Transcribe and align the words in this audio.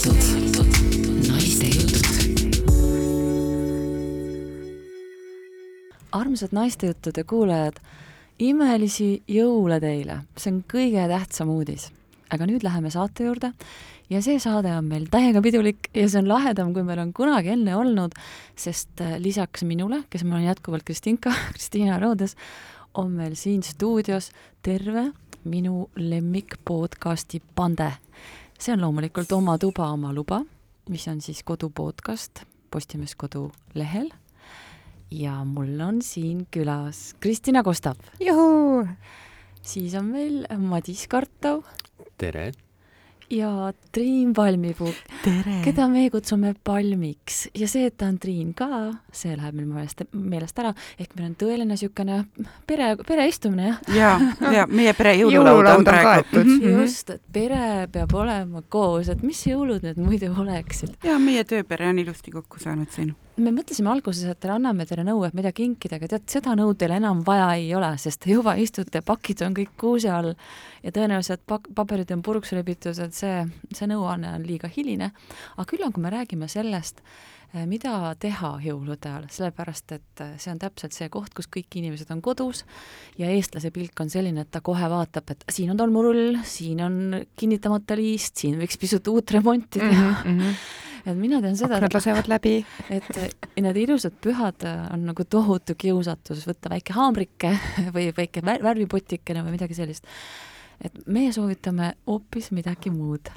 tegelikult 0.00 0.78
naiste 1.28 1.66
jutud. 1.68 2.06
armsad 6.12 6.54
naistejuttude 6.56 7.24
kuulajad, 7.28 7.76
imelisi 8.40 9.22
jõule 9.28 9.76
teile, 9.82 10.22
see 10.40 10.54
on 10.54 10.62
kõige 10.72 11.04
tähtsam 11.10 11.52
uudis. 11.52 11.90
aga 12.30 12.46
nüüd 12.46 12.62
läheme 12.62 12.90
saate 12.90 13.26
juurde 13.26 13.52
ja 14.10 14.22
see 14.22 14.38
saade 14.38 14.72
on 14.76 14.84
meil 14.88 15.06
täiega 15.10 15.42
pidulik 15.42 15.90
ja 15.94 16.08
see 16.08 16.22
on 16.22 16.28
lahedam, 16.28 16.72
kui 16.74 16.82
meil 16.86 16.98
on 17.02 17.12
kunagi 17.12 17.52
enne 17.52 17.76
olnud, 17.76 18.16
sest 18.56 19.00
äh, 19.04 19.18
lisaks 19.18 19.62
minule, 19.68 20.04
kes 20.10 20.24
ma 20.24 20.38
olen 20.38 20.48
jätkuvalt 20.48 20.84
Kristinka, 20.86 21.34
Kristiina 21.54 21.98
Roodes, 21.98 22.36
on 22.94 23.12
meil 23.12 23.34
siin 23.36 23.62
stuudios 23.62 24.30
terve 24.62 25.10
minu 25.44 25.90
lemmik 25.96 26.56
podcasti 26.64 27.42
Pande. 27.54 27.92
See 28.60 28.74
on 28.74 28.82
loomulikult 28.84 29.32
Oma 29.32 29.56
tuba, 29.58 29.88
oma 29.92 30.12
luba, 30.12 30.42
mis 30.92 31.06
on 31.08 31.20
siis 31.24 31.42
kodupodcast 31.48 32.44
Postimees 32.70 33.16
kodulehel 33.18 34.10
ja 35.10 35.38
mul 35.44 35.80
on 35.80 36.02
siin 36.04 36.44
külas 36.52 37.14
Kristina 37.20 37.62
Kostap. 37.66 37.98
juhuu! 38.20 38.86
siis 39.62 39.94
on 39.94 40.12
meil 40.12 40.44
Madis 40.58 41.06
Kartov 41.08 41.64
tere! 42.18 42.52
Ja 43.30 43.72
Triin 43.92 44.32
Palmipuu, 44.34 44.90
keda 45.64 45.88
me 45.88 46.10
kutsume 46.10 46.54
Palmiks 46.64 47.48
ja 47.54 47.68
see, 47.70 47.86
et 47.90 47.96
ta 48.00 48.08
on 48.10 48.18
Triin 48.18 48.52
ka, 48.58 48.68
see 49.12 49.36
läheb 49.36 49.56
meil 49.58 49.68
meelest, 49.70 50.02
meelest 50.12 50.58
ära, 50.62 50.72
ehk 50.98 51.14
meil 51.16 51.30
on 51.30 51.36
tõeline 51.38 51.70
niisugune 51.70 52.20
pere, 52.66 52.92
pereistumine, 53.06 53.76
jah. 53.94 54.22
ja, 54.40 54.52
ja 54.60 54.66
meie 54.70 54.94
pere 54.98 55.14
jõululaud 55.22 55.70
on 55.76 55.86
praegu. 55.86 56.42
Mm 56.42 56.58
-hmm. 56.58 56.82
just, 56.82 57.10
et 57.10 57.22
pere 57.32 57.88
peab 57.92 58.14
olema 58.14 58.62
koos, 58.68 59.08
et 59.08 59.22
mis 59.22 59.46
jõulud 59.46 59.86
need 59.86 59.98
muidu 60.02 60.32
oleksid. 60.34 60.96
ja 61.04 61.18
meie 61.18 61.44
tööpere 61.44 61.88
on 61.88 61.98
ilusti 61.98 62.30
kokku 62.30 62.58
saanud 62.58 62.90
siin 62.90 63.14
me 63.44 63.52
mõtlesime 63.54 63.90
alguses, 63.92 64.24
et 64.28 64.46
anname 64.50 64.86
teile 64.88 65.04
nõu, 65.06 65.22
et 65.26 65.34
mida 65.36 65.52
kinkida, 65.54 65.98
aga 66.00 66.08
tead, 66.14 66.26
seda 66.30 66.54
nõu 66.58 66.74
teil 66.78 66.94
enam 66.96 67.22
vaja 67.26 67.48
ei 67.58 67.72
ole, 67.76 67.90
sest 68.00 68.22
te 68.24 68.34
juba 68.34 68.56
istute, 68.60 69.02
pakid 69.06 69.42
on 69.46 69.56
kõik 69.56 69.74
kuuse 69.80 70.10
all 70.12 70.32
ja 70.84 70.92
tõenäoliselt 70.94 71.44
pak-, 71.48 71.70
paberid 71.76 72.12
on 72.14 72.24
puruks 72.26 72.54
rebitud, 72.56 72.98
et 72.98 73.16
see, 73.16 73.42
see 73.76 73.90
nõuanne 73.90 74.34
on 74.38 74.46
liiga 74.46 74.70
hiline. 74.72 75.12
aga 75.56 75.68
küll 75.68 75.84
on, 75.86 75.92
kui 75.94 76.04
me 76.04 76.12
räägime 76.12 76.48
sellest, 76.50 77.00
eh, 77.54 77.64
mida 77.70 78.14
teha 78.20 78.52
jõulude 78.64 79.08
ajal, 79.10 79.30
sellepärast 79.32 79.96
et 79.96 80.24
eh, 80.24 80.36
see 80.38 80.52
on 80.54 80.60
täpselt 80.62 80.96
see 80.96 81.08
koht, 81.12 81.34
kus 81.36 81.48
kõik 81.48 81.80
inimesed 81.80 82.10
on 82.10 82.22
kodus 82.24 82.64
ja 83.18 83.30
eestlase 83.30 83.72
pilk 83.74 84.00
on 84.00 84.12
selline, 84.12 84.44
et 84.46 84.52
ta 84.52 84.62
kohe 84.64 84.90
vaatab, 84.90 85.34
et 85.34 85.48
siin 85.48 85.72
on 85.72 85.80
tolmurull, 85.80 86.40
siin 86.44 86.84
on 86.86 87.00
kinnitamata 87.36 87.98
liist, 88.00 88.36
siin 88.42 88.60
võiks 88.60 88.80
pisut 88.80 89.12
uut 89.12 89.36
remonti 89.38 89.80
teha 89.80 90.14
mm. 90.24 90.38
-hmm 90.38 90.88
et 91.04 91.16
mina 91.16 91.40
tean 91.42 91.56
seda, 91.58 91.78
aknad 91.78 91.94
lasevad 91.94 92.28
läbi. 92.30 92.54
et 92.90 93.08
need 93.56 93.80
ilusad 93.84 94.16
pühad 94.22 94.66
on 94.92 95.06
nagu 95.10 95.24
tohutu 95.24 95.76
kiusatus 95.78 96.46
võtta 96.48 96.72
väike 96.72 96.96
haamrike 96.96 97.54
või 97.96 98.10
väike 98.16 98.44
värvipotikene 98.44 99.44
või 99.46 99.56
midagi 99.56 99.78
sellist. 99.78 100.06
et 100.84 101.02
meie 101.06 101.32
soovitame 101.32 101.94
hoopis 102.06 102.50
midagi 102.56 102.90
muud. 102.90 103.32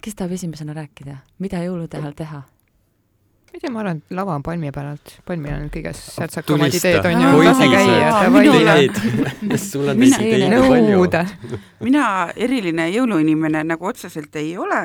kes 0.00 0.14
tahab 0.14 0.36
esimesena 0.38 0.76
rääkida, 0.76 1.18
mida 1.38 1.64
jõulude 1.64 1.98
ajal 1.98 2.14
teha? 2.14 2.42
Ei 3.58 3.62
tea, 3.64 3.72
ma 3.74 3.80
arvan, 3.82 3.98
et 3.98 4.14
lava 4.14 4.36
on 4.38 4.42
palmi 4.46 4.70
pealt, 4.70 5.12
palmil 5.26 5.50
on 5.56 5.64
kõige 5.74 5.90
särtsakamad 5.98 6.74
ideed 6.78 7.06
on 7.08 7.22
ju, 7.24 7.40
lase 7.42 7.66
käia. 7.72 8.10
sul 9.70 9.90
on 9.90 9.98
neid 9.98 10.14
ideid 10.22 10.52
palju. 10.62 11.58
mina 11.82 12.04
eriline 12.36 12.86
jõuluinimene 12.92 13.64
nagu 13.66 13.88
otseselt 13.90 14.38
ei 14.38 14.52
ole, 14.60 14.78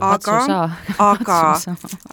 aga, 0.00 0.38
aga, 1.10 1.40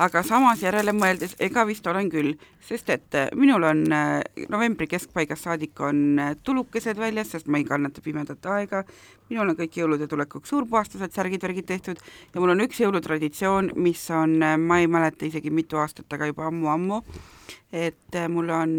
aga 0.08 0.26
samas 0.28 0.66
järele 0.66 0.92
mõeldes, 0.98 1.38
ega 1.40 1.64
vist 1.70 1.88
olen 1.88 2.12
küll, 2.12 2.36
sest 2.68 2.92
et 2.92 3.20
äh, 3.20 3.32
minul 3.40 3.64
on 3.70 3.86
äh, 3.96 4.20
novembri 4.52 4.90
keskpaigast 4.92 5.48
saadik 5.48 5.80
on 5.80 6.20
äh, 6.20 6.36
tulukesed 6.44 7.00
väljas, 7.00 7.32
sest 7.38 7.48
ma 7.48 7.64
ei 7.64 7.68
kannata 7.70 8.04
pimedat 8.04 8.52
aega, 8.58 8.84
minul 9.30 9.54
on 9.54 9.58
kõik 9.58 9.78
jõulude 9.80 10.08
tulekuks 10.08 10.50
suurpuhastused, 10.50 11.14
särgid-värgid 11.16 11.68
tehtud 11.70 12.02
ja 12.34 12.42
mul 12.42 12.54
on 12.56 12.66
üks 12.66 12.82
jõulutraditsioon, 12.84 13.74
mis 13.76 14.04
on, 14.12 14.38
ma 14.60 14.80
ei 14.82 14.88
mäleta 14.92 15.26
isegi 15.26 15.54
mitu 15.54 15.80
aastat, 15.82 16.12
aga 16.14 16.30
juba 16.30 16.48
ammu-ammu, 16.50 17.02
et 17.72 18.22
mul 18.30 18.52
on 18.54 18.76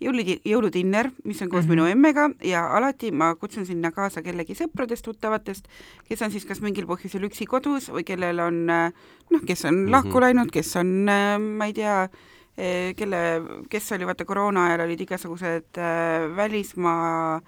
jõuli, 0.00 0.38
jõuludinner, 0.46 1.10
mis 1.24 1.40
on 1.42 1.48
koos 1.48 1.64
mm 1.64 1.70
-hmm. 1.70 1.76
minu 1.76 1.86
emmega 1.86 2.30
ja 2.44 2.66
alati 2.76 3.12
ma 3.12 3.34
kutsun 3.34 3.66
sinna 3.66 3.92
kaasa 3.92 4.22
kellegi 4.22 4.54
sõpradest, 4.54 5.04
tuttavatest, 5.04 5.68
kes 6.08 6.22
on 6.22 6.30
siis 6.30 6.44
kas 6.44 6.60
mingil 6.60 6.86
põhjusel 6.86 7.24
üksi 7.28 7.46
kodus 7.46 7.90
või 7.90 8.04
kellel 8.04 8.40
on 8.40 8.66
noh, 8.66 9.42
kes 9.46 9.64
on 9.64 9.74
mm 9.74 9.86
-hmm. 9.86 9.90
lahku 9.90 10.20
läinud, 10.20 10.50
kes 10.50 10.76
on, 10.76 11.06
ma 11.56 11.66
ei 11.66 11.72
tea, 11.72 12.08
kelle, 12.96 13.42
kes 13.70 13.92
oli, 13.92 14.06
vaata 14.06 14.24
koroona 14.24 14.66
ajal 14.66 14.80
olid 14.80 15.00
igasugused 15.00 15.78
äh, 15.78 16.36
välismaa 16.36 17.40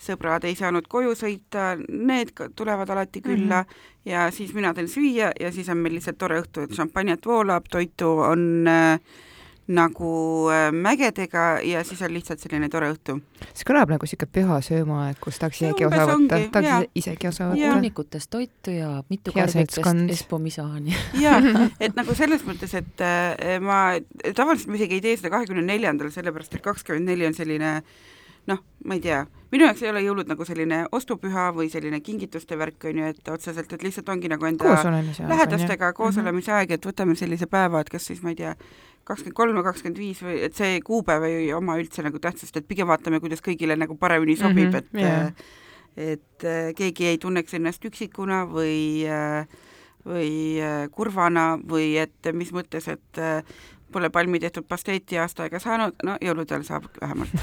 sõbrad 0.00 0.44
ei 0.44 0.56
saanud 0.58 0.88
koju 0.90 1.14
sõita, 1.18 1.74
need 1.88 2.32
tulevad 2.56 2.90
alati 2.90 3.20
külla 3.20 3.62
mm 3.62 3.68
-hmm. 3.68 4.10
ja 4.10 4.30
siis 4.30 4.54
mina 4.54 4.74
teen 4.74 4.88
süüa 4.88 5.32
ja 5.40 5.52
siis 5.52 5.68
on 5.68 5.78
meil 5.78 5.94
lihtsalt 5.94 6.18
tore 6.18 6.40
õhtu, 6.40 6.64
et 6.64 6.74
šampanjat 6.74 7.26
voolab, 7.26 7.64
toitu 7.70 8.08
on 8.18 8.68
äh, 8.68 9.00
nagu 9.66 10.48
äh, 10.50 10.72
mägedega 10.72 11.60
ja 11.62 11.84
siis 11.84 12.02
on 12.02 12.12
lihtsalt 12.12 12.40
selline 12.40 12.68
tore 12.68 12.90
õhtu. 12.92 13.16
see 13.54 13.64
kõlab 13.64 13.88
nagu 13.94 14.06
siuke 14.06 14.26
püha 14.28 14.58
söömaaeg, 14.64 15.16
kus 15.24 15.38
tahaks 15.40 15.62
isegi 15.62 15.86
osa 15.86 16.04
võtta, 16.10 16.40
tahaks 16.52 16.90
isegi 16.94 17.28
osa 17.28 17.48
võtta. 17.48 17.70
hunnikutest 17.72 18.30
toitu 18.30 18.74
ja 18.74 18.90
mitu 19.08 19.32
karbikest 19.32 20.10
espomisaani. 20.18 20.96
jaa, 21.20 21.40
et 21.84 21.96
nagu 21.96 22.14
selles 22.14 22.44
mõttes, 22.44 22.74
et 22.76 23.04
äh, 23.04 23.56
ma 23.60 23.96
tavaliselt 24.34 24.68
ma 24.68 24.80
isegi 24.80 25.00
ei 25.00 25.06
tee 25.06 25.16
seda 25.16 25.32
kahekümne 25.32 25.64
neljandal, 25.64 26.12
sellepärast 26.12 26.58
et 26.58 26.64
kakskümmend 26.64 27.08
neli 27.08 27.26
on 27.30 27.36
selline 27.36 27.78
noh, 28.50 28.60
ma 28.84 28.96
ei 28.98 29.02
tea, 29.04 29.24
minu 29.52 29.66
jaoks 29.68 29.82
ei 29.84 29.90
ole 29.90 30.02
jõulud 30.04 30.30
nagu 30.30 30.46
selline 30.46 30.80
ostupüha 30.92 31.50
või 31.56 31.68
selline 31.72 32.00
kingituste 32.04 32.58
värk, 32.60 32.88
on 32.90 33.00
ju, 33.00 33.10
et 33.14 33.30
otseselt, 33.32 33.72
et 33.72 33.84
lihtsalt 33.86 34.08
ongi 34.12 34.30
nagu 34.32 34.48
enda 34.48 34.74
lähedastega 35.28 35.92
koos 35.96 36.18
olemise 36.20 36.52
aeg, 36.52 36.74
et 36.76 36.88
võtame 36.88 37.16
sellise 37.18 37.48
päeva, 37.50 37.80
et 37.80 37.92
kas 37.92 38.10
siis 38.10 38.22
ma 38.24 38.34
ei 38.34 38.40
tea, 38.42 38.54
kakskümmend 39.04 39.36
kolm 39.36 39.58
või 39.58 39.66
kakskümmend 39.66 40.00
viis 40.00 40.22
või 40.24 40.38
et 40.46 40.56
see 40.56 40.80
kuupäev 40.84 41.28
ei 41.28 41.52
oma 41.56 41.76
üldse 41.80 42.04
nagu 42.04 42.20
tähtsust, 42.22 42.56
et 42.56 42.68
pigem 42.68 42.88
vaatame, 42.88 43.20
kuidas 43.22 43.44
kõigile 43.44 43.76
nagu 43.78 43.96
paremini 44.00 44.36
sobib 44.40 44.72
mm, 44.72 44.80
-hmm, 44.80 44.96
et 44.96 45.04
yeah. 45.04 46.10
et 46.14 46.76
keegi 46.76 47.12
ei 47.12 47.18
tunneks 47.22 47.54
ennast 47.54 47.84
üksikuna 47.84 48.44
või 48.50 49.04
või 50.04 50.60
kurvana 50.92 51.54
või 51.56 51.94
et 51.96 52.32
mis 52.32 52.50
mõttes, 52.52 52.88
et 52.92 53.20
pole 53.94 54.10
palmi 54.14 54.40
tehtud 54.42 54.66
pasteeti 54.68 55.18
aasta 55.22 55.46
aega 55.46 55.60
saanud, 55.62 55.96
no 56.06 56.16
jõulude 56.22 56.56
ajal 56.56 56.66
saab 56.66 56.88
vähemalt 57.00 57.34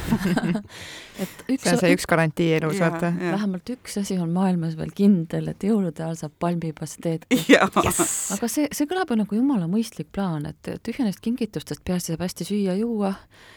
et 1.24 1.44
üks 1.56 1.66
see 1.66 1.74
on 1.74 1.82
see 1.82 1.96
üks 1.96 2.08
garantii 2.12 2.50
elus, 2.58 2.80
vaata. 2.82 3.12
vähemalt 3.22 3.74
üks 3.76 3.98
asi 4.02 4.18
on 4.22 4.34
maailmas 4.36 4.78
veel 4.80 4.94
kindel, 4.96 5.52
et 5.54 5.66
jõulude 5.66 6.04
ajal 6.06 6.20
saab 6.26 6.38
palmipasteeti. 6.44 7.30
Yes. 7.82 8.32
aga 8.36 8.48
see, 8.52 8.68
see 8.74 8.88
kõlab 8.88 9.10
ju 9.12 9.16
nagu 9.20 9.36
jumala 9.36 9.68
mõistlik 9.70 10.10
plaan, 10.14 10.46
et 10.50 10.70
tühja 10.86 11.06
neist 11.06 11.22
kingitustest 11.24 11.84
peaasi 11.88 12.14
saab 12.14 12.24
hästi 12.26 12.48
süüa-juua. 12.48 13.12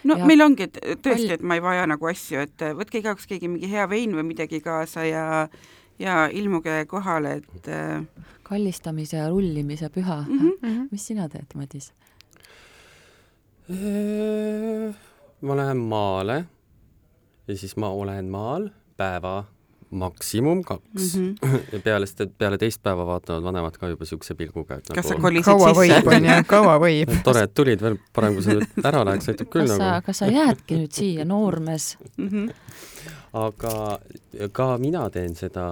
no 0.09 0.17
ja... 0.19 0.27
meil 0.29 0.43
ongi, 0.45 0.69
et 0.69 1.03
tõesti, 1.05 1.31
et 1.37 1.45
ma 1.45 1.59
ei 1.59 1.63
vaja 1.65 1.87
nagu 1.91 2.09
asju, 2.11 2.45
et 2.47 2.67
võtke 2.79 3.01
igaüks 3.03 3.29
keegi 3.31 3.51
mingi 3.51 3.71
hea 3.71 3.87
vein 3.91 4.15
või 4.17 4.27
midagi 4.33 4.63
kaasa 4.65 5.07
ja 5.09 5.25
ja 5.99 6.25
ilmuge 6.33 6.85
kohale, 6.91 7.37
et 7.39 7.69
kallistamise 8.43 9.17
ja 9.17 9.29
rullimise 9.31 9.89
püha 9.89 10.25
mm. 10.29 10.39
-hmm. 10.39 10.89
mis 10.91 11.07
sina 11.07 11.29
teed, 11.29 11.55
Madis? 11.55 11.93
Ma 15.41 15.57
lähen 15.57 15.81
maale 15.81 16.45
ja 17.49 17.57
siis 17.57 17.77
ma 17.77 17.89
olen 17.89 18.29
maal 18.29 18.69
päeva 18.97 19.45
maksimum 19.91 20.65
kaks 20.65 21.17
mm. 21.17 21.35
-hmm. 21.43 21.59
ja 21.73 21.81
peale 21.81 22.07
seda, 22.07 22.27
peale 22.39 22.59
teist 22.59 22.83
päeva 22.83 23.07
vaatavad 23.07 23.43
vanemad 23.43 23.77
ka 23.79 23.89
juba 23.89 24.05
siukse 24.05 24.35
pilguga, 24.35 24.75
et 24.75 24.89
kas 24.95 25.05
nagu, 25.05 25.17
sa 25.17 25.23
kolisid 25.23 25.45
kaua 25.45 25.73
võib, 25.73 26.13
onju, 26.17 26.39
kaua 26.55 26.79
võib 26.83 27.17
tore, 27.25 27.45
et 27.49 27.55
tulid 27.55 27.83
veel, 27.83 27.99
parem 28.13 28.35
kui 28.35 28.43
sa 28.43 28.57
nüüd 28.59 28.89
ära 28.91 29.05
läheks, 29.05 29.29
aitab 29.33 29.53
küll 29.53 29.69
kas 29.69 29.79
nagu. 29.79 30.07
kas 30.07 30.19
sa 30.19 30.31
jäädki 30.31 30.81
nüüd 30.83 30.93
siia, 30.93 31.25
noormees 31.25 31.97
mm? 32.17 32.29
-hmm 32.29 33.23
aga 33.35 33.99
ka 34.55 34.67
mina 34.79 35.05
teen 35.11 35.35
seda 35.35 35.67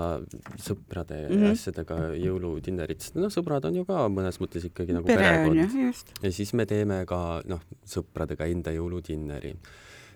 sõprade 0.58 1.20
mm 1.28 1.34
-hmm. 1.36 1.52
asjadega 1.54 1.98
jõuludinnerit, 2.18 3.00
sest 3.00 3.18
noh, 3.20 3.30
sõbrad 3.30 3.64
on 3.68 3.76
ju 3.76 3.84
ka 3.86 4.08
mõnes 4.10 4.40
mõttes 4.42 4.66
ikkagi 4.66 4.92
nagu 4.96 5.06
Pere 5.06 5.22
perekond. 5.22 5.94
ja 6.22 6.32
siis 6.32 6.52
me 6.58 6.66
teeme 6.66 7.04
ka 7.06 7.42
noh, 7.46 7.60
sõpradega 7.86 8.50
enda 8.50 8.70
jõuludinneri. 8.74 9.54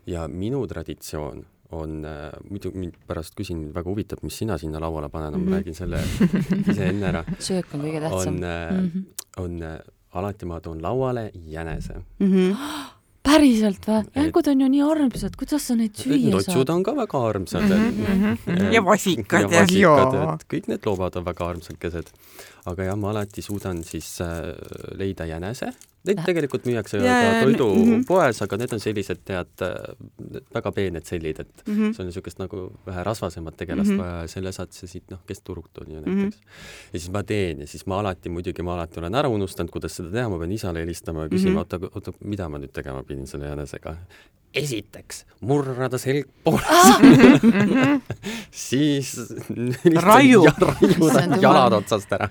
ja 0.06 0.28
minu 0.28 0.66
traditsioon 0.66 1.44
on 1.70 2.04
äh,, 2.04 2.32
muidu 2.50 2.70
mind 2.74 2.94
pärast 3.06 3.34
küsin, 3.34 3.74
väga 3.74 3.90
huvitab, 3.90 4.18
mis 4.22 4.38
sina 4.38 4.58
sinna 4.58 4.80
lauale 4.80 5.08
paned, 5.08 5.32
ma 5.32 5.38
mm 5.38 5.46
-hmm. 5.46 5.52
räägin 5.52 5.74
selle 5.74 5.98
ise 6.70 6.88
enne 6.88 7.06
ära. 7.06 7.24
söök 7.38 7.74
on 7.74 7.80
kõige 7.80 8.00
tähtsam. 8.00 8.34
on 8.34 8.44
äh,, 8.44 8.72
mm 8.72 8.90
-hmm. 8.90 9.04
on 9.36 9.62
äh, 9.62 9.78
alati 10.12 10.46
ma 10.46 10.60
toon 10.60 10.82
lauale 10.82 11.30
jänese 11.34 11.94
mm. 12.18 12.32
-hmm 12.32 12.95
päriselt 13.26 13.88
või? 13.88 14.02
jängud 14.16 14.50
on 14.52 14.64
ju 14.64 14.68
nii 14.74 14.82
armsad, 14.86 15.38
kuidas 15.38 15.68
sa 15.68 15.76
neid 15.78 15.94
süüa 15.98 16.18
saad? 16.18 16.34
notsud 16.36 16.74
on 16.74 16.84
ka 16.86 16.96
väga 16.96 17.22
armsad 17.30 17.66
mm. 17.66 18.02
-hmm. 18.02 18.66
ja 18.74 18.84
vasikad 18.84 19.48
ja, 19.50 19.64
ja 19.64 19.64
vasikad, 19.64 20.18
et 20.34 20.46
kõik 20.52 20.70
need 20.72 20.86
loomad 20.88 21.18
on 21.20 21.26
väga 21.26 21.50
armsakesed. 21.54 22.12
Aga 22.66 22.90
jah, 22.90 22.96
ma 22.98 23.10
alati 23.14 23.42
suudan 23.42 23.84
siis 23.86 24.16
äh, 24.24 24.54
leida 24.98 25.28
jänese 25.28 25.72
Neid 26.06 26.20
tegelikult 26.22 26.66
müüakse 26.68 27.00
ja, 27.02 27.14
ka 27.18 27.30
toidupoes 27.46 28.38
-hmm. 28.38 28.44
aga 28.44 28.58
need 28.60 28.74
on 28.76 28.82
sellised, 28.82 29.22
tead, 29.26 29.64
väga 30.54 30.72
peened 30.72 31.06
sellid, 31.08 31.40
et 31.42 31.62
mm 31.66 31.74
-hmm. 31.74 31.94
see 31.94 32.02
on 32.04 32.10
niisugust 32.10 32.38
nagu 32.38 32.60
vähe 32.86 33.04
rasvasemat 33.04 33.56
tegelast 33.56 33.90
mm 33.90 33.96
-hmm. 33.96 34.02
vaja 34.02 34.20
ja 34.20 34.28
selle 34.28 34.52
saad 34.52 34.70
sa 34.70 34.86
siit, 34.86 35.10
noh, 35.10 35.18
keskturult 35.26 35.78
on 35.78 35.90
ju 35.94 36.00
näiteks 36.00 36.36
mm. 36.36 36.44
-hmm. 36.44 36.92
ja 36.92 36.98
siis 37.00 37.12
ma 37.12 37.22
teen 37.22 37.60
ja 37.60 37.66
siis 37.66 37.86
ma 37.86 38.00
alati, 38.00 38.28
muidugi 38.28 38.62
ma 38.62 38.74
alati 38.74 39.00
olen 39.00 39.14
ära 39.14 39.28
unustanud, 39.28 39.70
kuidas 39.70 39.96
seda 39.96 40.10
teha, 40.10 40.28
ma 40.28 40.38
pean 40.38 40.52
isale 40.52 40.80
helistama 40.80 41.22
ja 41.22 41.28
küsima 41.28 41.50
mm, 41.50 41.56
-hmm. 41.56 41.58
oota, 41.58 41.90
oota, 41.94 42.12
mida 42.24 42.48
ma 42.48 42.58
nüüd 42.58 42.72
tegema 42.72 43.02
pidin 43.02 43.26
selle 43.26 43.46
jänesega 43.46 43.96
esiteks 44.56 45.24
murrada 45.44 45.98
selg 46.00 46.28
pooleks 46.44 47.42
siis 48.66 49.10
raiu. 50.00 50.46
raiuda 50.46 51.24
jalad 51.42 51.76
otsast 51.76 52.12
ära. 52.16 52.28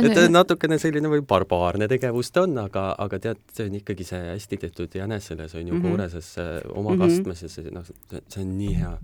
et 0.00 0.20
natukene 0.32 0.78
selline 0.80 1.10
või 1.12 1.22
barbaarne 1.28 1.88
tegevus 1.90 2.32
ta 2.32 2.46
on, 2.46 2.56
aga, 2.64 2.88
aga 3.02 3.20
tead, 3.26 3.42
see 3.52 3.68
on 3.68 3.76
ikkagi 3.80 4.06
see 4.08 4.20
hästi 4.32 4.60
tehtud 4.64 4.96
jänesele, 4.96 5.48
see 5.52 5.60
on 5.60 5.68
ju 5.68 5.74
mm 5.74 5.82
-hmm. 5.82 5.90
kooreses 5.90 6.30
oma 6.72 6.90
mm 6.90 6.96
-hmm. 6.96 7.02
kastmes 7.04 7.42
ja 7.42 7.48
see 7.48 7.74
noh, 7.74 7.84
see 8.28 8.42
on 8.42 8.56
nii 8.58 8.74
hea. 8.80 8.94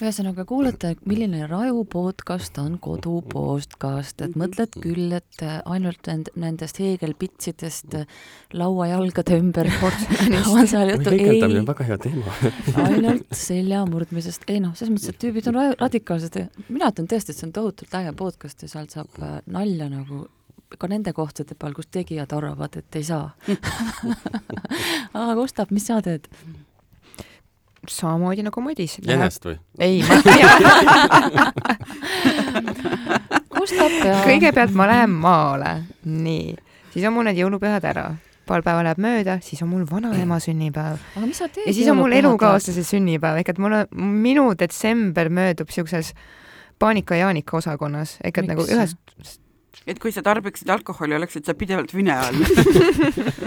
ühesõnaga 0.00 0.44
kuulata, 0.44 0.94
milline 1.04 1.46
Raju 1.46 1.84
podcast 1.84 2.58
on 2.58 2.78
kodu 2.78 3.22
podcast, 3.32 4.20
et 4.20 4.36
mõtled 4.36 4.76
küll, 4.80 5.12
et 5.12 5.44
ainult 5.64 6.06
nend-, 6.08 6.32
nendest 6.36 6.78
heegelpitsidest 6.78 7.96
lauajalgade 8.52 9.38
ümber 9.38 9.72
on 10.54 10.66
seal 10.66 10.90
juttu, 10.90 11.10
ei. 11.10 11.66
väga 11.66 11.84
hea 11.84 11.98
teema 11.98 12.09
teema. 12.10 12.34
Ainult 12.88 13.36
selja 13.36 13.84
murdmisest, 13.88 14.44
ei 14.50 14.60
noh, 14.62 14.74
selles 14.78 14.92
mõttes, 14.94 15.14
et 15.14 15.20
tüübid 15.22 15.48
on 15.50 15.54
radikaalsed. 15.80 16.34
Mina 16.68 16.90
ütlen 16.92 17.08
tõesti, 17.10 17.32
et 17.32 17.40
see 17.40 17.48
on 17.48 17.54
tohutult 17.56 17.96
äge 18.00 18.12
podcast 18.18 18.64
ja 18.64 18.70
sealt 18.70 18.96
saab 18.96 19.10
äh, 19.22 19.38
nalja 19.50 19.86
nagu 19.92 20.16
ka 20.78 20.86
nende 20.90 21.12
kohtade 21.12 21.54
peal, 21.58 21.74
kus 21.74 21.88
tegijad 21.90 22.32
arvavad, 22.36 22.76
et 22.78 22.98
ei 22.98 23.04
saa. 23.06 23.26
Aga 25.18 25.32
Gustav, 25.38 25.66
mis 25.74 25.86
sa 25.90 26.00
teed? 26.04 26.24
samamoodi 27.88 28.42
nagu 28.44 28.60
Madis. 28.60 28.98
jänest 29.00 29.44
või? 29.44 29.54
ei, 29.80 30.02
ma 30.04 30.20
Gustav 33.56 33.94
ja 34.04 34.18
kõigepealt 34.26 34.74
ma 34.76 34.84
lähen 34.90 35.14
maale, 35.16 35.70
nii, 36.04 36.58
siis 36.92 37.06
on 37.08 37.14
mul 37.16 37.24
need 37.30 37.40
jõulupühad 37.40 37.84
ära 37.88 38.04
paar 38.50 38.64
päeva 38.66 38.84
läheb 38.86 39.00
mööda, 39.02 39.38
siis 39.44 39.62
on 39.64 39.70
mul 39.72 39.86
vanaema 39.88 40.40
sünnipäev. 40.42 41.00
aga 41.16 41.26
mis 41.26 41.42
sa 41.42 41.48
teed? 41.48 41.68
ja 41.68 41.76
siis 41.76 41.90
on 41.92 42.00
mul 42.00 42.16
elukaaslase 42.18 42.84
sünnipäev, 42.86 43.40
ehk 43.42 43.54
et 43.54 43.62
mul 43.62 43.80
on, 43.82 44.08
minu 44.26 44.50
detsember 44.58 45.30
möödub 45.32 45.70
siukses 45.74 46.14
paanika-jaanika 46.80 47.60
osakonnas, 47.60 48.18
ehk 48.24 48.42
et 48.42 48.50
nagu 48.50 48.66
ühest 48.66 49.38
et 49.88 49.98
kui 50.02 50.12
sa 50.12 50.22
tarbiksid 50.24 50.70
alkoholi, 50.72 51.14
oleksid 51.16 51.46
sa 51.46 51.54
pidevalt 51.58 51.92
vine 51.94 52.14
all 52.26 52.40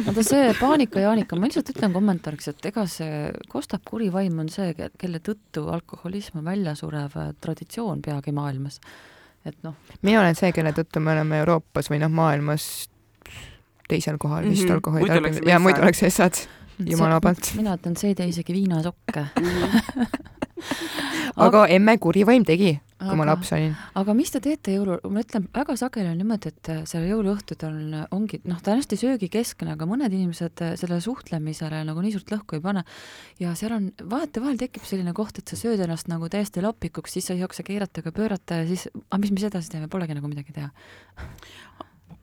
vaata 0.07 0.23
see 0.25 0.51
paanika-jaanika, 0.59 1.37
ma 1.37 1.49
lihtsalt 1.49 1.73
ütlen 1.73 1.95
kommentaariks, 1.95 2.51
et 2.53 2.69
ega 2.71 2.85
see 2.89 3.25
kostab 3.51 3.83
kuri 3.87 4.09
vaim 4.13 4.39
on 4.43 4.51
see, 4.53 4.73
kelle 4.99 5.21
tõttu 5.23 5.67
alkoholism 5.73 6.41
on 6.41 6.47
väljasurev 6.47 7.17
traditsioon 7.43 8.01
peagi 8.05 8.33
maailmas. 8.35 8.79
et 9.45 9.57
noh. 9.63 9.75
mina 10.01 10.21
olen 10.21 10.39
see, 10.39 10.51
kelle 10.55 10.71
tõttu 10.75 11.03
me 11.03 11.13
oleme 11.17 11.43
Euroopas 11.43 11.91
või 11.91 11.99
noh, 12.03 12.11
maailmas 12.11 12.87
teisel 13.93 14.19
kohal 14.21 14.49
vist 14.49 14.63
mm 14.63 14.67
-hmm. 14.67 14.75
alkoholi 14.79 15.09
tarbimine 15.13 15.51
ja 15.51 15.59
muidu 15.59 15.85
oleks 15.85 16.03
essad, 16.09 16.43
jumala 16.79 17.21
pealt. 17.21 17.53
mina 17.57 17.77
ütlen, 17.77 17.97
see 17.99 18.13
ei 18.13 18.15
tee 18.15 18.27
isegi 18.33 18.53
viinasokke 18.53 19.27
aga 21.45 21.67
emme 21.73 21.95
kuri 22.01 22.23
vaim 22.27 22.43
tegi, 22.45 22.73
kui 22.99 23.07
aga, 23.07 23.17
ma 23.19 23.27
laps 23.27 23.51
olin. 23.55 23.73
aga 23.99 24.15
mis 24.17 24.31
te 24.33 24.41
teete 24.43 24.75
jõulul, 24.75 24.99
ma 25.13 25.23
ütlen, 25.23 25.47
väga 25.55 25.75
sageli 25.79 26.11
on 26.11 26.19
niimoodi, 26.21 26.51
et 26.53 26.71
äh, 26.71 26.81
seal 26.89 27.07
jõuluõhtutel 27.09 27.71
on, 27.73 27.95
ongi, 28.15 28.39
noh, 28.49 28.59
ta 28.63 28.73
on 28.73 28.81
hästi 28.81 28.99
söögikeskne, 29.01 29.75
aga 29.75 29.87
mõned 29.89 30.13
inimesed 30.13 30.63
äh, 30.65 30.75
sellele 30.79 31.01
suhtlemisele 31.03 31.83
nagu 31.87 32.03
nii 32.03 32.13
suurt 32.15 32.33
lõhku 32.35 32.59
ei 32.59 32.65
pane. 32.65 32.85
ja 33.41 33.55
seal 33.59 33.77
on, 33.77 33.89
vahetevahel 34.13 34.59
tekib 34.61 34.85
selline 34.87 35.15
koht, 35.17 35.41
et 35.41 35.49
sa 35.53 35.59
sööd 35.59 35.81
ennast 35.83 36.11
nagu 36.11 36.29
täiesti 36.31 36.63
lapikuks, 36.65 37.17
siis 37.17 37.29
sa 37.29 37.37
ei 37.37 37.43
jaksa 37.43 37.65
keerata 37.67 38.03
ega 38.03 38.13
pöörata 38.15 38.61
ja 38.61 38.69
siis, 38.69 38.87
aga 39.09 39.23
mis 39.23 39.33
me 39.33 39.41
siis 39.41 39.51
edasi 39.51 39.73
teeme, 39.73 39.89
polegi 39.91 40.17
nagu 40.17 40.29
midagi 40.31 40.55
teha 40.55 40.69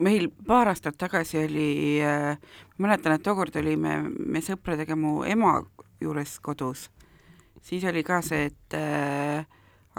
meil 0.01 0.31
paar 0.47 0.71
aastat 0.73 0.99
tagasi 0.99 1.45
oli 1.45 2.01
äh,, 2.05 2.39
mäletan, 2.79 3.17
et 3.17 3.25
tookord 3.25 3.57
olime 3.61 4.01
me 4.09 4.43
sõpradega 4.45 4.97
mu 4.97 5.21
ema 5.29 5.59
juures 6.01 6.39
kodus, 6.41 6.89
siis 7.63 7.85
oli 7.85 8.03
ka 8.07 8.23
see, 8.25 8.49
et 8.51 8.77
äh, 8.79 9.45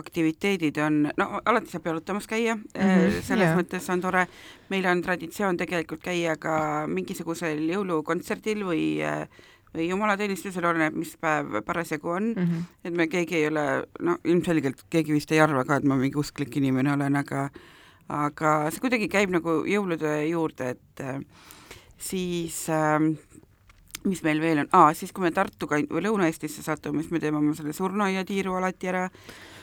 aktiviteedid 0.01 0.77
on, 0.81 1.03
no 1.18 1.27
alati 1.45 1.71
saab 1.71 1.88
jalutamas 1.92 2.27
käia 2.27 2.56
mm, 2.56 2.63
-hmm, 2.74 3.21
selles 3.21 3.50
yeah. 3.51 3.57
mõttes 3.59 3.89
on 3.94 4.01
tore, 4.01 4.27
meil 4.69 4.86
on 4.89 5.01
traditsioon 5.01 5.57
tegelikult 5.57 6.01
käia 6.04 6.36
ka 6.39 6.88
mingisugusel 6.88 7.59
jõulukontserdil 7.69 8.65
või 8.65 8.86
äh, 9.06 9.27
või 9.71 9.88
jumalateenistusel, 9.88 10.65
oleneb, 10.68 10.95
mis 11.00 11.13
päev 11.19 11.62
parasjagu 11.65 12.09
on 12.09 12.33
mm, 12.33 12.47
-hmm. 12.47 12.63
et 12.83 12.94
me 12.94 13.07
keegi 13.07 13.36
ei 13.36 13.47
ole, 13.47 13.83
no 14.00 14.18
ilmselgelt 14.24 14.83
keegi 14.89 15.13
vist 15.13 15.31
ei 15.31 15.39
arva 15.39 15.63
ka, 15.65 15.75
et 15.75 15.83
ma 15.83 15.95
mingi 15.95 16.19
usklik 16.19 16.56
inimene 16.57 16.94
olen, 16.94 17.15
aga 17.15 17.50
aga 18.12 18.56
see 18.72 18.84
kuidagi 18.84 19.10
käib 19.12 19.31
nagu 19.34 19.62
jõulude 19.68 20.16
juurde, 20.28 20.74
et 20.75 21.04
äh, 21.06 21.19
siis 22.02 22.63
äh, 22.69 23.00
mis 24.08 24.24
meil 24.25 24.42
veel 24.42 24.63
on, 24.63 24.72
aa, 24.78 24.94
siis 24.98 25.13
kui 25.13 25.25
me 25.25 25.34
Tartuga 25.36 25.80
või 25.81 26.06
Lõuna-Eestisse 26.08 26.63
satume, 26.66 27.04
siis 27.04 27.13
me 27.13 27.22
teeme 27.24 27.40
oma 27.42 27.54
selle 27.58 27.74
surnuaiatiiru 27.78 28.56
alati 28.58 28.90
ära, 28.92 29.06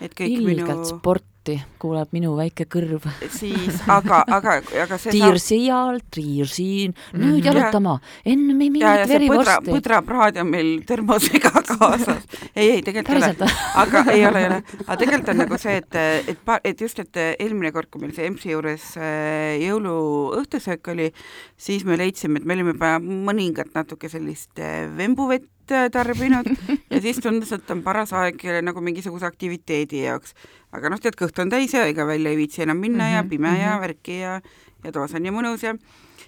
et 0.01 0.15
kõik 0.15 0.37
Ilgelt 0.39 0.69
minu 0.69 0.87
sport 0.89 1.27
ilusti 1.49 1.79
kuuleb 1.79 2.11
minu 2.13 2.35
väike 2.37 2.67
kõrv. 2.69 3.07
siis, 3.31 3.81
aga, 3.89 4.23
aga, 4.27 4.59
aga 4.83 4.99
see 4.99 5.15
tiir 5.15 5.39
seal, 5.41 6.01
triir 6.11 6.49
siin, 6.51 6.95
nüüd 7.15 7.45
jalutama, 7.47 7.99
enne 8.25 8.57
ei 8.57 8.71
mingit 8.71 9.09
verivorsti. 9.09 9.71
põdrapraad 9.71 10.41
on 10.43 10.51
meil 10.51 10.83
termosega 10.87 11.53
kaasas. 11.69 12.25
ei, 12.55 12.79
ei 12.79 12.83
tegelikult 12.83 13.17
ei 13.17 13.31
ole, 13.31 13.51
aga 13.83 14.05
ei 14.13 14.27
ole, 14.27 14.43
ei 14.43 14.51
ole, 14.51 14.63
aga 14.87 14.97
tegelikult 14.97 15.33
on 15.35 15.43
nagu 15.45 15.61
see, 15.61 15.77
et, 15.83 16.01
et, 16.35 16.57
et 16.73 16.81
just, 16.81 16.99
et 17.05 17.23
eelmine 17.39 17.73
kord, 17.73 17.91
kui 17.93 18.03
meil 18.03 18.15
see 18.17 18.27
EMS-i 18.29 18.53
juures 18.53 18.89
äh, 18.99 19.59
jõuluõhtusöök 19.63 20.93
oli, 20.95 21.13
siis 21.57 21.87
me 21.89 21.99
leidsime, 22.01 22.43
et 22.43 22.49
me 22.49 22.59
olime 22.59 22.75
juba 22.75 22.97
mõningat 23.03 23.73
natuke 23.77 24.11
sellist 24.13 24.59
äh, 24.59 24.85
vembuvett 24.99 25.73
äh, 25.73 25.89
tarbinud. 25.95 26.51
Ja 26.89 27.03
siis 27.05 27.19
tundus, 27.21 27.51
et 27.53 27.69
on 27.71 27.83
paras 27.85 28.15
aeg 28.17 28.41
nagu 28.65 28.81
mingisuguse 28.83 29.27
aktiviteedi 29.29 30.01
jaoks 30.07 30.33
aga 30.73 30.91
noh, 30.93 31.01
tead, 31.01 31.17
kõht 31.17 31.39
on 31.43 31.51
täis 31.51 31.73
ja 31.75 31.87
ega 31.89 32.07
välja 32.07 32.31
ei 32.31 32.37
viitsi 32.37 32.63
enam 32.63 32.77
minna 32.77 33.05
mm 33.05 33.11
-hmm, 33.11 33.17
ja 33.17 33.31
pime 33.31 33.49
mm 33.49 33.55
-hmm. 33.55 33.61
ja 33.61 33.73
mhm. 33.73 33.81
värki 33.81 34.21
ja, 34.21 34.41
ja 34.85 34.93
toas 34.93 35.15
on 35.15 35.23
nii 35.23 35.33
mõnus 35.33 35.63
ja 35.63 35.75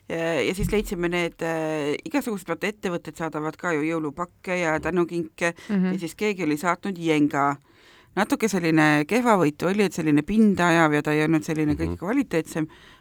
ja, 0.09 0.43
ja 0.43 0.55
siis 0.55 0.73
leidsime 0.73 1.09
need 1.09 1.43
äh, 1.43 1.95
igasugused, 2.05 2.49
vaata 2.49 2.67
ettevõtted 2.67 3.17
saadavad 3.17 3.57
ka 3.57 3.73
ju 3.73 3.83
jõulupakke 3.87 4.57
ja 4.61 4.81
tänukinke 4.81 5.55
mm 5.69 5.77
-hmm. 5.77 5.93
ja 5.93 5.99
siis 5.99 6.15
keegi 6.15 6.45
oli 6.45 6.57
saatnud 6.57 6.99
jenga. 6.99 7.57
natuke 8.17 8.49
selline 8.49 9.05
kehvavõitu 9.07 9.67
oli, 9.67 9.83
et 9.83 9.93
selline 9.93 10.23
pinda 10.23 10.69
ajav 10.69 10.93
ja 10.93 11.03
ta 11.03 11.13
ei 11.13 11.25
olnud 11.25 11.43
selline 11.43 11.75
kõige 11.75 11.87
mm 11.87 11.95
-hmm. 11.95 11.99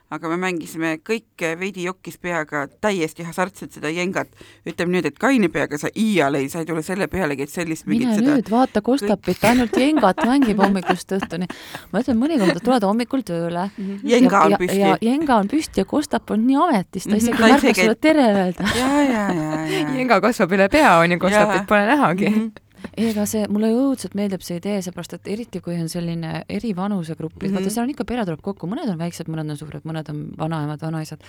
Aga 0.10 0.30
me 0.32 0.38
mängisime 0.42 0.96
kõik 1.06 1.44
veidi 1.60 1.84
jokkis 1.86 2.18
peaga 2.22 2.64
täiesti 2.82 3.26
hasartselt 3.28 3.76
seda 3.76 3.92
jengat. 3.94 4.30
ütleme 4.66 4.96
nüüd, 4.96 5.06
et 5.06 5.20
kaine 5.22 5.50
peaga 5.54 5.78
sa 5.78 5.92
iial 5.94 6.36
ei, 6.40 6.50
sa 6.50 6.64
ei 6.64 6.70
tule 6.70 6.82
selle 6.86 7.08
pealegi, 7.08 7.46
et 7.46 7.54
sellist 7.54 7.86
mine 7.90 8.16
seda... 8.16 8.34
nüüd, 8.34 8.50
vaata 8.50 8.82
Kostapit, 8.82 9.44
ainult 9.46 9.78
jengat 9.78 10.24
mängib 10.26 10.60
hommikust 10.64 11.14
õhtuni. 11.20 11.50
ma 11.92 12.02
ütlen, 12.02 12.18
mõnikord 12.22 12.62
tuled 12.66 12.88
hommikul 12.90 13.26
tööle 13.28 13.68
mm 13.70 13.84
-hmm. 13.84 14.00
jenga 14.14 14.46
on 14.46 14.56
püsti. 14.62 14.80
ja 14.80 14.96
jenga 15.02 15.38
on 15.44 15.52
püsti 15.52 15.84
ja 15.84 15.86
Kostap 15.86 16.32
on 16.32 16.48
nii 16.48 16.58
ametis, 16.64 17.06
ta 17.06 17.16
isegi 17.16 17.44
ei 17.44 17.52
märka 17.54 17.74
sulle 17.82 17.96
tere 17.96 18.26
öelda. 18.34 18.72
ja, 18.82 18.90
ja, 19.04 19.28
ja, 19.34 19.52
ja. 19.66 19.86
jenga 20.00 20.22
kasvab 20.22 20.58
üle 20.58 20.70
pea, 20.70 20.98
on 20.98 21.12
ju, 21.12 21.20
Kostapit 21.20 21.68
pole 21.68 21.86
nähagi 21.86 22.30
mm. 22.30 22.42
-hmm 22.42 22.69
ei, 22.96 23.10
ega 23.10 23.26
see, 23.30 23.46
mulle 23.52 23.72
õudselt 23.76 24.16
meeldib 24.18 24.44
see 24.46 24.60
idee, 24.60 24.80
seepärast 24.86 25.18
et 25.20 25.32
eriti, 25.36 25.62
kui 25.64 25.78
on 25.80 25.90
selline 25.92 26.44
eri 26.50 26.76
vanusegrupid 26.76 27.44
mm, 27.44 27.48
-hmm. 27.50 27.60
vaata 27.60 27.74
seal 27.76 27.88
on 27.88 27.96
ikka, 27.96 28.06
pere 28.06 28.26
tuleb 28.26 28.44
kokku, 28.46 28.70
mõned 28.72 28.90
on 28.90 29.00
väiksed, 29.00 29.32
mõned 29.32 29.56
on 29.56 29.58
suured, 29.58 29.86
mõned 29.88 30.14
on 30.14 30.28
vanaemad, 30.38 30.82
vanaisad 30.82 31.24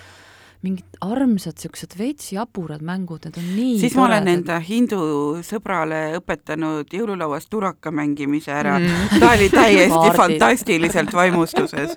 mingid 0.61 0.99
armsad 1.01 1.57
siuksed 1.57 1.95
veits 1.97 2.27
jaburad 2.35 2.83
mängud, 2.85 3.23
need 3.25 3.37
on 3.41 3.45
nii 3.55 3.77
siis 3.81 3.95
toredad. 3.95 3.97
ma 3.97 4.03
olen 4.07 4.27
enda 4.29 4.57
hindu 4.61 4.99
sõbrale 5.45 6.01
õpetanud 6.19 6.93
jõululauas 6.93 7.47
turaka 7.49 7.89
mängimise 7.95 8.53
ära 8.53 8.75
mm.. 8.77 9.21
ta 9.21 9.31
oli 9.33 9.47
täiesti 9.49 10.11
fantastiliselt 10.17 11.13
vaimustuses. 11.17 11.95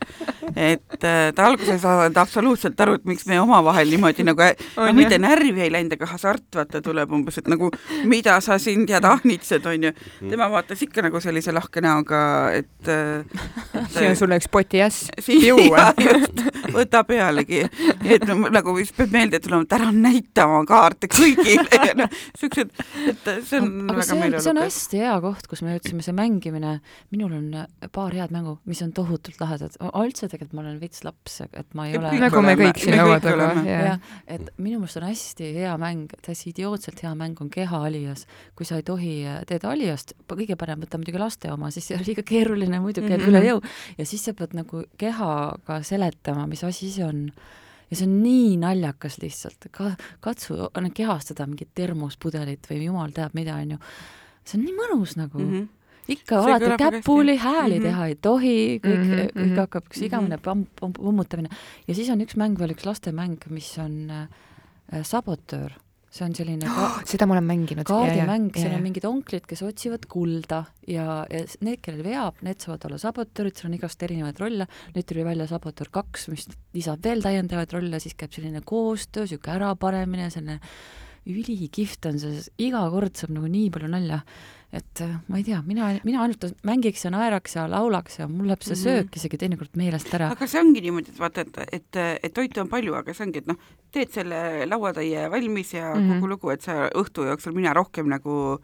et 0.57 1.05
äh, 1.05 1.29
ta 1.37 1.49
alguses 1.51 1.75
ei 1.77 1.83
saanud 1.83 2.17
absoluutselt 2.23 2.81
aru, 2.81 2.97
et 2.97 3.05
miks 3.11 3.27
me 3.29 3.37
omavahel 3.43 3.93
niimoodi 3.93 4.25
nagu, 4.25 4.49
no 4.79 4.89
mitte 4.97 5.21
närvi 5.21 5.67
ei 5.67 5.73
läinud, 5.75 5.99
aga 5.99 6.09
hasart 6.15 6.57
vaata 6.57 6.81
tuleb 6.85 7.13
umbes, 7.13 7.43
et 7.43 7.53
nagu 7.53 7.69
mida 8.09 8.39
sa 8.45 8.57
siin 8.63 8.87
tead 8.89 9.05
ahnitsed, 9.05 9.67
onju. 9.67 9.93
Mhm. 9.93 10.31
tema 10.33 10.49
vaatas 10.51 10.81
ikka 10.87 11.05
nagu 11.05 11.21
sellise 11.21 11.53
lahke 11.53 11.85
näoga, 11.85 12.25
et, 12.57 12.89
et 12.89 13.93
see 13.99 14.09
on 14.09 14.17
sulle 14.17 14.41
üks 14.41 14.49
poti 14.49 14.81
äss 14.89 15.13
juua. 15.29 15.91
Võta 16.75 17.05
pealegi, 17.09 17.63
et 18.05 18.27
no, 18.29 18.37
nagu 18.53 18.75
vist 18.77 18.97
peab 18.97 19.15
meelde 19.15 19.41
tulema, 19.45 19.67
et 19.67 19.77
ära 19.79 19.91
näita 19.95 20.47
oma 20.49 20.65
kaarte 20.69 21.11
kõigile 21.13 21.81
ja 21.89 21.95
noh, 22.03 22.19
siuksed, 22.39 22.75
et 23.11 23.31
see 23.47 23.61
on 23.61 23.71
aga 23.89 24.01
väga 24.01 24.19
meeleolukas. 24.19 24.45
see 24.47 24.55
on 24.55 24.63
hästi 24.63 25.03
hea 25.05 25.15
koht, 25.25 25.49
kus 25.51 25.65
me 25.65 25.77
jõudsime, 25.77 26.05
see 26.07 26.17
mängimine, 26.17 26.77
minul 27.15 27.37
on 27.39 27.49
paar 27.95 28.15
head 28.17 28.35
mängu, 28.35 28.59
mis 28.69 28.83
on 28.85 28.93
tohutult 28.97 29.41
lahedad, 29.43 29.79
üldse 29.95 30.29
tegelikult 30.29 30.59
ma 30.59 30.65
olen 30.65 30.81
veits 30.83 31.05
laps, 31.07 31.41
et 31.47 31.77
ma 31.77 31.89
ei 31.89 31.99
ole 31.99 32.15
nagu 32.25 32.43
me 32.45 32.55
kõik 32.59 32.81
siin 32.83 32.99
laua 32.99 33.19
taga, 33.23 33.51
jah. 33.67 34.01
et 34.31 34.51
minu 34.59 34.81
meelest 34.83 35.01
on 35.01 35.07
hästi 35.09 35.51
hea 35.59 35.75
mäng, 35.81 36.13
täiesti 36.25 36.53
idiootselt 36.53 37.03
hea 37.05 37.13
mäng 37.19 37.41
on 37.43 37.51
keha 37.53 37.83
alijas. 37.89 38.27
kui 38.57 38.67
sa 38.67 38.79
ei 38.81 38.87
tohi 38.87 39.15
teed 39.49 39.65
alijast, 39.69 40.15
kõige 40.31 40.57
parem 40.59 40.83
võtta 40.83 40.99
muidugi 41.01 41.21
laste 41.21 41.53
oma, 41.53 41.71
siis 41.75 41.89
see 41.89 41.99
on 41.99 42.05
liiga 42.07 42.25
keeruline, 42.27 42.81
muidu 42.83 43.05
käib 43.05 43.21
mm 43.21 43.25
-hmm. 43.25 43.31
üle 43.31 43.45
jõu. 43.49 43.63
ja 43.99 44.07
siis 44.07 44.25
sa 44.25 44.35
pead 44.35 44.55
nagu 44.55 44.85
kehaga 44.99 45.83
seletama, 45.83 46.47
mis 46.47 46.64
asi 46.67 46.91
see 46.93 47.05
on 47.05 47.29
ja 47.91 47.97
see 47.99 48.09
on 48.09 48.19
nii 48.23 48.57
naljakas 48.63 49.21
lihtsalt, 49.23 49.69
ka 49.75 49.93
katsu 50.25 50.71
kehastada 50.95 51.47
mingit 51.47 51.73
termospudelit 51.75 52.67
või 52.71 52.85
jumal 52.89 53.15
teab 53.15 53.37
mida, 53.39 53.57
onju. 53.61 53.79
see 54.45 54.59
on 54.59 54.67
nii 54.69 54.77
mõnus 54.83 55.17
nagu 55.21 55.39
mm. 55.39 55.55
-hmm 55.55 55.73
ikka 56.09 56.43
see 56.45 56.53
alati 56.53 56.77
käpuli, 56.77 57.37
hääli 57.41 57.79
mm 57.79 57.81
-hmm. 57.81 57.89
teha 57.89 58.07
ei 58.07 58.15
tohi, 58.15 58.81
kõik 58.85 59.05
mm, 59.05 59.13
-hmm. 59.13 59.31
kõik 59.39 59.61
hakkab 59.63 59.87
üks 59.89 60.03
igavene 60.05 60.37
mhm. 60.37 60.93
pummutamine. 60.97 61.49
ja 61.89 61.95
siis 61.95 62.11
on 62.11 62.21
üks 62.21 62.37
mäng 62.37 62.59
veel, 62.59 62.75
üks 62.77 62.85
lastemäng, 62.85 63.39
mis 63.49 63.79
on 63.79 64.11
äh, 64.11 64.29
sabotöör 65.03 65.73
see 66.15 66.25
on 66.27 66.35
selline 66.37 66.71
ka... 66.77 66.89
seda 67.09 67.27
ma 67.29 67.37
olen 67.37 67.49
mänginud. 67.49 67.87
kaardimäng, 67.89 68.51
seal 68.57 68.77
on 68.77 68.85
mingid 68.85 69.07
onklid, 69.09 69.47
kes 69.51 69.65
otsivad 69.67 70.07
kulda 70.11 70.63
ja, 70.87 71.23
ja 71.31 71.45
need, 71.67 71.81
kellel 71.85 72.05
veab, 72.07 72.43
need 72.47 72.63
saavad 72.63 72.89
olla 72.89 73.01
sabotöörid, 73.03 73.57
seal 73.59 73.73
on 73.73 73.79
igast 73.79 74.05
erinevaid 74.07 74.43
rolle, 74.43 74.69
nüüd 74.95 75.09
tuli 75.11 75.27
välja 75.27 75.49
sabotöör 75.51 75.91
kaks, 76.01 76.29
mis 76.33 76.49
lisab 76.77 77.03
veel 77.05 77.25
täiendavaid 77.25 77.75
rolle, 77.75 78.03
siis 78.03 78.17
käib 78.19 78.35
selline 78.37 78.63
koostöö, 78.67 79.27
niisugune 79.27 79.59
ärapanemine, 79.59 80.31
selline 80.35 80.61
ülikihvt 81.31 82.11
on 82.11 82.21
see, 82.21 82.43
iga 82.67 82.85
kord 82.93 83.17
saab 83.17 83.33
nagu 83.35 83.49
nii 83.49 83.71
palju 83.73 83.89
nalja 83.91 84.21
et 84.75 85.03
äh, 85.05 85.13
ma 85.31 85.39
ei 85.39 85.45
tea, 85.47 85.61
mina, 85.67 85.91
mina 86.07 86.23
ainult 86.25 86.47
mängiks 86.67 87.05
ja 87.07 87.13
naeraks 87.15 87.57
ja 87.57 87.67
laulaks 87.71 88.19
ja 88.19 88.29
mul 88.31 88.49
läheb 88.51 88.65
see 88.67 88.75
mhm. 88.75 88.83
söök 88.83 89.19
isegi 89.21 89.41
teinekord 89.45 89.79
meelest 89.79 90.11
ära. 90.17 90.33
aga 90.35 90.49
see 90.51 90.63
ongi 90.63 90.83
niimoodi, 90.85 91.15
et 91.15 91.21
vaata, 91.21 91.45
et, 91.45 91.61
et, 91.79 92.01
et 92.29 92.35
toitu 92.35 92.65
on 92.65 92.73
palju, 92.73 92.97
aga 92.99 93.15
see 93.15 93.27
ongi, 93.29 93.45
et 93.45 93.51
noh, 93.51 93.61
teed 93.95 94.11
selle 94.15 94.41
lauatäie 94.71 95.29
valmis 95.31 95.75
ja 95.77 95.93
mm 95.93 96.01
-hmm. 96.01 96.19
kogu 96.19 96.33
lugu, 96.35 96.51
et 96.51 96.67
sa 96.67 96.89
õhtu 96.91 97.29
jooksul 97.31 97.55
mina 97.55 97.73
rohkem 97.75 98.11
nagu 98.11 98.59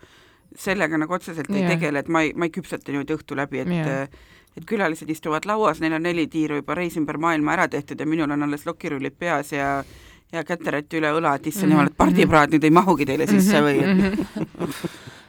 sellega 0.57 0.99
nagu 0.99 1.15
otseselt 1.15 1.51
yeah. 1.51 1.63
ei 1.63 1.77
tegele, 1.77 1.99
et 1.99 2.09
ma 2.09 2.23
ei, 2.27 2.35
ma 2.35 2.45
ei 2.45 2.51
küpseta 2.51 2.91
niimoodi 2.91 3.15
õhtu 3.15 3.37
läbi, 3.37 3.59
et 3.63 3.69
yeah 3.69 4.07
et 4.57 4.65
külalised 4.67 5.11
istuvad 5.11 5.47
lauas, 5.47 5.81
neil 5.81 5.93
on 5.93 6.03
neli 6.03 6.27
tiiru 6.27 6.57
juba 6.59 6.75
reis 6.75 6.97
ümber 6.99 7.19
maailma 7.23 7.53
ära 7.53 7.69
tehtud 7.69 8.01
ja 8.01 8.07
minul 8.07 8.31
on 8.31 8.43
alles 8.43 8.67
lokirullid 8.67 9.15
peas 9.19 9.53
ja 9.53 9.85
ja 10.33 10.45
käterätt 10.45 10.95
üle 10.95 11.11
õla, 11.11 11.35
et 11.37 11.47
issand 11.51 11.73
jumal, 11.73 11.89
et 11.91 11.97
pardipraad 11.99 12.53
nüüd 12.55 12.67
ei 12.67 12.71
mahugi 12.75 13.07
teile 13.07 13.27
sisse 13.27 13.63
või 13.63 13.81
mm 13.83 14.03
-hmm. 14.03 14.91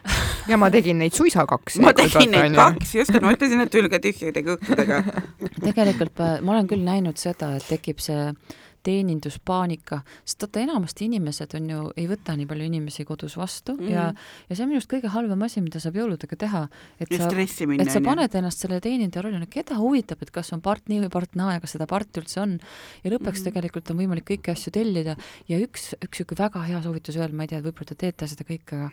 ja 0.49 0.57
ma 0.57 0.71
tegin 0.73 0.99
neid 1.01 1.13
suisa 1.17 1.45
kaks. 1.49 1.79
ma 1.83 1.93
tegin 1.97 2.31
neid 2.31 2.57
kaks, 2.57 2.95
just, 2.95 3.21
ma 3.21 3.35
ütlesin, 3.35 3.61
et 3.65 3.71
tulge 3.73 4.01
tühjade 4.03 4.43
kõhtudega. 4.47 5.03
tegelikult 5.61 6.25
ma 6.41 6.57
olen 6.57 6.67
küll 6.71 6.85
näinud 6.85 7.21
seda, 7.21 7.55
et 7.59 7.67
tekib 7.69 8.01
see 8.03 8.33
teeninduspaanika, 8.81 9.99
sest 10.25 10.45
vaata, 10.45 10.61
enamasti 10.63 11.05
inimesed 11.05 11.53
on 11.57 11.67
ju, 11.69 11.81
ei 12.01 12.07
võta 12.09 12.33
nii 12.37 12.47
palju 12.49 12.65
inimesi 12.65 13.05
kodus 13.05 13.35
vastu 13.37 13.75
mm 13.75 13.83
-hmm. 13.83 13.91
ja, 13.93 14.05
ja 14.49 14.55
see 14.55 14.63
on 14.63 14.71
minu 14.71 14.79
arust 14.79 14.91
kõige 14.93 15.11
halvem 15.13 15.45
asi, 15.45 15.61
mida 15.61 15.79
saab 15.79 15.99
jõuludega 16.01 16.37
teha. 16.45 16.63
et 16.99 17.11
ja 17.11 17.29
sa, 17.29 17.29
et 17.77 17.91
sa 17.91 18.01
paned 18.01 18.35
ennast 18.35 18.59
selle 18.65 18.81
teenindaja 18.81 19.21
rolli, 19.21 19.39
no 19.39 19.49
keda 19.49 19.77
huvitab, 19.77 20.21
et 20.21 20.31
kas 20.31 20.53
on 20.53 20.61
part 20.61 20.89
nii 20.89 21.01
või 21.05 21.09
part 21.09 21.35
naa 21.35 21.53
ja 21.53 21.59
kas 21.59 21.77
seda 21.77 21.87
parti 21.87 22.21
üldse 22.21 22.41
on. 22.41 22.59
ja 23.03 23.11
lõpuks 23.11 23.25
mm 23.25 23.37
-hmm. 23.37 23.43
tegelikult 23.43 23.91
on 23.91 23.97
võimalik 23.97 24.25
kõiki 24.31 24.51
asju 24.51 24.71
tellida 24.71 25.15
ja 25.47 25.57
üks, 25.57 25.93
üks 26.01 26.19
niisugune 26.21 26.43
väga 26.49 26.63
hea 26.63 26.81
soovitus 26.81 27.17
veel, 27.17 27.31
ma 27.33 27.43
ei 27.43 27.47
tea, 27.47 27.61
võib-olla 27.61 27.93
te 27.93 27.95
teete 27.95 28.27
seda 28.27 28.43
kõike, 28.43 28.75
aga 28.75 28.91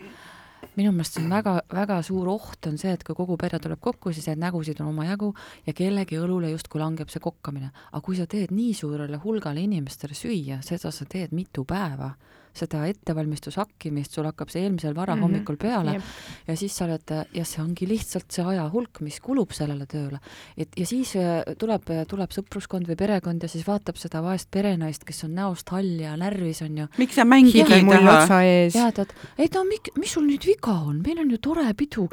minu 0.78 0.92
meelest 0.94 1.18
see 1.18 1.24
on 1.24 1.32
väga, 1.32 1.54
väga 1.74 1.98
suur 2.06 2.30
oht 2.32 2.68
on 2.70 2.78
see, 2.80 2.94
et 2.94 3.04
kui 3.06 3.16
kogu 3.18 3.36
pere 3.40 3.58
tuleb 3.62 3.80
kokku, 3.82 4.12
siis 4.14 4.28
neid 4.30 4.42
nägusid 4.44 4.80
on 4.82 4.92
omajagu 4.92 5.32
ja 5.66 5.74
kellegi 5.76 6.20
õlule 6.20 6.52
justkui 6.52 6.80
langeb 6.82 7.10
see 7.12 7.22
kokkamine. 7.24 7.72
aga 7.90 8.02
kui 8.04 8.16
sa 8.16 8.26
teed 8.26 8.54
nii 8.54 8.74
suurele 8.74 9.20
hulgale 9.24 9.64
inimestele 9.64 10.14
süüa, 10.14 10.62
seda 10.62 10.92
sa 10.94 11.04
teed 11.04 11.34
mitu 11.36 11.64
päeva 11.68 12.14
seda 12.58 12.84
ettevalmistushakkimist, 12.90 14.14
sul 14.14 14.28
hakkab 14.28 14.52
see 14.52 14.64
eelmisel 14.66 14.96
varahommikul 14.96 15.56
peale 15.60 15.96
mm 15.96 15.98
-hmm. 15.98 16.48
ja 16.48 16.56
siis 16.56 16.76
sa 16.76 16.84
oled, 16.84 17.14
ja 17.34 17.44
see 17.44 17.62
ongi 17.62 17.88
lihtsalt 17.88 18.30
see 18.32 18.44
aja 18.44 18.68
hulk, 18.72 19.00
mis 19.00 19.20
kulub 19.20 19.52
sellele 19.52 19.86
tööle. 19.86 20.18
et 20.56 20.68
ja 20.76 20.86
siis 20.86 21.14
äh, 21.16 21.42
tuleb, 21.58 21.82
tuleb 22.08 22.30
sõpruskond 22.30 22.88
või 22.88 22.96
perekond 22.96 23.42
ja 23.42 23.48
siis 23.48 23.66
vaatab 23.66 23.96
seda 23.96 24.22
vaest 24.22 24.50
perenaist, 24.50 25.04
kes 25.04 25.24
on 25.24 25.34
näost 25.34 25.70
hall 25.70 26.00
ja 26.00 26.16
närvis, 26.16 26.62
on 26.62 26.78
ju. 26.78 26.86
miks 26.98 27.14
sa 27.14 27.24
mängid 27.24 27.70
ei 27.70 27.84
taha? 27.84 28.42
ja 28.42 28.90
tead, 28.92 29.14
et 29.38 29.54
no 29.54 29.64
mik-, 29.64 29.94
mis 29.96 30.12
sul 30.12 30.26
nüüd 30.26 30.46
viga 30.46 30.72
on, 30.72 31.02
meil 31.06 31.18
on 31.18 31.30
ju 31.30 31.38
tore 31.38 31.74
pidu 31.74 32.08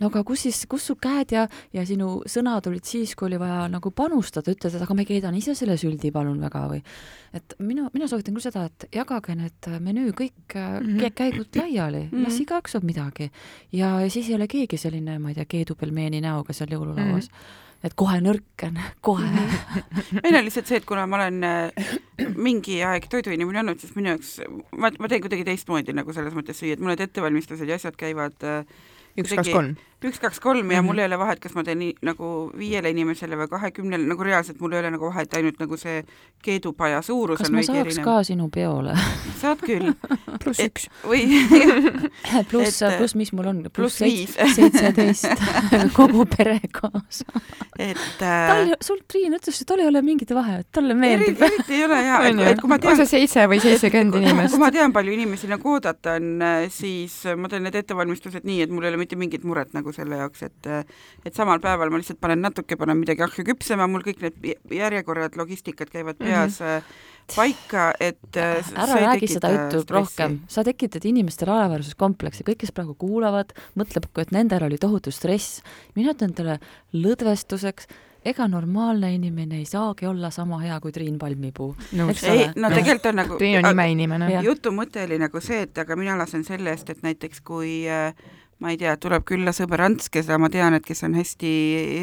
no 0.00 0.08
aga 0.10 0.22
kus 0.26 0.44
siis, 0.46 0.62
kus 0.70 0.86
su 0.90 0.96
käed 1.00 1.34
ja, 1.34 1.46
ja 1.74 1.84
sinu 1.86 2.20
sõnad 2.30 2.66
olid 2.70 2.86
siis, 2.88 3.14
kui 3.18 3.28
oli 3.30 3.40
vaja 3.40 3.64
nagu 3.72 3.92
panustada, 3.94 4.52
ütled, 4.52 4.74
et 4.74 4.84
aga 4.86 4.96
ma 4.96 5.06
keedan 5.08 5.38
ise 5.38 5.54
selle 5.58 5.76
süldi, 5.80 6.12
palun 6.14 6.40
väga, 6.42 6.66
või 6.70 6.82
et 7.36 7.56
minu, 7.62 7.88
mina 7.94 8.08
soovitan 8.10 8.36
küll 8.36 8.46
seda, 8.46 8.66
et 8.70 8.88
jagage 8.94 9.36
need 9.38 9.70
menüü 9.80 10.12
kõik 10.16 10.56
mm 10.56 10.92
-hmm. 10.92 11.14
käigud 11.14 11.56
laiali 11.56 12.04
mm, 12.04 12.10
-hmm. 12.10 12.28
las 12.28 12.40
igaüks 12.40 12.76
saab 12.76 12.84
midagi. 12.84 13.30
ja 13.72 13.98
siis 14.08 14.28
ei 14.28 14.34
ole 14.34 14.48
keegi 14.48 14.76
selline, 14.76 15.18
ma 15.18 15.28
ei 15.28 15.34
tea, 15.34 15.44
keedupelmeeni 15.44 16.20
näoga 16.20 16.52
seal 16.52 16.70
jõululauas 16.70 17.28
mm. 17.30 17.34
-hmm 17.34 17.68
et 17.84 17.96
kohe 17.96 18.20
nõrken, 18.20 18.78
kohe 19.04 19.24
meil 20.22 20.36
on 20.36 20.44
lihtsalt 20.44 20.68
see, 20.68 20.80
et 20.80 20.86
kuna 20.88 21.06
ma 21.08 21.16
olen 21.20 21.44
äh, 21.44 21.92
mingi 22.36 22.82
aeg 22.84 23.08
toiduinimene 23.12 23.62
olnud, 23.62 23.80
siis 23.80 23.94
minu 23.96 24.14
jaoks, 24.14 24.34
ma, 24.76 24.92
ma 25.00 25.08
teen 25.08 25.24
kuidagi 25.24 25.46
teistmoodi 25.48 25.96
nagu 25.96 26.12
selles 26.16 26.36
mõttes 26.36 26.60
süüa, 26.60 26.76
et 26.76 26.82
mul 26.82 26.92
need 26.92 27.06
ettevalmistused 27.06 27.68
ja 27.68 27.78
asjad 27.80 27.96
käivad 28.00 28.44
äh, 28.44 28.64
üks, 29.18 29.34
kaks, 29.34 29.50
kolm 29.52 29.76
üks, 30.04 30.20
kaks, 30.20 30.40
kolm 30.40 30.70
ja 30.70 30.80
mm 30.80 30.86
-hmm. 30.86 30.86
mul 30.88 30.98
ei 30.98 31.06
ole 31.10 31.18
vahet, 31.18 31.40
kas 31.40 31.54
ma 31.54 31.64
teen 31.64 31.78
nii, 31.78 31.94
nagu 32.02 32.50
viiele 32.58 32.90
inimesele 32.90 33.36
või 33.36 33.48
kahekümnele, 33.48 34.06
nagu 34.08 34.22
reaalselt 34.24 34.60
mul 34.60 34.72
ei 34.72 34.80
ole 34.80 34.90
nagu 34.90 35.06
vahet, 35.06 35.34
ainult 35.34 35.60
nagu 35.60 35.76
see 35.76 36.04
keedupaja 36.42 37.02
suurus 37.02 37.38
kas 37.38 37.50
on 37.50 37.56
veidi 37.56 37.72
erinev. 37.72 37.86
kas 37.86 37.98
ma 37.98 38.04
saaks 38.04 38.18
ka 38.18 38.24
sinu 38.32 38.48
peole 38.48 38.94
saad 39.40 39.60
küll 39.64 39.92
pluss 40.42 40.60
üks. 40.64 40.86
või 41.04 41.26
pluss, 42.50 42.80
pluss 42.96 43.14
mis 43.18 43.32
mul 43.36 43.50
on? 43.52 43.62
pluss 43.72 44.00
seitseteist 44.00 45.44
kogu 45.98 46.26
pere 46.36 46.58
kaasa. 46.72 47.26
et 47.78 47.96
äh... 47.96 48.48
tal, 48.48 48.74
sul 48.84 49.02
Triin 49.10 49.36
ütles, 49.36 49.60
et 49.60 49.68
tal 49.68 49.82
ei 49.82 49.88
ole 49.90 50.02
mingit 50.06 50.32
vahet, 50.34 50.68
talle 50.72 50.94
meeldib. 50.94 51.40
eriti 51.48 51.78
ei 51.78 51.84
ole 51.84 52.00
jaa, 52.06 52.22
et, 52.28 52.42
et 52.54 52.62
kui 52.62 52.72
ma 52.72 52.80
tean. 52.80 52.96
on 52.96 53.02
see 53.02 53.12
seitse 53.18 53.46
või 53.50 53.60
seitsekümmend 53.64 54.20
inimest? 54.22 54.54
kui 54.54 54.62
ma 54.64 54.72
tean, 54.74 54.94
palju 54.96 55.14
inimesi 55.16 55.50
nagu 55.50 55.74
oodata 55.76 56.16
on, 56.20 56.32
äh, 56.44 56.66
siis 56.72 57.20
ma 57.36 57.52
teen 57.52 57.66
need 57.68 57.78
ettevalmistused 57.82 58.48
nii, 58.48 58.64
et 58.66 58.74
mul 58.74 58.86
ei 58.86 58.94
ole 58.94 59.02
mitte 59.04 59.18
mingit 59.20 59.44
muret 59.48 59.74
nagu 59.76 59.89
nagu 59.90 59.96
selle 59.96 60.20
jaoks, 60.22 60.42
et 60.46 60.70
et 61.26 61.34
samal 61.34 61.60
päeval 61.60 61.90
ma 61.90 62.00
lihtsalt 62.00 62.20
panen 62.20 62.42
natuke, 62.42 62.76
panen 62.76 62.98
midagi 63.00 63.24
ahju 63.26 63.44
küpsema, 63.44 63.88
mul 63.90 64.04
kõik 64.06 64.22
need 64.22 64.52
järjekorrad, 64.70 65.36
logistikad 65.36 65.90
käivad 65.90 66.18
mhm. 66.18 66.28
peas 66.28 66.60
mm 66.60 66.66
-hmm 66.66 67.08
paika, 67.30 67.92
et 68.00 68.36
ära 68.36 68.96
räägi 68.98 69.28
seda 69.30 69.52
juttu 69.54 69.84
rohkem, 69.94 70.40
sa 70.50 70.64
tekitad 70.66 71.04
inimestele 71.06 71.52
alaväärsuskompleksi, 71.54 72.42
kõik, 72.42 72.58
kes 72.64 72.72
praegu 72.74 72.96
kuulavad, 72.98 73.52
mõtleb, 73.78 74.08
et 74.18 74.32
nendel 74.34 74.66
oli 74.66 74.78
tohutu 74.78 75.12
stress. 75.14 75.62
mina 75.94 76.10
ütlen 76.10 76.34
teile 76.34 76.58
lõdvestuseks, 76.92 77.86
ega 78.24 78.48
normaalne 78.48 79.14
inimene 79.14 79.60
ei 79.60 79.64
saagi 79.64 80.06
olla 80.06 80.30
sama 80.30 80.58
hea 80.60 80.80
kui 80.80 80.92
Triin 80.92 81.18
Palmipuu. 81.18 81.76
ei, 81.92 82.50
no 82.56 82.68
tegelikult 82.68 83.06
on 83.06 83.16
nagu 83.16 83.38
Triin 83.38 83.64
on 83.64 83.70
imeinimene. 83.70 84.42
jutu 84.42 84.72
mõte 84.72 85.04
oli 85.04 85.18
nagu 85.18 85.40
see, 85.40 85.62
et 85.62 85.78
aga 85.78 85.96
mina 85.96 86.18
lasen 86.18 86.44
selle 86.44 86.74
eest, 86.74 86.90
et 86.90 87.02
näiteks 87.02 87.40
kui 87.40 87.88
äh, 87.88 88.14
ma 88.60 88.72
ei 88.72 88.78
tea, 88.80 88.94
tuleb 89.00 89.24
külla 89.28 89.54
sõber 89.56 89.80
Ants, 89.86 90.10
keda 90.12 90.36
ma 90.40 90.50
tean, 90.52 90.76
et 90.76 90.84
kes 90.86 91.04
on 91.08 91.16
hästi 91.16 91.52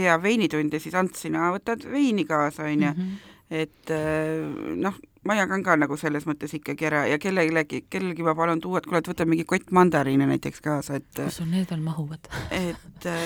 hea 0.04 0.16
veinitundja, 0.22 0.82
siis 0.82 0.96
Ants, 0.98 1.22
sina 1.26 1.52
võtad 1.54 1.86
veini 1.92 2.26
kaasa, 2.28 2.68
onju. 2.70 2.94
Mhm. 2.94 3.18
et 3.48 3.92
äh, 3.96 4.44
noh, 4.76 4.98
ma 5.28 5.36
jagan 5.36 5.64
ka 5.66 5.76
nagu 5.80 5.98
selles 6.00 6.26
mõttes 6.28 6.54
ikkagi 6.56 6.88
ära 6.90 7.04
ja 7.10 7.18
kellelegi, 7.22 7.84
kellelgi 7.92 8.24
ma 8.26 8.34
palun 8.38 8.62
tuua, 8.64 8.80
et 8.80 8.88
kuule, 8.88 9.02
et 9.04 9.10
võta 9.12 9.28
mingi 9.28 9.46
kott 9.48 9.72
mandariine 9.76 10.28
näiteks 10.30 10.64
kaasa, 10.64 11.02
et 11.02 11.10
kus 11.20 11.42
sul 11.42 11.50
need 11.52 11.68
veel 11.72 11.84
mahuvad? 11.84 12.30
et 12.56 13.08
äh, 13.10 13.26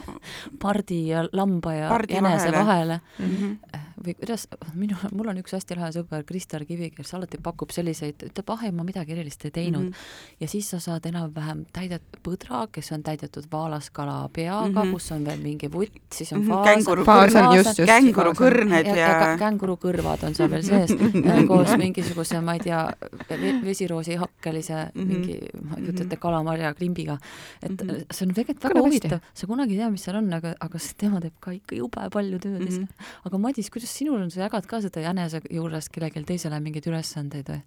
pardi 0.64 1.04
ja 1.12 1.24
lamba 1.32 1.74
ja 1.76 1.92
pardi 1.92 2.18
jänese 2.18 2.50
vahele, 2.52 2.64
vahele. 2.64 3.00
Mm 3.18 3.36
-hmm. 3.36 3.84
või 4.06 4.14
kuidas, 4.18 4.48
minu, 4.74 4.96
mul 5.12 5.30
on 5.30 5.38
üks 5.42 5.54
hästi 5.54 5.78
lahe 5.78 5.92
sõber, 5.94 6.24
Kristar 6.26 6.64
Kivi, 6.64 6.90
kes 6.90 7.14
alati 7.14 7.38
pakub 7.42 7.70
selliseid, 7.74 8.26
ütleb, 8.30 8.50
ah 8.54 8.64
ei, 8.64 8.72
ma 8.72 8.84
midagi 8.86 9.12
erilist 9.12 9.44
ei 9.44 9.50
teinud 9.50 9.82
mm. 9.82 9.88
-hmm. 9.88 10.40
ja 10.40 10.48
siis 10.48 10.70
sa 10.70 10.80
saad 10.80 11.06
enam-vähem 11.06 11.64
täidetud 11.72 12.20
põdra, 12.22 12.66
kes 12.72 12.92
on 12.92 13.02
täidetud 13.02 13.46
vaalaskala 13.52 14.28
peaga 14.32 14.68
mm, 14.68 14.74
-hmm. 14.74 14.92
kus 14.92 15.12
on 15.12 15.24
veel 15.24 15.40
mingi 15.42 15.72
vutt, 15.72 16.02
siis 16.12 16.32
on 16.32 16.42
mm 16.42 16.50
-hmm. 16.50 17.04
faas, 17.04 17.34
kängurukõrned 17.86 18.86
ja, 18.86 18.96
ja, 18.96 19.08
ja 19.30 19.36
kängurukõrvad 19.38 20.26
on 20.26 20.34
seal 20.34 20.50
veel 20.50 20.62
sees 20.62 20.90
koos 21.48 21.72
mingisuguse, 21.80 22.40
ma 22.44 22.54
ei 22.58 22.62
tea, 22.64 22.80
vesiroosi 23.64 24.18
hakkelise 24.20 24.74
-hmm. 24.74 25.06
mingi, 25.06 25.38
ma 25.62 25.76
ei 25.76 25.86
kujuta 25.86 26.04
ette, 26.04 26.20
kalamarja 26.20 26.74
klimbiga. 26.74 27.18
et 27.62 27.80
see 28.10 28.26
on 28.26 28.34
tegelikult 28.34 28.64
väga 28.64 28.84
huvitav, 28.86 29.20
sa 29.34 29.46
kunagi 29.46 29.76
ei 29.76 29.82
tea, 29.82 29.90
mis 29.90 30.04
seal 30.04 30.16
on, 30.16 30.32
aga, 30.32 30.54
aga 30.60 30.78
tema 30.96 31.20
teeb 31.20 31.34
ka 31.40 31.52
ikka 31.52 31.76
jube 31.76 32.10
palju 32.12 32.38
tööd 32.38 32.60
mm. 32.60 32.68
-hmm. 32.68 33.10
aga 33.24 33.38
Madis, 33.38 33.70
kuidas 33.70 33.90
sinul 33.90 34.22
on, 34.22 34.30
sa 34.30 34.40
jagad 34.46 34.66
ka 34.66 34.80
seda 34.80 35.00
jänese 35.00 35.40
juures 35.50 35.88
kellelegi 35.88 36.24
teisele 36.24 36.60
mingeid 36.60 36.86
ülesandeid 36.86 37.48
või? 37.48 37.62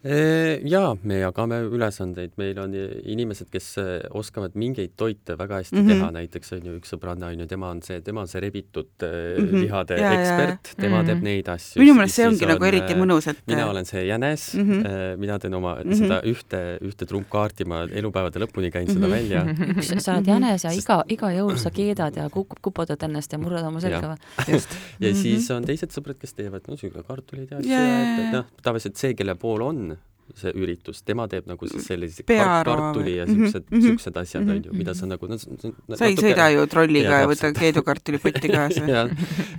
Jaa, 0.00 0.94
me 1.04 1.18
jagame 1.20 1.58
ülesandeid, 1.68 2.32
meil 2.40 2.58
on 2.62 2.72
inimesed, 2.72 3.50
kes 3.52 3.66
äh, 3.82 3.88
oskavad 4.16 4.54
mingeid 4.56 4.94
toite 4.96 5.36
väga 5.36 5.58
hästi 5.60 5.76
mm 5.76 5.82
-hmm. 5.82 5.98
teha, 6.00 6.10
näiteks 6.16 6.52
on 6.56 6.66
ju 6.66 6.76
üks 6.78 6.94
sõbranna 6.94 7.28
on 7.28 7.40
ju, 7.40 7.46
tema 7.46 7.68
on 7.68 7.82
see, 7.82 8.00
tema 8.00 8.22
on 8.24 8.28
see 8.28 8.40
rebitud 8.40 8.88
mm 9.02 9.44
-hmm. 9.44 9.60
lihade 9.60 9.98
ja, 10.00 10.12
ekspert, 10.12 10.72
tema 10.76 10.96
mm 10.96 11.02
-hmm. 11.02 11.06
teeb 11.06 11.22
neid 11.22 11.48
asju. 11.48 11.82
minu 11.82 11.94
meelest 11.94 12.14
see 12.14 12.28
ongi 12.28 12.44
on, 12.44 12.50
nagu 12.50 12.64
eriti 12.64 12.94
mõnus, 12.94 13.28
et 13.30 13.42
mina 13.46 13.66
olen 13.70 13.84
see 13.84 14.06
jänes 14.06 14.54
mm, 14.54 14.70
-hmm. 14.70 15.16
mina 15.16 15.38
teen 15.38 15.54
oma 15.54 15.74
mm 15.74 15.90
-hmm. 15.90 15.98
seda 15.98 16.20
ühte, 16.24 16.78
ühte 16.80 17.06
trumpkaarti, 17.06 17.64
ma 17.64 17.82
elupäevade 17.84 18.40
lõpuni 18.40 18.70
käin 18.70 18.88
mm 18.88 18.94
-hmm. 18.94 19.02
seda 19.02 19.10
välja. 19.10 19.44
üks, 19.76 20.02
sa 20.04 20.14
oled 20.14 20.26
jänes 20.26 20.64
ja 20.64 20.72
iga, 20.72 21.04
iga 21.08 21.32
jõul 21.32 21.56
sa 21.56 21.70
keedad 21.70 22.16
ja 22.16 22.30
kukub, 22.30 22.58
kuputad 22.62 23.02
ennast 23.02 23.32
ja 23.32 23.38
murrad 23.38 23.66
oma 23.66 23.80
selga 23.80 24.16
või? 24.16 24.52
just. 24.52 24.70
ja 25.00 25.08
mm 25.08 25.14
-hmm. 25.14 25.22
siis 25.22 25.50
on 25.50 25.64
teised 25.64 25.92
sõbrad, 25.92 26.16
kes 26.18 26.34
teevad 26.34 26.62
no 26.68 26.72
niisugune 26.72 27.02
kartulid 27.02 27.50
ja 27.50 27.58
asju 27.58 27.70
yeah., 27.70 28.18
et 28.18 28.32
noh, 28.32 28.44
tavaliselt 28.62 28.96
see, 28.96 29.14
kelle 29.14 29.34
pool 29.34 29.60
on 29.60 29.89
see 30.38 30.52
üritus, 30.56 31.02
tema 31.06 31.26
teeb 31.30 31.48
nagu 31.50 31.68
siis 31.70 31.88
sellise 31.90 32.24
kart, 32.28 32.68
kartuli 32.68 33.16
ja 33.16 33.26
siuksed 33.28 33.64
mm, 33.64 33.76
-hmm. 33.76 33.86
siuksed 33.86 34.20
asjad 34.22 34.48
on 34.48 34.62
ju, 34.64 34.76
mida 34.76 34.94
sa 34.94 35.08
nagu 35.10 35.30
no, 35.30 35.38
sa 35.38 35.50
natuke... 35.50 36.06
ei 36.06 36.16
sõida 36.20 36.50
ju 36.54 36.66
trolliga 36.70 37.18
ja, 37.18 37.24
ja 37.24 37.30
võta 37.30 37.52
keedukartulipotti 37.56 38.52
kaasa 38.56 38.86
jah, 38.86 39.10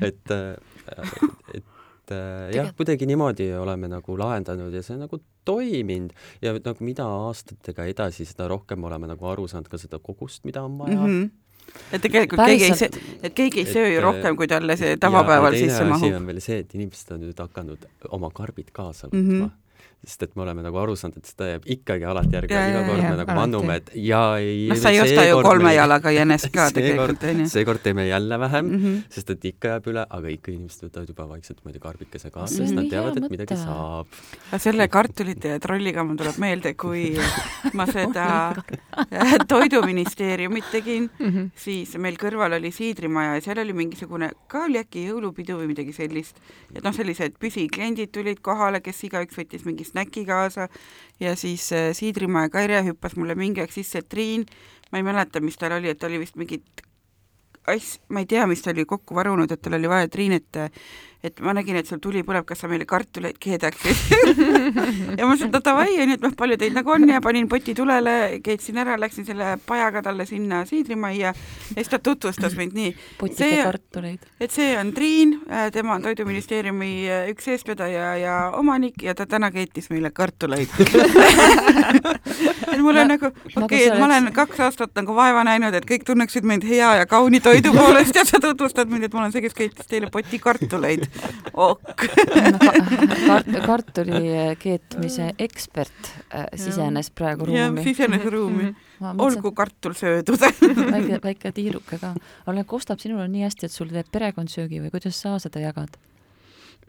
et, 0.01 0.35
et 1.53 2.15
jah, 2.55 2.71
kuidagi 2.77 3.07
niimoodi 3.09 3.51
oleme 3.57 3.89
nagu 3.91 4.17
lahendanud 4.17 4.73
ja 4.73 4.83
see 4.85 4.95
on 4.97 5.05
nagu 5.07 5.21
toiminud 5.45 6.15
ja 6.41 6.53
nagu 6.53 6.85
mida 6.85 7.05
aastatega 7.27 7.85
edasi, 7.89 8.25
seda 8.29 8.47
rohkem 8.51 8.83
oleme 8.83 9.09
nagu 9.11 9.31
aru 9.31 9.47
saanud 9.47 9.71
ka 9.71 9.79
seda 9.81 9.99
kogust, 9.99 10.45
mida 10.45 10.63
on 10.63 10.77
vaja 10.77 10.99
mm. 10.99 11.07
-hmm 11.21 11.29
et 11.91 12.01
tegelikult 12.01 12.37
Päriselt. 12.37 12.79
keegi 12.79 12.99
ei 12.99 13.05
söö, 13.05 13.19
et 13.23 13.33
keegi 13.33 13.59
ei 13.59 13.65
söö 13.65 13.87
ju 13.93 14.01
rohkem, 14.01 14.35
kui 14.35 14.47
talle 14.47 14.75
see 14.77 14.97
tavapäeval 14.97 15.55
sisse 15.55 15.83
mahub. 15.83 16.01
teine 16.01 16.15
asi 16.15 16.19
on 16.19 16.27
veel 16.27 16.41
see, 16.43 16.59
et 16.65 16.75
inimesed 16.75 17.11
on 17.15 17.21
nüüd 17.25 17.43
hakanud 17.43 17.85
oma 18.17 18.31
karbid 18.33 18.71
kaasa 18.75 19.07
võtma 19.07 19.21
mm. 19.21 19.41
-hmm 19.41 19.60
sest 20.01 20.23
et 20.25 20.31
me 20.35 20.41
oleme 20.41 20.63
nagu 20.65 20.79
aru 20.81 20.95
saanud, 20.97 21.19
et 21.21 21.29
seda 21.29 21.47
jääb 21.51 21.65
ikkagi 21.75 22.05
alati 22.09 22.33
järgi, 22.33 22.55
iga 22.57 22.79
kord 22.87 23.03
me 23.03 23.11
nagu 23.19 23.35
vannume, 23.37 23.75
et 23.77 23.91
ja 24.01 24.21
ei 24.41 24.63
noh, 24.71 24.79
sa 24.81 24.89
ei 24.89 25.01
osta 25.03 25.25
ju 25.27 25.41
kolme 25.45 25.67
me... 25.67 25.73
jalaga 25.75 26.13
jänest 26.15 26.47
ka 26.55 26.65
tegelikult, 26.77 27.25
onju. 27.29 27.45
seekord 27.51 27.83
teeme 27.85 28.07
jälle 28.07 28.39
vähem 28.39 28.65
mm, 28.65 28.79
-hmm. 28.81 28.95
sest 29.13 29.29
et 29.35 29.45
ikka 29.45 29.75
jääb 29.75 29.89
üle, 29.93 30.05
aga 30.09 30.31
ikka 30.33 30.51
inimesed 30.51 30.87
võtavad 30.87 31.11
juba 31.13 31.27
vaikselt, 31.29 31.61
tea, 31.61 31.81
karbikese 31.83 32.31
kaasa, 32.33 32.55
sest 32.55 32.77
nad 32.79 32.89
teavad, 32.89 33.17
et 33.17 33.29
midagi 33.29 33.57
saab. 33.61 34.07
selle 34.57 34.87
kartulite 34.87 35.53
ja 35.53 35.59
trolliga 35.59 36.03
mul 36.03 36.17
tuleb 36.17 36.41
meelde, 36.41 36.73
kui 36.73 37.13
ma 37.77 37.85
seda 37.85 38.25
Toiduministeeriumit 39.53 40.65
tegin 40.71 41.09
mm, 41.19 41.29
-hmm. 41.29 41.49
siis 41.55 41.93
meil 41.97 42.17
kõrval 42.17 42.57
oli 42.57 42.71
siidrimaja 42.71 43.37
ja 43.37 43.41
seal 43.41 43.61
oli 43.61 43.73
mingisugune, 43.73 44.31
ka 44.47 44.65
oli 44.65 44.81
äkki 44.81 45.05
jõulupidu 45.11 45.61
või 45.61 45.69
midagi 45.75 45.93
sellist. 45.93 46.41
et 46.73 46.83
noh, 46.83 46.93
sellised 46.93 47.37
püsikliendid 47.39 48.09
tulid 48.11 48.41
kohale, 48.41 48.81
kes 48.81 49.03
igaüks 49.03 49.37
võttis 49.37 49.65
mingi 49.65 49.90
snäki 49.91 50.25
kaasa 50.25 50.67
ja 51.19 51.35
siis 51.35 51.71
äh, 51.75 51.91
Siidrimaa 51.97 52.47
ja 52.47 52.53
Kaire 52.53 52.83
hüppas 52.87 53.15
mulle 53.19 53.35
mingi 53.35 53.61
aeg 53.63 53.73
sisse, 53.73 54.01
Triin, 54.01 54.45
ma 54.91 55.01
ei 55.01 55.05
mäleta, 55.07 55.43
mis 55.43 55.59
tal 55.59 55.77
oli, 55.77 55.91
et 55.91 55.99
ta 55.99 56.09
oli 56.09 56.19
vist 56.23 56.39
mingit 56.39 56.83
ass-, 57.67 57.99
ma 58.09 58.23
ei 58.23 58.29
tea, 58.29 58.47
mis 58.49 58.63
ta 58.63 58.73
oli 58.73 58.85
kokku 58.89 59.15
varunud, 59.15 59.51
et 59.51 59.61
tal 59.61 59.77
oli 59.77 59.89
vaja 59.89 60.09
Triinet 60.11 60.63
et 61.23 61.39
ma 61.45 61.53
nägin, 61.53 61.77
et 61.77 61.87
sul 61.87 61.99
tuli 62.01 62.23
põleb, 62.25 62.45
kas 62.49 62.63
sa 62.63 62.69
meile 62.71 62.85
kartuleid 62.89 63.37
keedaksid 63.41 63.97
ja 65.19 65.27
ma 65.27 65.35
ütlesin, 65.35 65.51
et 65.51 65.65
davai, 65.65 65.89
onju, 66.01 66.17
et 66.17 66.23
noh, 66.25 66.33
palju 66.37 66.57
teid 66.61 66.73
nagu 66.77 66.93
on 66.93 67.05
ja 67.09 67.21
panin 67.21 67.49
poti 67.51 67.75
tulele, 67.77 68.15
keetsin 68.43 68.79
ära, 68.81 68.97
läksin 69.01 69.27
selle 69.27 69.53
pajaga 69.67 70.01
talle 70.07 70.25
sinna 70.29 70.63
siidrimajja 70.69 71.31
ja 71.31 71.33
siis 71.75 71.89
ta 71.91 71.99
tutvustas 71.99 72.55
mind 72.57 72.73
nii. 72.77 72.95
potike 73.19 73.63
kartuleid. 73.63 74.25
et 74.39 74.51
see 74.51 74.73
on 74.79 74.93
Triin, 74.93 75.37
äh, 75.51 75.69
tema 75.71 75.95
on 75.95 76.01
Toiduministeeriumi 76.01 76.91
äh, 77.05 77.29
üks 77.35 77.47
eestvedaja 77.53 78.15
ja 78.17 78.37
omanik 78.57 79.03
ja 79.05 79.15
ta 79.15 79.25
täna 79.29 79.51
keetis 79.51 79.91
meile 79.93 80.09
kartuleid 80.11 80.69
et 82.73 82.81
mul 82.81 82.97
on 82.97 83.13
nagu, 83.13 83.29
okei 83.29 83.63
okay,, 83.63 83.83
et 83.85 83.99
ma 83.99 84.09
olen 84.09 84.31
kaks 84.33 84.59
aastat 84.65 84.95
nagu 84.97 85.15
vaeva 85.15 85.45
näinud, 85.47 85.77
et 85.77 85.85
kõik 85.85 86.05
tunneksid 86.07 86.47
mind 86.47 86.65
hea 86.67 86.95
ja 87.01 87.05
kauni 87.05 87.39
toidu 87.43 87.73
poolest 87.77 88.17
ja 88.17 88.25
sa 88.25 88.41
tutvustad 88.41 88.89
mind, 88.89 89.05
et 89.05 89.13
ma 89.13 89.25
olen 89.25 89.35
see, 89.35 89.45
kes 89.45 89.57
keetis 89.57 89.89
teile 89.91 90.09
poti 90.11 90.41
kartuleid 90.41 91.10
ok 91.69 92.05
kart, 93.27 93.49
kartuli 93.65 94.21
keetmise 94.59 95.31
ekspert 95.39 96.11
äh, 96.33 96.45
sisenes 96.55 97.11
praegu 97.15 97.49
ruumi. 97.49 97.83
sisenes 97.83 98.25
ruumi. 98.25 98.69
-hmm. 99.01 99.15
olgu 99.17 99.51
kartul 99.51 99.93
söödud 99.93 100.39
väike, 100.95 101.19
väike 101.23 101.51
tiiruke 101.51 101.97
ka. 101.97 102.13
aga 102.45 102.63
kostab 102.63 102.99
sinul 102.99 103.19
on 103.19 103.31
nii 103.31 103.43
hästi, 103.43 103.65
et 103.65 103.71
sul 103.71 103.91
teeb 103.91 104.07
perekond 104.11 104.49
söögi 104.49 104.81
või 104.81 104.91
kuidas 104.93 105.21
sa 105.21 105.39
seda 105.39 105.59
jagad? 105.59 105.97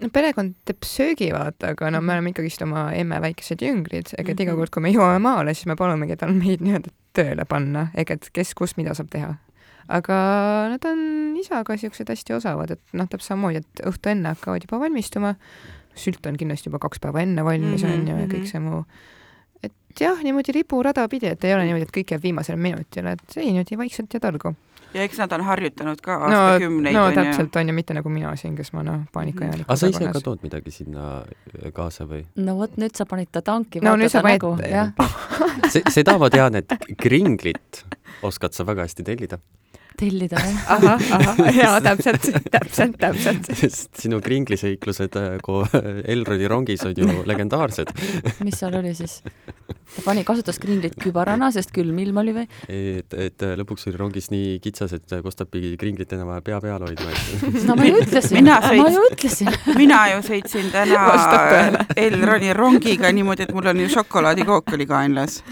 no 0.01 0.09
perekond 0.09 0.55
teeb 0.65 0.83
söögi, 0.87 1.31
vaata, 1.33 1.75
aga 1.77 1.91
no 1.91 2.01
me 2.01 2.17
oleme 2.17 2.33
ikkagist 2.33 2.63
oma 2.63 2.91
emme 2.97 3.21
väikesed 3.23 3.63
jüngrid, 3.63 4.15
ega 4.19 4.35
et 4.35 4.41
iga 4.41 4.57
kord, 4.59 4.73
kui 4.75 4.83
me 4.83 4.93
jõuame 4.95 5.23
maale, 5.23 5.55
siis 5.55 5.71
me 5.71 5.77
palumegi 5.79 6.17
tal 6.17 6.35
meid 6.37 6.65
nii-öelda 6.65 6.93
tööle 7.13 7.45
panna, 7.49 7.89
ega 7.95 8.17
et 8.17 8.31
kes 8.33 8.55
kus 8.59 8.77
mida 8.77 8.95
saab 8.99 9.11
teha 9.13 9.35
aga 9.89 10.19
nad 10.73 10.85
on 10.89 11.01
isaga 11.41 11.77
siuksed 11.79 12.11
hästi 12.13 12.37
osavad, 12.39 12.77
et 12.77 12.97
noh, 12.97 13.09
täpselt 13.11 13.33
samamoodi, 13.33 13.63
et 13.63 13.85
õhtu 13.89 14.13
enne 14.13 14.35
hakkavad 14.35 14.67
juba 14.67 14.83
valmistuma. 14.83 15.37
sült 15.95 16.25
on 16.27 16.39
kindlasti 16.41 16.71
juba 16.71 16.79
kaks 16.81 17.03
päeva 17.05 17.21
enne 17.21 17.45
valmis 17.45 17.83
mm, 17.83 17.89
-hmm, 17.89 18.01
on 18.01 18.09
ju, 18.09 18.17
ja 18.17 18.27
kõik 18.27 18.39
mhm. 18.39 18.47
see 18.47 18.61
muu. 18.61 18.85
et 19.63 20.01
jah, 20.01 20.23
niimoodi 20.25 20.53
riburada 20.53 21.09
pidi, 21.09 21.27
et 21.27 21.45
ei 21.45 21.55
ole 21.55 21.65
niimoodi, 21.65 21.83
et 21.83 21.97
kõik 21.97 22.15
jääb 22.15 22.23
viimasele 22.23 22.57
minutile, 22.57 23.13
et 23.13 23.37
ei 23.37 23.53
niimoodi 23.53 23.79
vaikselt 23.79 24.15
ja 24.15 24.21
targu. 24.21 24.55
ja 24.95 25.03
eks 25.03 25.19
nad 25.19 25.33
on 25.33 25.45
harjutanud 25.45 26.01
ka 26.01 26.17
aastakümneid. 26.17 26.95
no, 26.95 27.07
no 27.11 27.13
täpselt 27.13 27.57
on 27.57 27.69
ju, 27.69 27.75
mitte 27.75 27.95
nagu 27.95 28.09
mina 28.09 28.37
siin, 28.37 28.57
kes 28.57 28.73
ma 28.73 28.83
noh, 28.83 29.05
paanikajäänik. 29.13 29.69
aga 29.69 29.77
sa 29.77 29.87
ise 29.93 30.13
ka 30.13 30.21
tood 30.21 30.43
midagi 30.43 30.71
sinna 30.71 31.25
kaasa 31.73 32.09
või? 32.09 32.25
no 32.37 32.57
vot, 32.57 32.77
nüüd 32.77 32.97
sa 32.97 33.05
panid 33.05 33.29
ta 33.33 33.43
tanki. 33.43 33.81
no 33.85 33.97
nüüd 33.97 34.09
sa 34.09 34.23
panid. 34.23 34.41
seda 35.97 36.17
ma 36.19 36.31
tean, 36.31 36.55
et 36.55 36.73
kringlit 36.97 37.85
oskad 38.23 38.55
sa 38.57 38.65
väga 38.65 38.89
hästi 38.89 39.05
tellida 39.05 39.39
tellida, 40.03 40.41
jah. 40.43 40.63
ahah, 40.77 41.07
ahah, 41.19 41.41
jaa, 41.57 41.81
täpselt, 41.85 42.29
täpselt, 42.51 42.99
täpselt. 43.01 43.51
sest 43.59 44.03
sinu 44.03 44.21
kringliseiklused 44.25 45.19
äh, 45.21 45.77
Elroni 46.15 46.49
rongis 46.51 46.85
on 46.89 46.97
ju 46.99 47.09
legendaarsed. 47.31 47.93
mis 48.45 48.59
seal 48.59 48.79
oli 48.81 48.95
siis? 48.99 49.21
ta 49.23 50.05
pani, 50.07 50.25
kasutas 50.27 50.59
kringlit 50.63 50.97
kübarana, 51.01 51.51
sest 51.55 51.73
külm 51.75 51.99
ilm 52.03 52.23
oli 52.23 52.35
või? 52.37 52.47
et, 52.69 53.15
et 53.15 53.47
äh, 53.47 53.55
lõpuks 53.61 53.89
oli 53.91 54.01
rongis 54.01 54.31
nii 54.35 54.59
kitsas, 54.65 54.97
et 54.99 55.19
Kostap 55.23 55.53
pidi 55.53 55.75
kringlit 55.79 56.13
enam-vähem 56.17 56.47
pea 56.47 56.61
peal 56.65 56.87
hoidma 56.87 57.13
no 57.69 57.77
ma 57.79 57.87
ju 57.87 58.03
ütlesin, 58.03 58.49
ma 58.49 58.89
ju 58.91 59.07
ütlesin. 59.11 59.53
mina 59.79 60.03
ju 60.15 60.23
sõitsin 60.27 60.73
täna 60.75 61.87
Elroni 61.97 62.53
rongiga 62.57 63.13
niimoodi, 63.15 63.47
et 63.47 63.55
mul 63.55 63.71
on 63.73 63.85
ju 63.85 63.93
šokolaadikook 63.99 64.75
oli 64.77 64.89
kaenlas 64.91 65.43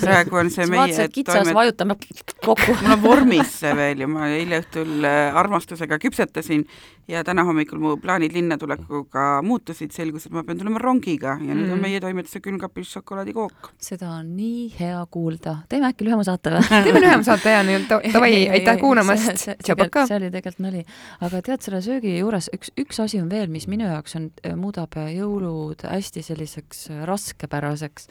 praegu 0.00 0.40
on 0.40 0.50
see 0.52 0.66
meie 0.70 1.08
kitsas 1.12 1.42
toimet..., 1.42 1.54
vajutame 1.56 1.96
kokku. 2.44 2.76
mul 2.82 2.96
on 2.96 3.02
vormis 3.02 3.54
see 3.62 3.74
veel 3.76 4.04
ja 4.04 4.10
ma 4.10 4.28
eile 4.32 4.62
õhtul 4.62 5.06
äh, 5.08 5.36
armastusega 5.42 5.98
küpsetasin 6.02 6.66
ja 7.08 7.24
täna 7.24 7.44
hommikul 7.44 7.80
mu 7.82 7.96
plaanid 8.00 8.32
linna 8.34 8.56
tulekuga 8.58 9.42
muutusid, 9.46 9.90
selgus, 9.94 10.26
et 10.26 10.34
ma 10.34 10.44
pean 10.46 10.60
tulema 10.60 10.80
rongiga 10.82 11.34
ja 11.40 11.54
nüüd 11.54 11.66
mm. 11.66 11.74
on 11.74 11.82
meie 11.82 12.00
toimetuse 12.02 12.40
külmkapis 12.44 12.92
šokolaadikook. 12.96 13.72
seda 13.82 14.12
on 14.18 14.32
nii 14.36 14.68
hea 14.78 15.00
kuulda. 15.10 15.56
teeme 15.68 15.90
äkki 15.90 16.06
lühema 16.06 16.26
saate 16.26 16.54
või? 16.54 16.62
teeme 16.86 17.02
lühema 17.02 17.26
saate 17.26 17.56
ja 17.56 17.62
nii, 17.66 17.80
davai, 17.88 18.32
aitäh 18.58 18.78
kuulamast. 18.80 19.46
see 19.46 20.18
oli 20.18 20.30
tegelikult 20.30 20.62
nali. 20.62 20.84
aga 21.20 21.42
tead, 21.42 21.64
selle 21.66 21.82
söögi 21.84 22.16
juures 22.18 22.50
üks, 22.54 22.72
üks 22.78 23.02
asi 23.02 23.20
on 23.22 23.30
veel, 23.32 23.50
mis 23.52 23.66
minu 23.70 23.88
jaoks 23.90 24.16
on, 24.18 24.30
muudab 24.58 24.96
jõulud 25.10 25.82
hästi 25.88 26.22
selliseks 26.26 26.86
raskepäraseks, 27.08 28.08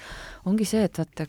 ongi 0.50 0.68
see, 0.68 0.84
et 0.88 1.00
vaata, 1.00 1.28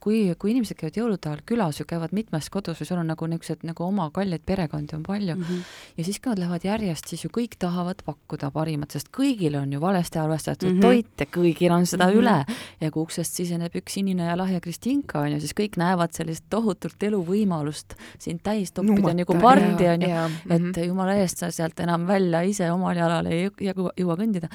kui, 0.00 0.34
kui 0.38 0.52
inimesed 0.52 0.78
käivad 0.78 0.98
jõulude 0.98 1.30
ajal 1.30 1.42
külas 1.48 1.80
ju 1.80 1.86
käivad 1.88 2.14
mitmes 2.16 2.50
kodus 2.52 2.80
või 2.80 2.88
sul 2.88 3.00
on 3.00 3.10
nagu 3.10 3.28
niisugused 3.30 3.64
nagu 3.66 3.84
oma 3.86 4.08
kalleid 4.14 4.44
perekondi 4.46 4.96
on 4.96 5.02
palju 5.02 5.36
mm 5.36 5.42
-hmm. 5.42 5.62
ja 5.96 6.04
siis, 6.04 6.20
kui 6.20 6.30
nad 6.30 6.38
lähevad 6.38 6.64
järjest, 6.64 7.08
siis 7.08 7.24
ju 7.24 7.30
kõik 7.30 7.56
tahavad 7.58 8.02
pakkuda 8.04 8.50
parimat, 8.50 8.90
sest 8.90 9.08
kõigil 9.12 9.56
on 9.60 9.72
ju 9.72 9.80
valesti 9.80 10.18
arvestatud 10.18 10.68
mm 10.68 10.78
-hmm. 10.78 10.82
toit 10.82 11.20
ja 11.20 11.26
kõigil 11.26 11.72
on 11.72 11.86
seda 11.86 12.06
mm 12.06 12.12
-hmm. 12.12 12.18
üle 12.18 12.44
ja 12.80 12.90
kui 12.90 13.02
uksest 13.02 13.32
siseneb 13.34 13.74
üks 13.74 13.92
sinine 13.94 14.24
ja 14.24 14.36
lahja 14.36 14.60
Kristinka 14.60 15.20
on 15.20 15.32
ju, 15.32 15.40
siis 15.40 15.54
kõik 15.54 15.76
näevad 15.76 16.12
sellist 16.12 16.44
tohutult 16.50 17.02
eluvõimalust 17.02 17.94
sind 18.18 18.40
täis 18.42 18.72
toppida 18.72 19.14
nagu 19.14 19.34
pardi 19.40 19.88
on 19.88 20.02
ju, 20.02 20.08
et 20.08 20.62
-hmm. 20.62 20.86
jumala 20.86 21.14
eest 21.14 21.38
sa 21.38 21.50
sealt 21.50 21.80
enam 21.80 22.06
välja 22.06 22.42
ise 22.42 22.70
omal 22.72 22.96
jalal 22.96 23.26
ei 23.26 23.48
jõua 23.60 24.16
kõndida 24.16 24.48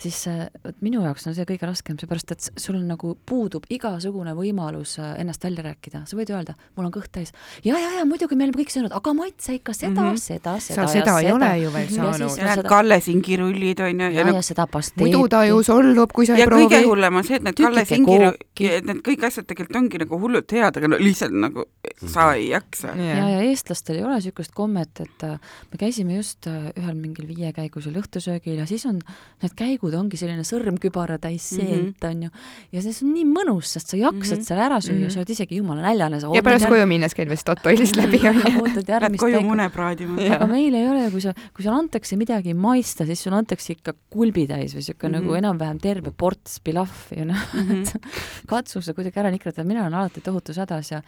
siis 0.00 0.24
vot 0.64 0.76
minu 0.84 1.02
jaoks 1.04 1.26
on 1.28 1.36
see 1.36 1.46
kõige 1.48 1.68
raskem, 1.68 1.98
seepärast 2.00 2.34
et 2.34 2.48
sul 2.60 2.78
nagu 2.84 3.14
puudub 3.28 3.66
igasugune 3.72 4.34
võimalus 4.36 4.96
äh, 5.00 5.14
ennast 5.20 5.44
välja 5.44 5.64
rääkida, 5.66 6.02
sa 6.08 6.18
võid 6.18 6.32
öelda, 6.34 6.54
mul 6.76 6.88
on 6.88 6.94
kõht 6.94 7.10
täis. 7.14 7.32
ja, 7.64 7.78
ja, 7.78 7.90
ja 7.98 8.06
muidugi 8.08 8.38
me 8.38 8.46
oleme 8.46 8.62
kõik 8.62 8.72
söönud, 8.74 8.94
aga 8.96 9.14
Matse 9.16 9.56
ikka 9.58 9.74
seda 9.76 9.90
mm, 9.90 10.08
-hmm. 10.08 10.22
seda, 10.22 10.56
seda 10.62 10.86
sa 10.86 10.92
seda 10.92 11.16
ei 11.20 11.28
seda. 11.28 11.34
ole 11.36 11.50
ju 11.62 11.72
veel 11.74 11.90
saanud. 11.94 12.38
ja 12.38 12.54
need 12.54 12.68
Kalle 12.70 13.00
singirullid 13.00 13.80
on 13.80 14.04
ju. 14.04 14.10
ja, 14.10 14.26
ja, 14.26 14.34
ja 14.34 14.42
seda 14.42 14.66
pasteeti. 14.66 15.04
muidu 15.04 15.28
ta 15.28 15.44
ju 15.44 15.62
solvub, 15.62 16.12
kui 16.12 16.26
sa 16.26 16.36
ei 16.36 16.46
proovi. 16.46 16.62
ja 16.62 16.68
kõige 16.68 16.88
hullem 16.88 17.20
on 17.20 17.28
see, 17.28 17.36
et 17.36 17.46
need 17.48 17.60
Kalle 17.60 17.84
singiru-, 17.84 18.34
need 18.60 19.02
kõik 19.06 19.26
asjad 19.28 19.48
tegelikult 19.48 19.80
ongi 19.82 20.02
nagu 20.04 20.20
hullult 20.24 20.56
head, 20.56 20.80
aga 20.80 20.92
no 20.92 21.00
lihtsalt 21.00 21.36
nagu 21.46 21.66
sa 22.06 22.32
ei 22.34 22.50
jaksa. 22.50 22.94
ja, 22.96 23.28
ja 23.36 23.40
eestlastel 23.50 24.00
ei 24.00 24.04
ole 24.04 24.20
niisugust 24.20 24.54
kommet, 24.56 25.00
et 25.00 25.26
äh, 25.26 25.38
me 25.72 25.80
käisime 25.80 26.16
just 26.16 26.46
äh, 26.50 26.70
ühel 26.76 26.96
mingil 26.96 27.28
viiekäigusel 27.28 27.96
õhtusöögil 28.00 28.60
ja 28.60 28.66
siis 28.66 28.86
on, 28.88 29.00
need 29.42 29.56
käigud 29.58 29.89
ongi 29.98 30.18
selline 30.20 30.44
sõrmkübaratäis 30.46 31.48
seent 31.56 31.70
mm, 31.70 31.92
-hmm. 31.92 32.10
on 32.10 32.22
ju, 32.22 32.30
ja 32.72 32.82
see 32.84 32.94
on 33.06 33.12
nii 33.14 33.26
mõnus, 33.28 33.72
sest 33.76 33.92
sa 33.92 33.96
jaksad 33.96 34.36
mm 34.36 34.40
-hmm. 34.40 34.48
seal 34.48 34.60
ära 34.66 34.80
süüa 34.80 34.94
mm, 34.94 35.04
-hmm. 35.04 35.10
sa 35.14 35.20
oled 35.20 35.30
isegi 35.30 35.56
jumala 35.56 35.82
näljane. 35.82 36.20
ja 36.34 36.42
pärast 36.42 36.68
koju 36.68 36.86
minnes 36.86 37.14
käid 37.14 37.28
vist 37.28 37.40
Statoilist 37.40 37.96
läbi 37.96 38.20
on 38.28 38.36
ju. 38.36 38.62
ootad 38.62 38.88
järgmist 38.88 39.20
koju 39.20 39.40
mune 39.40 39.70
praadima. 39.70 40.20
aga 40.34 40.46
meil 40.46 40.74
ei 40.74 40.88
ole, 40.88 41.10
kui 41.10 41.20
sa, 41.20 41.34
kui 41.54 41.64
sulle 41.64 41.78
antakse 41.78 42.16
midagi 42.16 42.54
maista, 42.54 43.06
siis 43.06 43.22
sulle 43.22 43.36
antakse 43.36 43.72
ikka 43.72 43.94
kulbitäis 44.10 44.74
või 44.74 44.84
niisugune 44.84 45.18
mm 45.18 45.24
-hmm. 45.24 45.26
nagu 45.26 45.34
enam-vähem 45.34 45.80
terve 45.80 46.10
ports 46.10 46.60
pilaffi, 46.60 47.24
noh 47.24 47.36
mm 47.54 47.68
-hmm. 47.68 48.00
katsu 48.52 48.82
see 48.82 48.94
kuidagi 48.94 49.20
ära 49.20 49.30
nikrata, 49.30 49.64
mina 49.64 49.80
olen 49.80 49.94
alati 49.94 50.20
tohutus 50.20 50.56
hädas 50.56 50.90
ja 50.90 51.02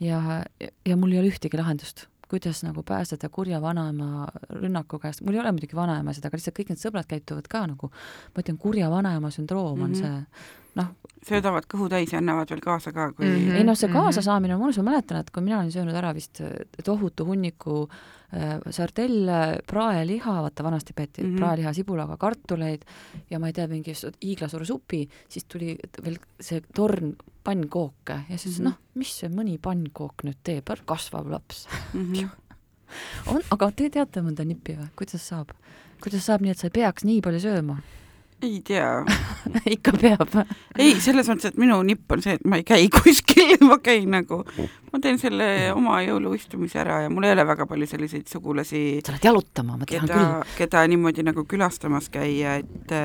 ja, 0.00 0.44
ja 0.86 0.96
mul 0.96 1.12
ei 1.12 1.18
ole 1.18 1.28
ühtegi 1.28 1.58
lahendust 1.58 2.06
kuidas 2.28 2.62
nagu 2.62 2.82
pääseda 2.82 3.28
kurja 3.32 3.60
vanaema 3.62 4.26
rünnaku 4.50 4.98
käest, 4.98 5.22
mul 5.24 5.34
ei 5.34 5.40
ole 5.40 5.52
muidugi 5.56 5.76
vanaemasid, 5.76 6.24
aga 6.24 6.36
lihtsalt 6.36 6.58
kõik 6.58 6.72
need 6.72 6.82
sõbrad 6.82 7.08
käituvad 7.08 7.48
ka 7.48 7.66
nagu, 7.70 7.90
ma 8.34 8.44
ütlen, 8.44 8.58
kurja 8.60 8.90
vanaema 8.92 9.30
sündroom 9.34 9.82
on 9.82 9.90
mm 9.90 9.94
-hmm. 9.94 10.00
see 10.02 10.67
noh. 10.78 10.94
söödavad 11.28 11.66
kõhu 11.68 11.88
täis 11.92 12.12
ja 12.12 12.20
annavad 12.22 12.50
veel 12.52 12.62
kaasa 12.64 12.92
ka, 12.94 13.10
kui 13.12 13.26
mm. 13.26 13.40
-hmm. 13.40 13.58
ei 13.58 13.66
noh, 13.66 13.76
see 13.78 13.90
kaasasaamine 13.92 14.54
on 14.56 14.62
mõnus, 14.62 14.78
ma 14.82 14.92
mäletan, 14.92 15.20
et 15.20 15.30
kui 15.34 15.44
mina 15.44 15.58
olin 15.60 15.72
söönud 15.74 15.96
ära 15.98 16.14
vist 16.16 16.40
tohutu 16.84 17.26
hunniku 17.28 17.80
äh, 17.88 18.58
sardelle, 18.70 19.58
praeliha, 19.66 20.36
vaata 20.46 20.64
vanasti 20.64 20.92
peeti 20.96 21.22
mm 21.22 21.30
-hmm. 21.30 21.38
praeliha 21.42 21.72
sibulaga 21.72 22.16
kartuleid 22.16 22.84
ja 23.30 23.38
ma 23.38 23.46
ei 23.46 23.52
tea, 23.52 23.66
mingi 23.68 23.92
hiiglasuure 24.24 24.64
supi, 24.64 25.08
siis 25.28 25.44
tuli 25.44 25.76
veel 26.04 26.18
see 26.40 26.62
torn 26.74 27.16
pannkooke 27.44 28.20
ja 28.28 28.38
siis 28.38 28.58
mm 28.58 28.64
-hmm. 28.64 28.68
noh, 28.68 28.78
mis 28.94 29.18
see 29.20 29.28
mõni 29.28 29.58
pannkook 29.62 30.24
nüüd 30.24 30.38
teeb, 30.42 30.70
kasvav 30.84 31.30
laps 31.30 31.66
mm. 31.94 32.12
-hmm. 32.12 32.28
on, 33.34 33.42
aga 33.50 33.70
te 33.70 33.90
teate 33.90 34.20
mõnda 34.20 34.44
nippi 34.44 34.76
või, 34.76 34.88
kuidas 34.96 35.28
saab, 35.28 35.50
kuidas 36.02 36.26
saab 36.26 36.40
nii, 36.40 36.50
et 36.50 36.58
sa 36.58 36.66
ei 36.66 36.70
peaks 36.70 37.04
nii 37.04 37.20
palju 37.20 37.40
sööma? 37.40 37.80
Ei 38.42 38.60
tea 38.66 38.88
ikka 39.76 39.94
peab 39.98 40.36
ei, 40.78 40.94
selles 41.02 41.28
mõttes, 41.30 41.52
et 41.52 41.60
minu 41.60 41.78
nipp 41.86 42.12
on 42.14 42.22
see, 42.24 42.36
et 42.38 42.46
ma 42.48 42.60
ei 42.60 42.66
käi 42.66 42.88
kuskil, 42.94 43.56
ma 43.66 43.78
käin 43.82 44.10
nagu, 44.14 44.42
ma 44.92 45.02
teen 45.02 45.20
selle 45.20 45.48
oma 45.74 46.00
jõuluistumise 46.06 46.82
ära 46.82 47.02
ja 47.04 47.12
mul 47.12 47.28
ei 47.28 47.34
ole 47.36 47.46
väga 47.48 47.68
palju 47.70 47.88
selliseid 47.90 48.28
sugulasi. 48.30 48.82
sa 49.04 49.14
lähed 49.14 49.30
jalutama, 49.30 49.78
ma 49.80 49.88
tean 49.88 50.06
keda, 50.06 50.18
küll. 50.18 50.58
keda 50.62 50.84
niimoodi 50.94 51.26
nagu 51.26 51.46
külastamas 51.48 52.10
käia, 52.14 52.58
et 52.62 52.98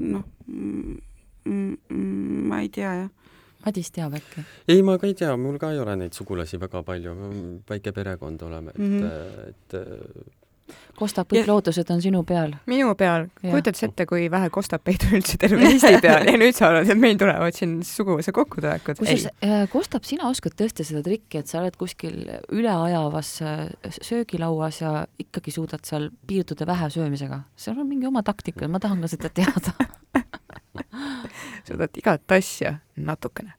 noh, 0.00 0.26
ma 1.44 2.60
ei 2.60 2.70
tea 2.74 2.92
jah 3.04 3.08
Madis 3.60 3.90
teab 3.92 4.14
äkki? 4.16 4.42
ei, 4.72 4.80
ma 4.80 4.96
ka 5.00 5.08
ei 5.08 5.14
tea, 5.18 5.34
mul 5.36 5.58
ka 5.60 5.72
ei 5.74 5.80
ole 5.82 5.96
neid 6.00 6.16
sugulasi 6.16 6.56
väga 6.60 6.80
palju, 6.86 7.12
väike 7.68 7.92
perekond 7.92 8.40
oleme, 8.46 8.72
et 8.72 8.80
mm, 8.80 9.02
-hmm. 9.02 9.48
et 9.50 10.39
kostab, 10.98 11.28
kõik 11.30 11.44
ja... 11.44 11.48
lootused 11.48 11.90
on 11.92 12.02
sinu 12.04 12.22
peal. 12.28 12.54
minu 12.70 12.92
peal. 12.98 13.28
kujutad 13.40 13.78
sa 13.78 13.88
ette, 13.88 14.06
kui 14.10 14.28
vähe 14.32 14.50
kostapeid 14.52 15.06
on 15.08 15.16
üldse 15.20 15.38
terve 15.40 15.64
Eesti 15.68 16.00
peal 16.04 16.28
ja 16.28 16.36
nüüd 16.40 16.56
sa 16.56 16.70
arvad, 16.70 16.90
et 16.92 17.00
meil 17.00 17.18
tulevad 17.20 17.56
siin 17.56 17.78
suguvõsa 17.86 18.34
kokkutulekud? 18.36 19.00
kusjuures 19.00 19.28
äh, 19.46 19.64
Kostab, 19.72 20.06
sina 20.08 20.28
oskad 20.30 20.56
tõesti 20.58 20.86
seda 20.86 21.02
trikki, 21.06 21.42
et 21.42 21.50
sa 21.50 21.60
oled 21.62 21.76
kuskil 21.80 22.22
üleajavas 22.52 23.32
äh, 23.46 23.62
söögilauas 24.00 24.82
ja 24.82 24.94
ikkagi 25.22 25.54
suudad 25.54 25.86
seal 25.88 26.10
piirduda 26.30 26.68
vähe 26.68 26.90
söömisega. 26.92 27.42
seal 27.56 27.78
on 27.78 27.88
mingi 27.88 28.08
oma 28.10 28.24
taktika, 28.26 28.68
ma 28.68 28.82
tahan 28.82 29.00
ka 29.04 29.12
seda 29.14 29.32
teada 29.32 29.74
suudad 31.68 31.96
igat 31.96 32.32
asja 32.32 32.74
natukene. 32.96 33.52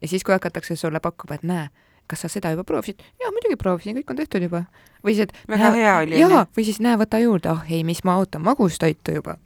ja 0.00 0.08
siis, 0.08 0.24
kui 0.24 0.34
hakatakse 0.34 0.76
sulle 0.76 1.00
pakkuma, 1.00 1.38
et 1.38 1.42
näe, 1.48 1.68
kas 2.10 2.24
sa 2.24 2.30
seda 2.32 2.52
juba 2.54 2.64
proovisid? 2.68 3.02
jaa, 3.20 3.32
muidugi 3.32 3.58
proovisin, 3.60 3.98
kõik 4.00 4.14
on 4.14 4.20
tehtud 4.20 4.46
juba. 4.46 4.64
või 5.04 5.16
siis, 5.16 5.28
et 5.28 5.50
väga 5.50 5.72
hea 5.76 5.96
oli. 6.04 6.20
jaa, 6.20 6.46
või 6.56 6.68
siis 6.68 6.80
näe, 6.84 6.98
võta 7.00 7.20
juurde, 7.22 7.52
ah 7.52 7.68
ei, 7.70 7.84
mis 7.84 8.04
ma 8.04 8.18
ootan, 8.20 8.44
magustoitu 8.44 9.18
juba. 9.18 9.36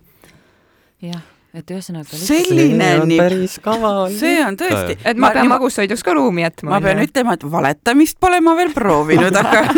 jah, 1.04 1.22
et 1.54 1.70
ühesõnaga 1.74 2.20
selline 2.20 2.90
on 3.02 3.14
päris 3.18 3.58
kaval. 3.64 4.12
see 4.18 4.38
on 4.44 4.58
tõesti. 4.60 4.98
et 5.04 5.16
ma, 5.16 5.28
ma 5.28 5.32
pean 5.38 5.52
magustoiduks 5.54 6.04
ka 6.06 6.16
ruumi 6.18 6.46
jätma. 6.46 6.76
ma 6.76 6.82
pean 6.84 7.02
ütlema, 7.04 7.38
et 7.38 7.50
valetamist 7.56 8.20
pole 8.20 8.40
ma 8.44 8.56
veel 8.58 8.74
proovinud, 8.76 9.42
aga 9.42 9.64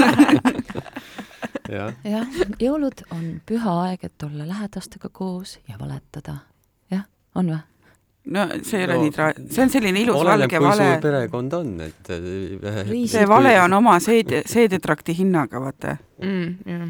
jah 1.71 1.95
ja,, 2.05 2.25
jõulud 2.61 3.05
on 3.15 3.27
püha 3.47 3.77
aeg, 3.87 4.07
et 4.11 4.27
olla 4.27 4.49
lähedastega 4.49 5.13
koos 5.13 5.59
ja 5.69 5.79
valetada. 5.81 6.41
jah, 6.91 7.07
on 7.35 7.53
või? 7.55 7.65
No 8.25 8.47
see 8.63 8.79
ei 8.79 8.85
ole 8.85 8.97
no, 8.97 9.03
nii 9.05 9.13
tra-, 9.17 9.35
see 9.49 9.63
on 9.65 9.71
selline 9.73 10.03
ilus 10.05 10.21
oleneb, 10.21 10.51
valge 10.53 10.61
vale. 10.65 10.89
perekond 11.03 11.55
on, 11.57 11.77
et 11.87 12.11
äh, 12.15 12.91
see 13.09 13.29
vale 13.29 13.55
on 13.63 13.79
oma 13.81 13.99
seede, 14.03 14.43
seedetrakti 14.49 15.17
hinnaga, 15.23 15.63
vaata 15.63 15.97
mm,. 16.23 16.51
jah 16.67 16.89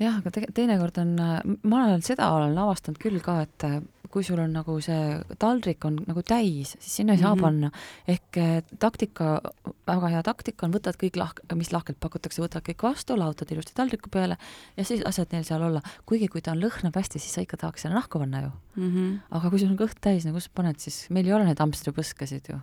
jah, 0.00 0.18
aga 0.18 0.32
te-, 0.34 0.50
teinekord 0.54 0.98
on, 1.02 1.14
ma 1.62 1.84
olen 1.86 2.02
seda 2.04 2.32
olen 2.34 2.56
avastanud 2.58 2.98
küll 3.02 3.20
ka, 3.24 3.40
et 3.46 3.68
kui 4.14 4.22
sul 4.22 4.38
on 4.38 4.52
nagu 4.54 4.76
see 4.84 4.98
taldrik 5.42 5.84
on 5.88 5.96
nagu 6.06 6.22
täis, 6.26 6.76
siis 6.78 7.00
sinna 7.00 7.16
ei 7.16 7.20
saa 7.22 7.34
mm 7.34 7.38
-hmm. 7.38 7.42
panna. 7.42 7.70
ehk 8.08 8.36
eh, 8.36 8.62
taktika, 8.78 9.40
väga 9.86 10.08
hea 10.12 10.22
taktika 10.22 10.66
on, 10.66 10.74
võtad 10.74 10.98
kõik 11.00 11.18
lahk-, 11.18 11.42
mis 11.54 11.72
lahkelt 11.72 11.98
pakutakse, 12.00 12.42
võtad 12.42 12.62
kõik 12.68 12.82
vastu, 12.82 13.18
lahutad 13.18 13.50
ilusti 13.50 13.74
taldriku 13.74 14.10
peale 14.10 14.36
ja 14.76 14.84
siis 14.84 15.02
lased 15.04 15.32
neil 15.32 15.44
seal 15.44 15.62
olla. 15.62 15.82
kuigi 16.06 16.28
kui 16.28 16.40
ta 16.40 16.52
on, 16.52 16.62
lõhnab 16.62 16.94
hästi, 16.94 17.18
siis 17.18 17.34
sa 17.34 17.40
ikka 17.40 17.56
tahaks 17.56 17.82
selle 17.82 17.94
nahku 17.94 18.18
panna 18.18 18.42
ju 18.42 18.50
mm. 18.76 18.90
-hmm. 18.90 19.18
aga 19.30 19.50
kui 19.50 19.58
sul 19.58 19.70
on 19.70 19.78
kõht 19.78 19.98
täis, 20.00 20.26
no 20.26 20.32
kus 20.32 20.44
sa 20.44 20.50
paned 20.54 20.78
siis, 20.78 21.10
meil 21.10 21.26
ei 21.26 21.32
ole 21.32 21.44
neid 21.44 21.58
hamstripõskasid 21.58 22.50
ju. 22.52 22.58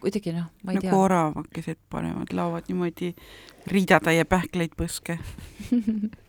kuidagi 0.00 0.32
noh, 0.32 0.50
ma 0.62 0.72
ei 0.72 0.76
nagu 0.76 0.80
tea. 0.80 0.90
nagu 0.90 1.02
oravakesed 1.02 1.78
panevad, 1.90 2.32
laovad 2.32 2.64
niimoodi 2.68 3.14
riidatäie 3.66 4.24
pähkleid 4.24 4.74
põske 4.76 5.18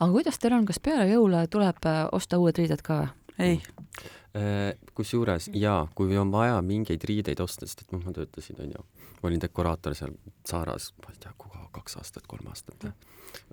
aga 0.00 0.12
kuidas 0.12 0.38
teil 0.40 0.56
on, 0.56 0.66
kas 0.68 0.80
peale 0.80 1.06
jõule 1.10 1.44
tuleb 1.52 1.86
eh, 1.86 2.02
osta 2.16 2.38
uued 2.40 2.58
riided 2.58 2.82
ka 2.82 3.00
või? 3.00 3.08
Ei. 3.40 3.60
Äh, 4.36 4.78
kusjuures 4.94 5.50
jaa, 5.58 5.88
kui 5.94 6.16
on 6.18 6.30
vaja 6.32 6.60
mingeid 6.62 7.02
riideid 7.08 7.40
osta, 7.42 7.66
sest 7.66 7.82
et 7.82 7.94
noh, 7.94 8.02
ma 8.04 8.14
töötasin, 8.14 8.60
onju, 8.62 8.84
ma 9.18 9.30
olin 9.30 9.42
dekoraator 9.42 9.96
seal 9.98 10.14
Saaras, 10.46 10.92
ma 11.02 11.10
ei 11.10 11.18
tea, 11.18 11.32
kaks 11.74 11.96
aastat, 12.00 12.26
kolm 12.30 12.48
aastat, 12.50 12.86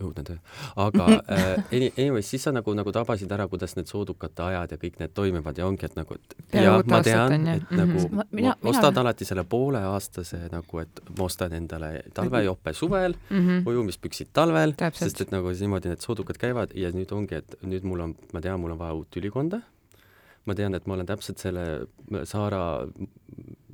õudne 0.02 0.24
töö. 0.26 0.38
aga 0.82 1.08
äh, 1.34 1.66
anyways, 1.74 2.30
siis 2.32 2.48
sa 2.48 2.54
nagu, 2.56 2.74
nagu 2.78 2.92
tabasid 2.94 3.32
ära, 3.34 3.46
kuidas 3.52 3.76
need 3.78 3.90
soodukate 3.90 4.44
ajad 4.48 4.74
ja 4.74 4.80
kõik 4.82 4.98
need 5.02 5.14
toimivad 5.18 5.60
ja 5.60 5.68
ongi, 5.70 5.86
et 5.86 5.96
nagu, 5.98 6.18
et 6.18 6.58
ja 6.58 6.76
ma 6.82 7.02
tean, 7.06 7.48
et 7.48 7.62
mm 7.62 7.78
-hmm. 7.78 7.78
nagu 7.82 8.16
ma, 8.16 8.26
mina, 8.32 8.56
ma 8.62 8.70
ostad 8.70 8.92
mina... 8.92 9.02
alati 9.02 9.26
selle 9.26 9.44
pooleaastase 9.44 10.42
nagu, 10.52 10.80
et 10.82 11.02
ma 11.18 11.24
ostan 11.30 11.54
endale 11.54 12.04
talvejope 12.14 12.74
suvel 12.74 13.16
mm, 13.30 13.48
-hmm. 13.48 13.70
ujumispüksid 13.70 14.34
talvel, 14.34 14.74
sest 14.94 15.22
et 15.22 15.32
nagu 15.32 15.54
niimoodi 15.54 15.90
need 15.94 16.02
soodukad 16.02 16.38
käivad 16.38 16.74
ja 16.76 16.92
nüüd 16.92 17.14
ongi, 17.14 17.36
et 17.36 17.56
nüüd 17.62 17.84
mul 17.84 18.00
on, 18.00 18.16
ma 18.34 18.42
tean, 18.42 18.60
mul 18.60 18.72
on 18.72 18.80
vaja 18.80 18.94
uut 18.94 19.18
ülikonda 19.18 19.62
ma 20.48 20.56
tean, 20.56 20.76
et 20.78 20.88
ma 20.88 20.96
olen 20.96 21.10
täpselt 21.10 21.42
selle 21.44 21.66
Saara 22.28 22.88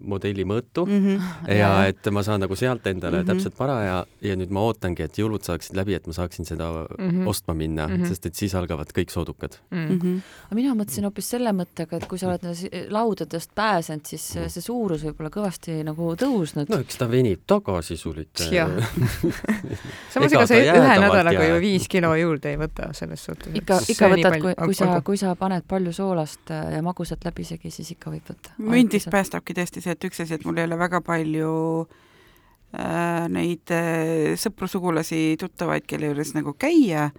modelli 0.02 0.44
mõõtu 0.46 0.86
mm 0.88 1.06
-hmm. 1.06 1.52
ja 1.54 1.86
et 1.86 2.08
ma 2.12 2.24
saan 2.24 2.42
nagu 2.42 2.56
sealt 2.56 2.88
endale 2.88 3.18
mm 3.18 3.24
-hmm. 3.24 3.28
täpselt 3.28 3.58
paraja 3.58 4.06
ja 4.22 4.36
nüüd 4.36 4.50
ma 4.50 4.64
ootangi, 4.66 5.04
et 5.04 5.18
jõulud 5.18 5.44
saaksid 5.46 5.76
läbi, 5.78 5.94
et 5.94 6.08
ma 6.08 6.14
saaksin 6.14 6.46
seda 6.46 6.70
mm 6.72 7.10
-hmm. 7.10 7.28
ostma 7.28 7.54
minna 7.54 7.88
mm, 7.88 7.96
-hmm. 7.96 8.08
sest 8.08 8.26
et 8.26 8.36
siis 8.36 8.56
algavad 8.56 8.90
kõik 8.98 9.12
soodukad 9.12 9.58
mm. 9.72 10.00
-hmm. 10.00 10.22
aga 10.46 10.56
mina 10.56 10.74
mõtlesin 10.74 11.04
hoopis 11.04 11.30
selle 11.30 11.52
mõttega, 11.52 11.98
et 11.98 12.06
kui 12.06 12.18
sa 12.18 12.28
oled 12.28 12.42
laudadest 12.90 13.52
pääsenud, 13.56 14.06
siis 14.06 14.28
see 14.48 14.62
suurus 14.62 15.04
võib 15.04 15.20
olla 15.20 15.30
kõvasti 15.30 15.84
nagu 15.84 16.16
tõusnud. 16.16 16.70
no 16.70 16.80
eks 16.80 16.98
ta 16.98 17.10
venib 17.12 17.46
tagasi 17.48 17.98
sul 17.98 18.18
ikka. 18.18 18.44
samas 20.14 20.34
ega 20.34 20.48
sa 20.48 20.56
ühe 20.56 20.98
nädalaga 21.06 21.44
ju 21.44 21.62
viis 21.62 21.88
kilo 21.88 22.16
juurde 22.16 22.50
ei 22.50 22.58
võta 22.58 22.90
selles 22.94 23.26
suhtes. 23.26 23.54
ikka, 23.54 23.80
ikka 23.88 24.10
võtad, 24.16 24.40
kui, 24.42 24.56
kui 24.66 24.74
sa, 24.74 25.02
kui 25.02 25.18
sa 25.18 25.36
paned 25.36 25.64
palju 25.68 25.94
soolast 25.94 26.50
ja 26.50 26.82
magusat 26.82 27.26
läbisegi, 27.26 27.72
siis 27.72 27.92
ikka 27.92 28.10
võib 28.10 28.34
võtta. 28.34 28.58
mündist 28.58 29.10
päästabki 29.14 29.54
tõesti 29.54 29.83
see, 29.84 29.96
et 29.96 30.08
üks 30.10 30.24
asi, 30.24 30.38
et 30.38 30.48
mul 30.48 30.58
ei 30.60 30.68
ole 30.68 30.80
väga 30.80 31.04
palju 31.06 31.52
äh, 31.84 33.28
neid 33.34 33.74
äh, 33.76 34.34
sõpru-sugulasi, 34.40 35.36
tuttavaid, 35.42 35.88
kelle 35.90 36.12
juures 36.12 36.34
nagu 36.38 36.56
käia, 36.60 37.10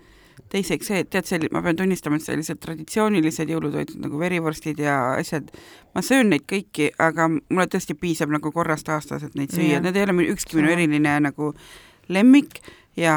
teiseks 0.52 0.90
see, 0.90 1.00
et 1.04 1.10
tead, 1.12 1.28
selli-, 1.28 1.50
ma 1.54 1.62
pean 1.64 1.78
tunnistama, 1.78 2.18
et 2.18 2.26
sellised 2.26 2.60
traditsioonilised 2.62 3.50
jõulutoitud 3.50 4.00
nagu 4.02 4.20
verivorstid 4.20 4.80
ja 4.82 4.98
asjad, 5.18 5.50
ma 5.94 6.02
söön 6.04 6.32
neid 6.34 6.46
kõiki, 6.50 6.90
aga 7.02 7.28
mulle 7.32 7.68
tõesti 7.70 7.96
piisab 7.98 8.32
nagu 8.34 8.52
korrast 8.54 8.88
aastas, 8.92 9.26
et 9.26 9.36
neid 9.38 9.54
süüa, 9.54 9.82
need 9.84 9.96
ei 9.96 10.06
ole 10.06 10.30
ükski 10.34 10.58
minu 10.58 10.72
eriline 10.74 11.18
nagu 11.28 11.52
lemmik. 12.12 12.60
Ja 12.94 13.14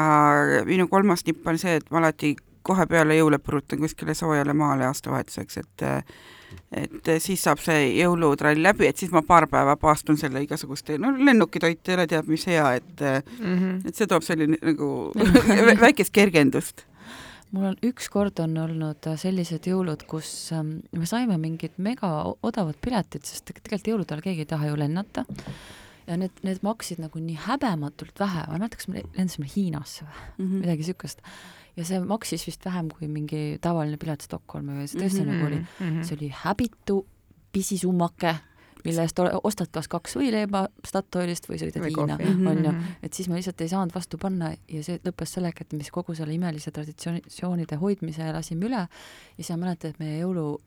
minu 0.66 0.88
kolmas 0.90 1.22
nipp 1.26 1.46
on 1.46 1.58
see, 1.60 1.76
et 1.78 1.90
ma 1.94 2.00
alati 2.00 2.32
kohe 2.66 2.86
peale 2.90 3.14
jõule 3.14 3.38
purutan 3.38 3.78
kuskile 3.78 4.14
soojale 4.18 4.54
maale 4.56 4.88
aastavahetuseks, 4.88 5.60
et 5.62 5.84
et 6.72 7.10
siis 7.24 7.42
saab 7.42 7.62
see 7.64 7.86
jõulutrall 7.96 8.60
läbi, 8.62 8.86
et 8.88 8.96
siis 9.00 9.12
ma 9.14 9.22
paar 9.22 9.48
päeva 9.48 9.76
paastun 9.80 10.18
selle 10.20 10.42
igasuguste, 10.44 10.98
no 10.98 11.14
lennukitoit 11.16 11.88
ei 11.88 11.96
ole 11.96 12.06
teab 12.10 12.28
mis 12.28 12.46
hea, 12.46 12.74
et 12.74 13.00
mm 13.00 13.56
-hmm. 13.56 13.88
et 13.88 13.94
see 13.94 14.06
toob 14.06 14.22
selline 14.22 14.58
nagu 14.62 15.12
väikest 15.86 16.12
kergendust 16.12 16.84
mul 17.50 17.64
on 17.64 17.76
ükskord 17.82 18.40
on 18.44 18.56
olnud 18.56 19.08
sellised 19.16 19.66
jõulud, 19.66 20.04
kus 20.06 20.52
ähm, 20.52 20.78
me 20.92 21.06
saime 21.06 21.38
mingid 21.38 21.72
mega 21.76 22.34
odavad 22.42 22.76
piletid, 22.84 23.24
sest 23.24 23.46
tegelikult 23.46 23.88
jõulude 23.88 24.14
ajal 24.14 24.22
keegi 24.22 24.44
ei 24.44 24.50
taha 24.52 24.66
ju 24.66 24.76
lennata 24.76 25.24
ja 26.08 26.16
need, 26.16 26.42
need 26.46 26.60
maksid 26.64 27.00
nagu 27.02 27.20
nii 27.22 27.38
häbematult 27.46 28.20
vähe, 28.20 28.44
ma 28.48 28.56
ei 28.56 28.62
mäleta, 28.62 28.80
kas 28.80 28.90
me 28.90 29.04
lendasime 29.16 29.48
Hiinasse 29.54 30.04
või 30.04 30.18
mm 30.18 30.44
-hmm. 30.44 30.60
midagi 30.64 30.84
niisugust. 30.84 31.22
Ja 31.78 31.86
see 31.86 32.00
maksis 32.02 32.44
vist 32.48 32.66
vähem 32.66 32.90
kui 32.90 33.08
mingi 33.10 33.58
tavaline 33.62 33.98
pilet 34.00 34.24
Stockholmi 34.24 34.80
või 34.80 34.90
see 34.90 35.00
tõesti 35.00 35.22
mm 35.22 35.30
-hmm. 35.30 35.38
nagu 35.38 35.46
oli 35.46 35.58
mm, 35.58 35.70
-hmm. 35.80 36.04
see 36.04 36.16
oli 36.18 36.30
häbitu 36.42 36.98
pisisummake, 37.52 38.34
mille 38.84 39.02
eest 39.02 39.20
ostad 39.42 39.70
kas 39.72 39.88
kaks 39.88 40.16
võileiba 40.16 40.66
Statoilist 40.86 41.48
või 41.48 41.58
sõidad 41.62 41.86
Hiina, 41.86 42.18
on 42.50 42.64
ju, 42.64 42.72
mhm. 42.72 42.84
et 43.02 43.14
siis 43.14 43.28
ma 43.28 43.38
lihtsalt 43.38 43.60
ei 43.60 43.68
saanud 43.68 43.94
vastu 43.94 44.18
panna 44.18 44.52
ja 44.68 44.82
see 44.82 45.00
lõppes 45.04 45.34
sellega, 45.38 45.64
et 45.64 45.72
me 45.72 45.80
siis 45.82 45.94
kogu 45.94 46.14
selle 46.14 46.34
imelise 46.34 46.70
traditsioonide 46.70 47.76
hoidmise 47.76 48.32
lasime 48.32 48.66
üle 48.66 48.84
ja 48.84 48.88
siis 49.36 49.50
ma 49.56 49.64
mäletan, 49.64 49.90
et 49.90 49.98
meie 49.98 50.20
jõulu 50.20 50.60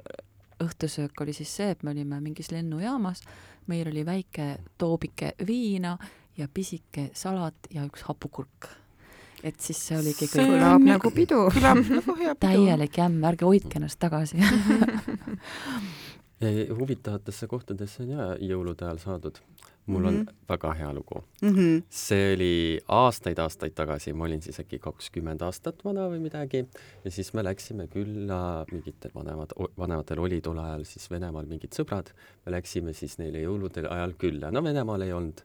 õhtusöök 0.61 1.21
oli 1.21 1.33
siis 1.33 1.55
see, 1.55 1.71
et 1.73 1.83
me 1.83 1.91
olime 1.91 2.19
mingis 2.21 2.51
lennujaamas, 2.51 3.23
meil 3.67 3.87
oli 3.87 4.05
väike 4.05 4.57
toobike 4.77 5.33
viina 5.47 5.97
ja 6.37 6.47
pisike 6.53 7.09
salat 7.13 7.69
ja 7.73 7.85
üks 7.87 8.05
hapukurk. 8.07 8.69
Et 9.43 9.59
siis 9.59 9.79
see 9.87 9.97
oligi 9.97 10.27
kõik 10.27 10.51
kõlab 10.51 10.85
nagu 10.85 11.11
pidu. 11.15 11.41
kõlab 11.55 11.81
nagu 11.89 12.15
hea 12.19 12.35
pidu. 12.35 12.41
täielik 12.47 12.97
jämm, 12.97 13.23
ärge 13.31 13.45
hoidke 13.45 13.81
ennast 13.81 13.99
tagasi 14.01 14.41
huvitavatesse 16.79 17.47
kohtadesse 17.47 18.03
on 18.03 18.09
ja 18.15 18.31
jõulude 18.41 18.85
ajal 18.87 19.01
saadud 19.01 19.41
mul 19.85 20.05
on 20.05 20.13
mm 20.13 20.21
-hmm. 20.21 20.33
väga 20.49 20.73
hea 20.73 20.93
lugu 20.93 21.23
mm. 21.41 21.49
-hmm. 21.49 21.83
see 21.89 22.33
oli 22.33 22.79
aastaid-aastaid 22.87 23.73
tagasi, 23.75 24.13
ma 24.13 24.23
olin 24.23 24.41
siis 24.41 24.59
äkki 24.59 24.79
kakskümmend 24.79 25.41
aastat 25.41 25.85
vana 25.85 26.07
või 26.09 26.19
midagi 26.19 26.65
ja 27.05 27.11
siis 27.11 27.33
me 27.33 27.43
läksime 27.43 27.87
külla, 27.87 28.65
mingitel 28.71 29.11
vanemad, 29.15 29.49
vanematel 29.77 30.19
oli 30.19 30.41
tol 30.41 30.57
ajal 30.57 30.83
siis 30.83 31.11
Venemaal 31.11 31.45
mingid 31.45 31.73
sõbrad, 31.73 32.13
me 32.45 32.51
läksime 32.51 32.93
siis 32.93 33.17
neile 33.17 33.41
jõulude 33.41 33.87
ajal 33.89 34.13
külla, 34.13 34.51
no 34.51 34.63
Venemaal 34.63 35.01
ei 35.01 35.13
olnud 35.13 35.41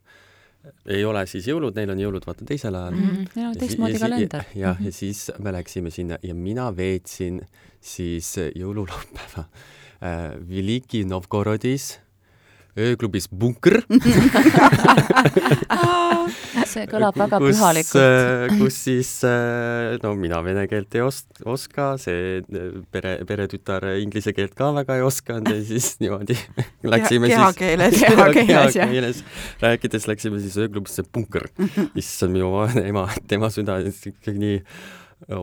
ei 0.86 1.04
ole 1.04 1.26
siis 1.26 1.46
jõulud, 1.50 1.76
neil 1.76 1.90
on 1.94 2.00
jõulud 2.00 2.26
vaata 2.26 2.44
teisel 2.48 2.74
ajal 2.74 2.96
mm. 2.96 3.10
-hmm. 3.10 3.42
ja 3.42 3.52
teistmoodi 3.58 3.98
kalender. 4.02 4.42
jah, 4.54 4.56
ja 4.56 4.74
mhm. 4.74 4.90
siis 4.90 5.30
me 5.38 5.52
läksime 5.52 5.90
sinna 5.90 6.18
ja 6.22 6.34
mina 6.34 6.76
veetsin 6.76 7.40
siis 7.80 8.34
jõululaupäeva 8.54 9.46
äh, 9.46 9.48
Veliki 10.48 11.04
Novgorodis 11.04 12.00
ööklubis 12.76 13.28
Bunker 13.28 13.82
see 16.76 16.90
kõlab 16.90 17.18
väga 17.18 17.40
kus, 17.42 17.56
pühalikult. 17.56 18.00
Äh, 18.02 18.54
kus 18.60 18.78
siis, 18.86 19.10
äh, 19.28 19.96
no 20.02 20.14
mina 20.18 20.40
vene 20.46 20.66
keelt 20.70 20.96
ei 20.98 21.04
os-, 21.04 21.24
oska, 21.44 21.88
see 22.02 22.40
äh, 22.40 22.80
pere, 22.92 23.16
peretütar 23.28 23.88
inglise 24.00 24.34
keelt 24.36 24.56
ka 24.58 24.70
väga 24.76 24.98
ei 25.00 25.06
osanud 25.06 25.52
ja 25.52 25.60
siis 25.66 25.94
niimoodi 26.02 26.38
läksime 26.86 27.32
kehakeeles, 27.32 28.00
kehakeeles, 28.06 28.76
kehakeeles 28.78 29.24
rääkides 29.62 30.08
läksime 30.10 30.42
siis 30.44 30.58
ööklubisse 30.60 31.06
Bunker. 31.06 31.48
issand, 31.94 32.36
minu 32.36 32.52
ema, 32.84 33.08
tema 33.28 33.50
süda 33.52 33.78
ikkagi 33.82 34.38
nii 34.40 34.60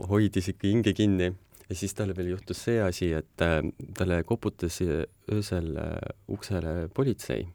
hoidis 0.10 0.52
ikka 0.54 0.69
hinge 0.69 0.93
kinni 0.96 1.32
ja 1.69 1.78
siis 1.78 1.96
tal 1.98 2.13
veel 2.15 2.34
juhtus 2.34 2.63
see 2.67 2.80
asi, 2.84 3.12
et 3.17 3.43
äh, 3.43 3.60
talle 3.98 4.22
koputas 4.28 4.80
öösel 4.84 5.74
äh, 5.80 5.98
uksele 6.32 6.89
politsei 6.93 7.48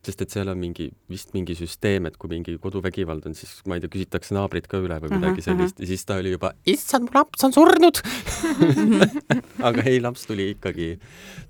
sest 0.00 0.22
et 0.24 0.32
seal 0.32 0.48
on 0.48 0.56
mingi, 0.56 0.86
vist 1.12 1.34
mingi 1.36 1.52
süsteem, 1.58 2.06
et 2.08 2.14
kui 2.20 2.30
mingi 2.32 2.54
koduvägivald 2.60 3.26
on, 3.28 3.34
siis 3.36 3.58
ma 3.68 3.76
ei 3.76 3.82
tea, 3.82 3.92
küsitakse 3.92 4.32
naabrit 4.32 4.64
ka 4.70 4.78
üle 4.80 4.96
või 5.02 5.18
midagi 5.18 5.44
sellist 5.44 5.82
ja 5.82 5.88
siis 5.90 6.06
ta 6.08 6.16
oli 6.22 6.32
juba, 6.32 6.54
issand, 6.72 7.10
mu 7.10 7.18
laps 7.18 7.44
on 7.44 7.52
surnud! 7.52 8.00
Aga 9.68 9.84
ei, 9.84 9.98
laps 10.00 10.24
tuli 10.24 10.46
ikkagi, 10.54 10.94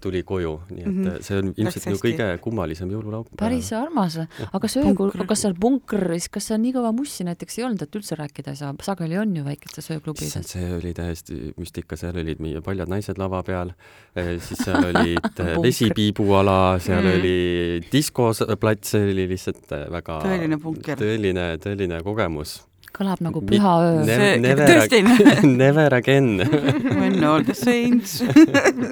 tuli 0.02 0.24
koju, 0.26 0.56
nii 0.72 0.82
et 0.82 0.90
mhm. 0.90 1.20
see 1.26 1.38
on 1.38 1.52
ilmselt 1.54 1.86
minu 1.92 2.00
kõige 2.02 2.26
kummalisem 2.42 2.90
jõululaupäev. 2.90 3.38
päris 3.38 3.70
armas, 3.76 4.18
aga 4.50 4.72
see 4.72 4.82
öökul, 4.82 5.14
kas 5.30 5.46
seal 5.46 5.54
punkris, 5.60 6.26
kas 6.34 6.50
seal 6.50 6.58
nii 6.64 6.74
kõva 6.74 6.90
mussi 6.96 7.26
näiteks 7.28 7.60
ei 7.60 7.68
olnud, 7.68 7.86
et 7.86 8.00
üldse 8.00 8.18
rääkida 8.18 8.56
ei 8.56 8.58
saa, 8.58 8.74
sageli 8.82 9.20
on 9.20 9.36
ju 9.38 9.46
väikestes 9.46 9.92
ööklubides. 9.94 10.50
see 10.50 10.72
oli 10.74 10.90
täiesti 10.96 11.54
müstika, 11.54 11.98
seal 12.00 12.18
olid 12.18 12.42
meie 12.42 12.64
paljad 12.66 12.90
naised 12.90 13.22
lava 13.22 13.44
peal, 13.46 13.70
eh, 14.18 14.34
siis 14.42 14.66
seal 14.66 14.82
olid 14.90 15.30
eh, 15.46 15.54
vesipiibuala, 15.62 16.58
seal 16.82 17.06
mm. 17.06 17.20
oli 17.20 17.88
diskos 17.94 18.39
plats 18.60 18.96
oli 18.98 19.26
lihtsalt 19.30 19.70
äh, 19.76 19.86
väga 19.92 20.18
tõeline 20.24 20.58
punker. 20.62 20.98
tõeline, 21.00 21.46
tõeline 21.62 22.00
kogemus. 22.06 22.60
kõlab 22.96 23.22
nagu 23.24 23.42
püha 23.46 23.74
öö. 23.86 24.02
see, 24.08 24.54
tõesti. 24.60 25.00
Never 25.62 25.94
again 25.94 26.42
When 27.00 27.22
all 27.24 27.46
the 27.46 27.54
saints 27.54 28.20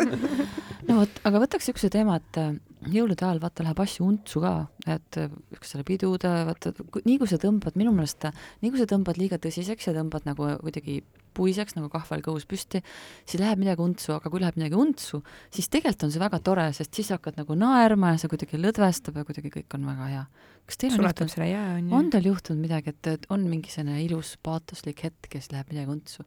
no 0.89 1.03
vot, 1.03 1.21
aga 1.29 1.45
võtaks 1.45 1.69
niisuguse 1.69 1.93
teema, 1.93 2.19
et 2.21 2.41
äh, 2.41 2.57
jõulude 2.95 3.27
ajal 3.27 3.43
vaata 3.43 3.67
läheb 3.67 3.81
asju 3.85 4.07
untsu 4.07 4.43
ka, 4.45 4.55
et 4.87 5.21
üksteisele 5.21 5.87
pidude, 5.89 6.31
vaata 6.49 6.73
nii 7.05 7.19
kui 7.21 7.31
sa 7.31 7.41
tõmbad, 7.43 7.77
minu 7.81 7.93
meelest 7.97 8.31
nii 8.63 8.73
kui 8.73 8.81
sa 8.81 8.89
tõmbad 8.89 9.21
liiga 9.21 9.41
tõsiseks 9.43 9.91
ja 9.91 9.97
tõmbad 9.99 10.29
nagu 10.29 10.55
kuidagi 10.63 11.03
puiseks 11.35 11.77
nagu 11.77 11.91
kahvel 11.93 12.23
kõhus 12.25 12.47
püsti, 12.49 12.83
siis 13.29 13.43
läheb 13.43 13.61
midagi 13.63 13.85
untsu, 13.85 14.15
aga 14.17 14.31
kui 14.33 14.43
läheb 14.43 14.59
midagi 14.61 14.79
untsu, 14.79 15.23
siis 15.55 15.71
tegelikult 15.73 16.07
on 16.09 16.15
see 16.15 16.23
väga 16.23 16.41
tore, 16.45 16.67
sest 16.77 16.95
siis 16.99 17.13
hakkad 17.15 17.39
nagu 17.41 17.57
naerma 17.59 18.15
ja 18.15 18.23
see 18.23 18.33
kuidagi 18.33 18.61
lõdvestab 18.61 19.21
ja 19.21 19.27
kuidagi 19.29 19.53
kõik 19.55 19.79
on 19.79 19.87
väga 19.89 20.11
hea. 20.13 20.25
kas 20.69 20.81
teil 20.81 20.99
on 20.99 21.07
juhtunud, 21.07 21.37
jää 21.49 21.69
on 21.77 21.93
on 22.01 22.11
teil 22.13 22.31
juhtunud 22.33 22.61
midagi, 22.63 22.95
et, 22.95 23.13
et 23.15 23.27
on 23.33 23.47
mingi 23.49 23.73
selline 23.73 24.03
ilus 24.05 24.37
paatoslik 24.43 25.05
hetk, 25.05 25.31
kes 25.31 25.53
läheb 25.53 25.73
midagi 25.73 25.97
untsu? 25.97 26.27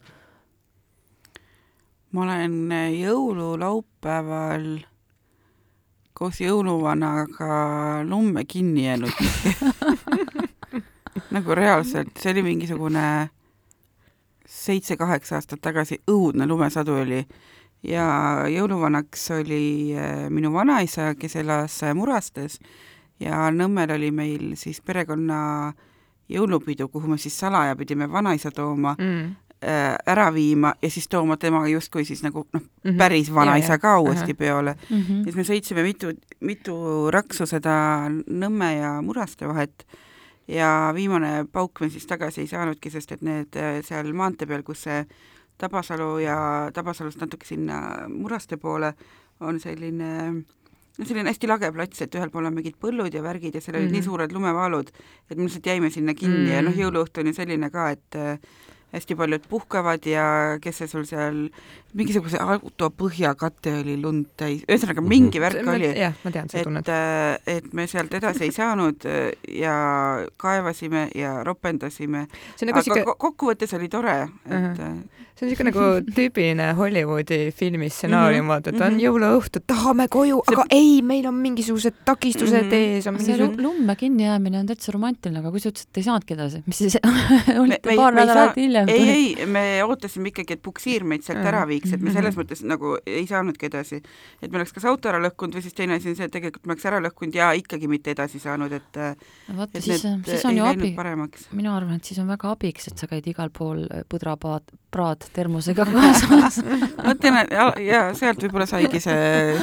ma 2.12 2.26
olen 2.26 2.72
jõululaupäeval 2.98 4.66
koos 6.14 6.42
jõuluvanaga 6.44 8.04
lumme 8.04 8.44
kinni 8.46 8.84
jäänud 8.86 9.16
nagu 11.36 11.56
reaalselt, 11.56 12.12
see 12.20 12.34
oli 12.34 12.44
mingisugune 12.46 13.06
seitse-kaheksa 14.52 15.40
aastat 15.40 15.62
tagasi, 15.64 16.02
õudne 16.12 16.48
lumesadu 16.48 16.98
oli 17.02 17.22
ja 17.88 18.08
jõuluvanaks 18.52 19.30
oli 19.40 19.64
äh, 19.96 20.26
minu 20.30 20.52
vanaisa, 20.54 21.14
kes 21.16 21.38
elas 21.42 21.78
äh, 21.84 21.96
Murastes 21.96 22.60
ja 23.22 23.48
Nõmmel 23.54 23.96
oli 23.96 24.12
meil 24.12 24.52
siis 24.60 24.82
perekonna 24.82 25.40
jõulupidu, 26.32 26.88
kuhu 26.92 27.12
me 27.12 27.18
siis 27.22 27.38
salaja 27.40 27.76
pidime 27.80 28.10
vanaisa 28.12 28.52
tooma 28.52 28.96
mm. 29.00 29.32
Äh, 29.62 29.94
ära 30.10 30.32
viima 30.34 30.72
ja 30.82 30.90
siis 30.90 31.06
tooma 31.06 31.36
temaga 31.38 31.68
justkui 31.70 32.02
siis 32.02 32.24
nagu 32.26 32.48
noh 32.54 32.62
mm 32.62 32.90
-hmm., 32.90 32.98
päris 32.98 33.28
vanaisa 33.34 33.78
ka 33.78 34.00
uuesti 34.00 34.34
peole 34.34 34.74
mm. 34.90 35.02
-hmm. 35.02 35.24
siis 35.24 35.36
me 35.36 35.44
sõitsime 35.44 35.84
mitu, 35.84 36.08
mitu 36.40 37.12
raksu 37.12 37.46
seda 37.46 38.10
Nõmme 38.30 38.72
ja 38.74 39.02
Muraste 39.02 39.48
vahet 39.48 39.86
ja 40.52 40.92
viimane 40.96 41.46
pauk 41.52 41.82
me 41.82 41.90
siis 41.90 42.08
tagasi 42.08 42.44
ei 42.44 42.50
saanudki, 42.52 42.92
sest 42.92 43.16
et 43.16 43.22
need 43.26 43.58
äh, 43.60 43.82
seal 43.88 44.12
maantee 44.14 44.50
peal, 44.50 44.64
kus 44.68 44.88
see 44.88 45.04
Tabasalu 45.62 46.16
ja 46.24 46.38
Tabasalust 46.74 47.22
natuke 47.22 47.46
sinna 47.46 48.08
Muraste 48.10 48.58
poole 48.58 48.94
on 49.40 49.60
selline 49.62 50.12
no 50.98 51.06
selline 51.06 51.30
hästi 51.30 51.50
lage 51.50 51.72
plats, 51.72 52.02
et 52.04 52.16
ühel 52.18 52.32
pool 52.34 52.50
on 52.50 52.58
mingid 52.58 52.78
põllud 52.82 53.14
ja 53.14 53.24
värgid 53.24 53.56
ja 53.56 53.62
seal 53.62 53.78
olid 53.78 53.88
mm 53.88 53.94
-hmm. 53.94 54.02
nii 54.02 54.10
suured 54.10 54.32
lumevaalud, 54.32 54.92
et 55.30 55.38
me 55.38 55.44
lihtsalt 55.44 55.66
jäime 55.66 55.90
sinna 55.90 56.14
kinni 56.14 56.38
mm 56.38 56.46
-hmm. 56.46 56.56
ja 56.56 56.62
noh, 56.62 56.76
jõuluõhtu 56.76 57.22
on 57.22 57.28
ju 57.28 57.34
selline 57.34 57.70
ka, 57.70 57.90
et 57.90 58.16
hästi 58.92 59.16
paljud 59.16 59.46
puhkavad 59.50 60.06
ja 60.06 60.26
kes 60.62 60.82
see 60.82 60.90
sul 60.92 61.06
seal, 61.08 61.38
mingisuguse 61.98 62.40
auto 62.44 62.90
põhjakate 62.96 63.78
oli 63.82 63.96
lund 64.02 64.32
täis, 64.40 64.66
ühesõnaga 64.68 65.04
mingi 65.06 65.40
mhm. 65.40 65.46
värk 65.46 65.72
oli. 65.76 65.92
jah, 66.00 66.18
ma 66.26 66.34
tean 66.36 66.52
seda 66.52 66.68
tunnet. 66.68 66.92
Äh, 66.92 67.58
et 67.58 67.72
me 67.78 67.88
sealt 67.92 68.14
edasi 68.20 68.48
ei 68.48 68.56
saanud 68.56 69.08
äh, 69.08 69.32
ja 69.62 69.76
kaevasime 70.42 71.08
ja 71.16 71.38
ropendasime, 71.48 72.28
nagu 72.28 72.78
aga 72.78 72.86
siuke... 72.88 73.18
kokkuvõttes 73.26 73.76
oli 73.80 73.90
tore, 73.92 74.18
et 74.46 74.56
uh 74.56 74.72
-huh. 74.76 75.28
See 75.42 75.48
on 75.48 75.50
niisugune 75.50 75.72
nagu 75.72 75.86
tüüpiline 76.18 76.68
Hollywoodi 76.78 77.40
filmi 77.56 77.90
stsenaarium, 77.90 78.50
vaata, 78.52 78.72
et 78.72 78.82
on 78.82 78.94
mhm. 78.94 79.02
jõuluõhtu, 79.02 79.62
tahame 79.68 80.08
koju, 80.12 80.42
aga 80.52 80.66
see... 80.68 80.78
ei, 80.78 80.92
meil 81.06 81.26
on 81.30 81.38
mingisugused 81.42 82.02
takistused 82.06 82.58
mm 82.58 82.70
-hmm. 82.70 82.96
ees, 82.96 83.08
on 83.08 83.18
mingisugune 83.18 83.56
see 83.56 83.64
lumme 83.66 83.96
kinnijäämine 83.96 84.60
on 84.60 84.70
täitsa 84.70 84.92
romantiline, 84.92 85.40
aga 85.40 85.52
kui 85.52 85.64
sa 85.64 85.72
ütlesid, 85.72 85.90
et 85.90 85.98
ei 85.98 86.04
saanudki 86.04 86.34
edasi, 86.38 86.64
mis 86.66 86.78
siis 86.78 86.98
olite 87.64 87.96
paar 87.96 88.14
nädalat 88.14 88.58
hiljem? 88.58 88.90
ei, 88.90 89.10
ei, 89.10 89.46
me 89.46 89.84
ootasime 89.84 90.30
ikkagi, 90.30 90.60
et 90.60 90.62
puksiir 90.62 91.04
meid 91.04 91.26
sealt 91.26 91.46
ära 91.46 91.66
viiks, 91.68 91.94
et 91.94 92.02
me 92.02 92.14
selles 92.14 92.36
mhm. 92.36 92.42
mõttes 92.42 92.64
nagu 92.66 92.96
ei 93.06 93.26
saanudki 93.28 93.66
edasi. 93.72 94.02
et 94.42 94.52
me 94.52 94.62
oleks 94.62 94.74
kas 94.74 94.86
auto 94.86 95.10
ära 95.10 95.22
lõhkunud 95.24 95.58
või 95.58 95.66
siis 95.66 95.74
teine 95.74 95.98
asi 95.98 96.14
on 96.14 96.16
see, 96.16 96.30
et 96.30 96.32
tegelikult 96.32 96.66
me 96.66 96.76
oleks 96.76 96.86
ära 96.86 97.02
lõhkunud 97.02 97.36
ja 97.36 97.52
ikkagi 97.58 97.88
mitte 97.88 98.14
edasi 98.14 98.40
saanud, 98.40 98.72
et 98.72 99.02
vaata, 99.58 99.82
siis, 99.82 100.06
siis 100.26 100.46
on 100.46 100.58
ju 100.58 100.66
abi, 100.66 100.94
mina 101.52 101.76
arvan, 101.78 101.98
et 101.98 102.06
siis 102.06 102.20
on 102.20 102.30
väga 102.30 102.52
abiks, 102.52 102.88
et 102.92 102.98
sa 102.98 103.10
käid 103.10 103.28
igal 103.28 103.50
pool 103.50 103.88
põdrapaad, 104.12 104.74
praad 104.92 105.31
termosega 105.36 105.86
kaasas 105.88 106.60
ma 107.06 107.16
ütlen, 107.16 107.40
et 107.44 107.56
ja, 107.56 107.68
ja 107.82 108.02
sealt 108.18 108.44
võib-olla 108.44 108.68
saigi 108.70 109.02
see, 109.04 109.56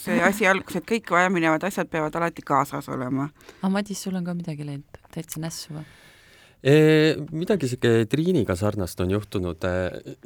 see 0.00 0.18
asi 0.24 0.48
alguse, 0.48 0.82
et 0.82 0.88
kõik 0.88 1.12
vajaminevad 1.14 1.68
asjad 1.68 1.90
peavad 1.92 2.16
alati 2.20 2.44
kaasas 2.46 2.88
olema. 2.92 3.28
aga 3.60 3.72
Madis, 3.72 4.02
sul 4.02 4.18
on 4.18 4.26
ka 4.26 4.36
midagi 4.36 4.66
läinud 4.66 5.00
täitsa 5.14 5.42
nässu 5.44 5.76
või? 5.76 5.86
E, 6.58 7.14
midagi 7.30 7.68
sihuke 7.70 8.08
Triiniga 8.10 8.56
sarnast 8.58 8.98
on 9.04 9.12
juhtunud, 9.14 9.62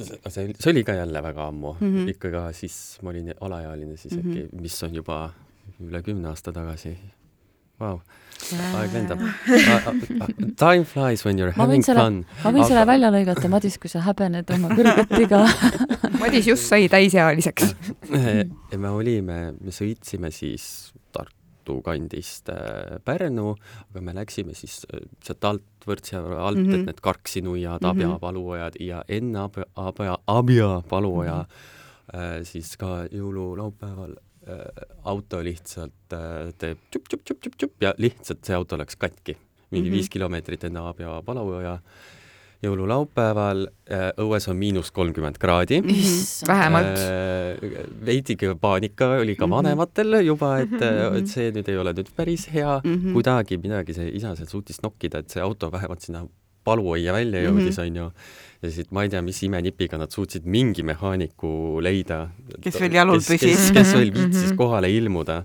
see, 0.00 0.46
see 0.56 0.70
oli 0.72 0.84
ka 0.88 0.94
jälle 0.96 1.20
väga 1.22 1.48
ammu 1.50 1.74
mm, 1.74 1.88
-hmm. 1.88 2.12
ikka 2.14 2.30
ka 2.32 2.44
siis 2.56 2.98
ma 3.02 3.10
olin 3.10 3.34
alaealine 3.40 3.96
siis 3.96 4.14
äkki 4.14 4.28
mm, 4.28 4.48
-hmm. 4.48 4.60
mis 4.60 4.82
on 4.82 4.94
juba 4.94 5.18
üle 5.80 6.02
kümne 6.02 6.28
aasta 6.28 6.52
tagasi. 6.52 6.96
Vau, 7.82 7.96
aeg 8.78 8.94
lendab. 8.94 9.22
Time 10.60 10.84
flies 10.84 11.24
when 11.24 11.38
you 11.38 11.48
are 11.48 11.54
having 11.56 11.82
selle, 11.82 12.04
fun. 12.04 12.20
ma 12.44 12.52
võin 12.54 12.62
Aga... 12.62 12.68
selle 12.70 12.84
välja 12.90 13.10
lõigata, 13.14 13.50
Madis, 13.50 13.78
kui 13.82 13.90
sa 13.90 14.02
häbened 14.06 14.50
oma 14.54 14.70
kõrget 14.76 15.14
viga 15.16 15.42
Madis 16.22 16.46
just 16.50 16.68
sai 16.70 16.86
täisealiseks 16.92 17.74
me 18.12 18.92
olime, 18.92 19.38
me 19.58 19.74
sõitsime 19.74 20.30
siis 20.34 20.92
Tartu 21.14 21.78
kandist 21.84 22.50
äh, 22.52 22.98
Pärnu, 23.04 23.54
aga 23.90 24.02
me 24.04 24.14
läksime 24.16 24.56
siis 24.58 24.82
äh, 24.90 25.04
sealt 25.24 25.48
alt, 25.48 25.68
Võrtsjärve 25.86 26.38
alt 26.38 26.60
mm, 26.60 26.64
-hmm. 26.64 26.74
et 26.74 26.78
mhm. 26.78 26.90
need 26.90 27.00
Karksi-nuiad, 27.02 27.82
Abja 27.82 28.06
mm 28.06 28.12
-hmm. 28.12 28.20
paluojad 28.20 28.78
ja 28.80 29.04
enne 29.08 29.38
Abja, 29.46 29.66
Abja, 29.74 30.18
Abja 30.26 30.82
paluoja 30.88 31.40
mm 31.42 32.20
-hmm. 32.20 32.44
siis 32.44 32.76
ka 32.76 33.06
jõululaupäeval 33.10 34.14
auto 35.04 35.42
lihtsalt 35.44 36.16
teeb 36.58 36.78
tšup-tšup-tšup-tšup 36.90 37.72
ja 37.80 37.94
lihtsalt 37.98 38.44
see 38.44 38.56
auto 38.56 38.78
läks 38.80 38.96
katki 38.96 39.36
mingi 39.72 39.88
mm 39.88 39.92
-hmm. 39.92 39.96
viis 39.96 40.08
kilomeetrit 40.08 40.64
enne 40.64 40.80
Abja 40.80 41.22
paluoja 41.26 41.78
jõululaupäeval, 42.62 43.64
äh, 43.90 44.04
õues 44.22 44.46
on 44.50 44.56
miinus 44.56 44.92
kolmkümmend 44.94 45.38
kraadi. 45.42 45.80
vähemalt. 46.50 47.00
Äh, 47.00 47.88
veidike 48.06 48.54
paanika 48.60 49.08
oli 49.22 49.34
ka 49.36 49.46
mhm. 49.46 49.56
vanematel 49.56 50.20
juba, 50.26 50.58
et, 50.62 50.76
äh, 50.78 51.16
et 51.18 51.32
see 51.32 51.50
nüüd 51.54 51.68
ei 51.72 51.80
ole 51.82 51.94
nüüd 51.96 52.12
päris 52.16 52.46
hea 52.52 52.78
mm, 52.84 52.94
-hmm. 52.94 53.12
kuidagi 53.18 53.58
midagi 53.58 53.94
see 53.94 54.12
isa 54.14 54.36
seal 54.36 54.48
suutis 54.48 54.82
nokkida, 54.82 55.18
et 55.18 55.30
see 55.30 55.42
auto 55.42 55.72
vähemalt 55.72 56.00
sinna 56.00 56.26
paluaia 56.64 57.12
välja 57.12 57.42
jõudis 57.46 57.76
mm, 57.76 57.82
-hmm. 57.82 57.90
onju. 57.90 58.12
ja 58.62 58.70
siis 58.70 58.90
ma 58.90 59.02
ei 59.02 59.12
tea, 59.12 59.22
mis 59.22 59.42
imenipiga 59.42 59.98
nad 59.98 60.10
suutsid 60.10 60.44
mingi 60.44 60.82
mehaaniku 60.82 61.80
leida. 61.82 62.28
kes 62.60 62.80
veel 62.80 62.98
jalul 63.00 63.20
püsis. 63.20 63.70
kes 63.72 63.94
veel 63.94 64.12
viitsis 64.14 64.50
mhm. 64.50 64.56
kohale 64.56 64.90
ilmuda. 64.90 65.44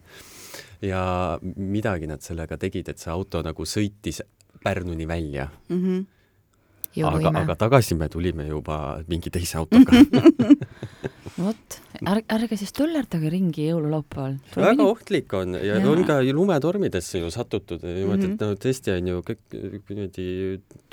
ja 0.81 1.39
midagi 1.55 2.07
nad 2.07 2.21
sellega 2.21 2.57
tegid, 2.57 2.89
et 2.89 2.99
see 2.99 3.11
auto 3.11 3.41
nagu 3.41 3.65
sõitis 3.65 4.21
Pärnuni 4.63 5.07
välja 5.07 5.49
mm. 5.69 5.81
-hmm 5.81 6.05
aga, 7.05 7.31
aga 7.43 7.55
tagasi 7.55 7.95
me 7.95 8.09
tulime 8.09 8.47
juba 8.47 8.77
mingi 9.07 9.31
teise 9.33 9.57
autoga 9.59 10.01
vot, 11.37 11.77
ärge, 12.01 12.23
ärge 12.33 12.57
siis 12.59 12.73
töllerdage 12.75 13.29
ringi 13.31 13.67
jõululaupäeval. 13.67 14.37
väga 14.55 14.71
minu... 14.73 14.87
ohtlik 14.93 15.33
on 15.37 15.57
ja, 15.59 15.77
ja 15.77 15.91
on 15.91 16.05
ka 16.07 16.19
lumetormidesse 16.25 17.21
ju 17.21 17.31
satutud 17.33 17.83
niimoodi 17.85 18.27
mm, 18.27 18.31
-hmm. 18.31 18.33
et 18.33 18.45
no 18.45 18.61
tõesti 18.65 18.95
on 18.95 19.11
ju 19.11 19.25
kõik 19.27 19.57
niimoodi 19.91 20.29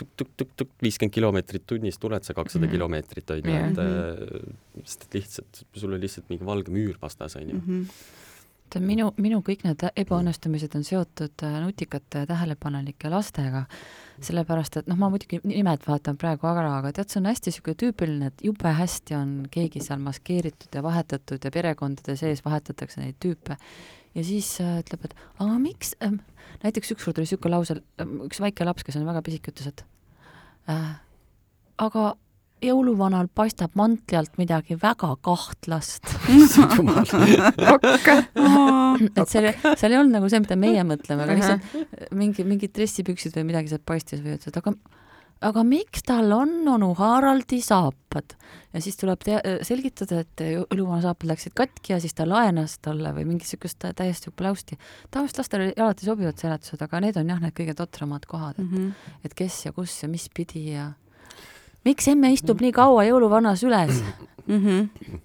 tukk-tukk-tukk-tukk 0.00 0.74
viiskümmend 0.84 1.14
kilomeetrit 1.14 1.66
tunnis 1.66 1.98
tuled 1.98 2.24
sa 2.24 2.34
kakssada 2.34 2.66
mm 2.66 2.68
-hmm. 2.68 2.74
kilomeetrit 2.76 3.30
on 3.30 3.40
ju, 3.44 3.54
et 3.54 3.78
äh, 3.78 4.84
sest 4.84 5.08
et 5.08 5.14
lihtsalt 5.20 5.64
sul 5.72 5.92
on 5.92 6.00
lihtsalt 6.00 6.28
mingi 6.28 6.44
valge 6.44 6.72
müür 6.72 7.00
vastas 7.00 7.36
on 7.36 7.48
ju 7.48 7.54
mm. 7.54 7.64
-hmm 7.68 8.22
minu, 8.80 9.10
minu 9.20 9.40
kõik 9.44 9.64
need 9.66 9.84
ebaõnnestumised 9.96 10.74
on 10.74 10.84
seotud 10.86 11.44
äh, 11.46 11.58
nutikate 11.62 12.24
tähelepanelike 12.26 13.10
lastega, 13.12 13.64
sellepärast 14.22 14.78
et 14.80 14.90
noh, 14.90 14.98
ma 14.98 15.08
muidugi 15.12 15.40
nimed 15.46 15.86
vaatan 15.88 16.18
praegu 16.20 16.46
ära, 16.50 16.76
aga 16.78 16.92
tead, 16.94 17.10
see 17.10 17.20
on 17.20 17.28
hästi 17.30 17.50
niisugune 17.50 17.78
tüüpiline, 17.82 18.30
et 18.30 18.44
jube 18.46 18.74
hästi 18.78 19.16
on 19.18 19.34
keegi 19.54 19.82
seal 19.84 20.02
maskeeritud 20.04 20.74
ja 20.74 20.84
vahetatud 20.84 21.44
ja 21.44 21.52
perekondade 21.54 22.16
sees 22.20 22.44
vahetatakse 22.44 23.02
neid 23.02 23.18
tüüpe. 23.22 23.58
ja 24.14 24.24
siis 24.24 24.52
äh, 24.62 24.78
ütleb, 24.84 25.08
et 25.08 25.16
aga 25.42 25.58
miks 25.58 25.94
äh,, 26.04 26.14
näiteks 26.62 26.94
ükskord 26.94 27.18
oli 27.18 27.26
niisugune 27.26 27.56
lause 27.56 27.80
äh,, 27.80 28.14
üks 28.28 28.40
väike 28.42 28.66
laps, 28.66 28.86
kes 28.86 29.00
on 29.00 29.08
väga 29.08 29.24
pisike, 29.26 29.54
ütles, 29.54 29.72
et 29.72 29.84
äh, 30.70 30.94
aga 31.82 32.14
jõuluvanal 32.64 33.28
paistab 33.34 33.76
mantli 33.78 34.18
alt 34.18 34.38
midagi 34.40 34.78
väga 34.80 35.14
kahtlast 35.24 36.04
et 39.04 39.28
seal, 39.30 39.50
seal 39.76 39.92
ei 39.92 39.98
olnud 40.00 40.14
nagu 40.18 40.28
see, 40.30 40.42
mida 40.44 40.58
meie 40.60 40.84
mõtleme, 40.86 41.24
aga 41.24 41.38
lihtsalt 41.38 42.12
mingi, 42.16 42.46
mingid 42.48 42.74
dressipüksid 42.76 43.36
või 43.38 43.50
midagi 43.52 43.72
sealt 43.72 43.86
paistis 43.86 44.22
või 44.24 44.36
ütles, 44.38 44.52
et 44.52 44.60
aga 44.60 44.74
aga 45.44 45.64
miks 45.66 46.04
tal 46.06 46.32
on 46.32 46.62
onu 46.68 46.92
Haraldi 46.98 47.60
saapad? 47.64 48.36
ja 48.74 48.80
siis 48.82 48.96
tuleb 48.98 49.22
tea-, 49.26 49.42
selgitada, 49.66 50.22
et 50.24 50.42
jõuluvana 50.54 51.02
saapad 51.04 51.28
läksid 51.30 51.54
katki 51.58 51.94
ja 51.94 52.00
siis 52.02 52.14
ta 52.16 52.26
laenas 52.26 52.76
talle 52.82 53.12
või 53.16 53.26
mingisugust 53.28 53.84
täiesti 53.96 54.32
plausti. 54.34 54.78
tavaliselt 55.10 55.42
lastele 55.42 55.70
alati 55.76 56.06
sobivad 56.06 56.38
seletused, 56.40 56.82
aga 56.82 57.02
need 57.04 57.18
on 57.20 57.30
jah, 57.34 57.42
need 57.42 57.54
kõige 57.56 57.76
totramad 57.78 58.26
kohad, 58.30 58.58
et 58.58 58.66
mm, 58.66 58.76
-hmm. 58.76 59.16
et 59.24 59.34
kes 59.34 59.64
ja 59.66 59.72
kus 59.72 60.02
ja 60.02 60.08
mis 60.08 60.28
pidi 60.34 60.70
ja 60.72 60.92
miks 61.84 62.08
emme 62.08 62.32
istub 62.34 62.62
nii 62.64 62.72
kaua 62.74 63.04
jõuluvanas 63.08 63.62
üles 63.66 64.02
mm? 64.46 64.58
-hmm. 64.60 65.20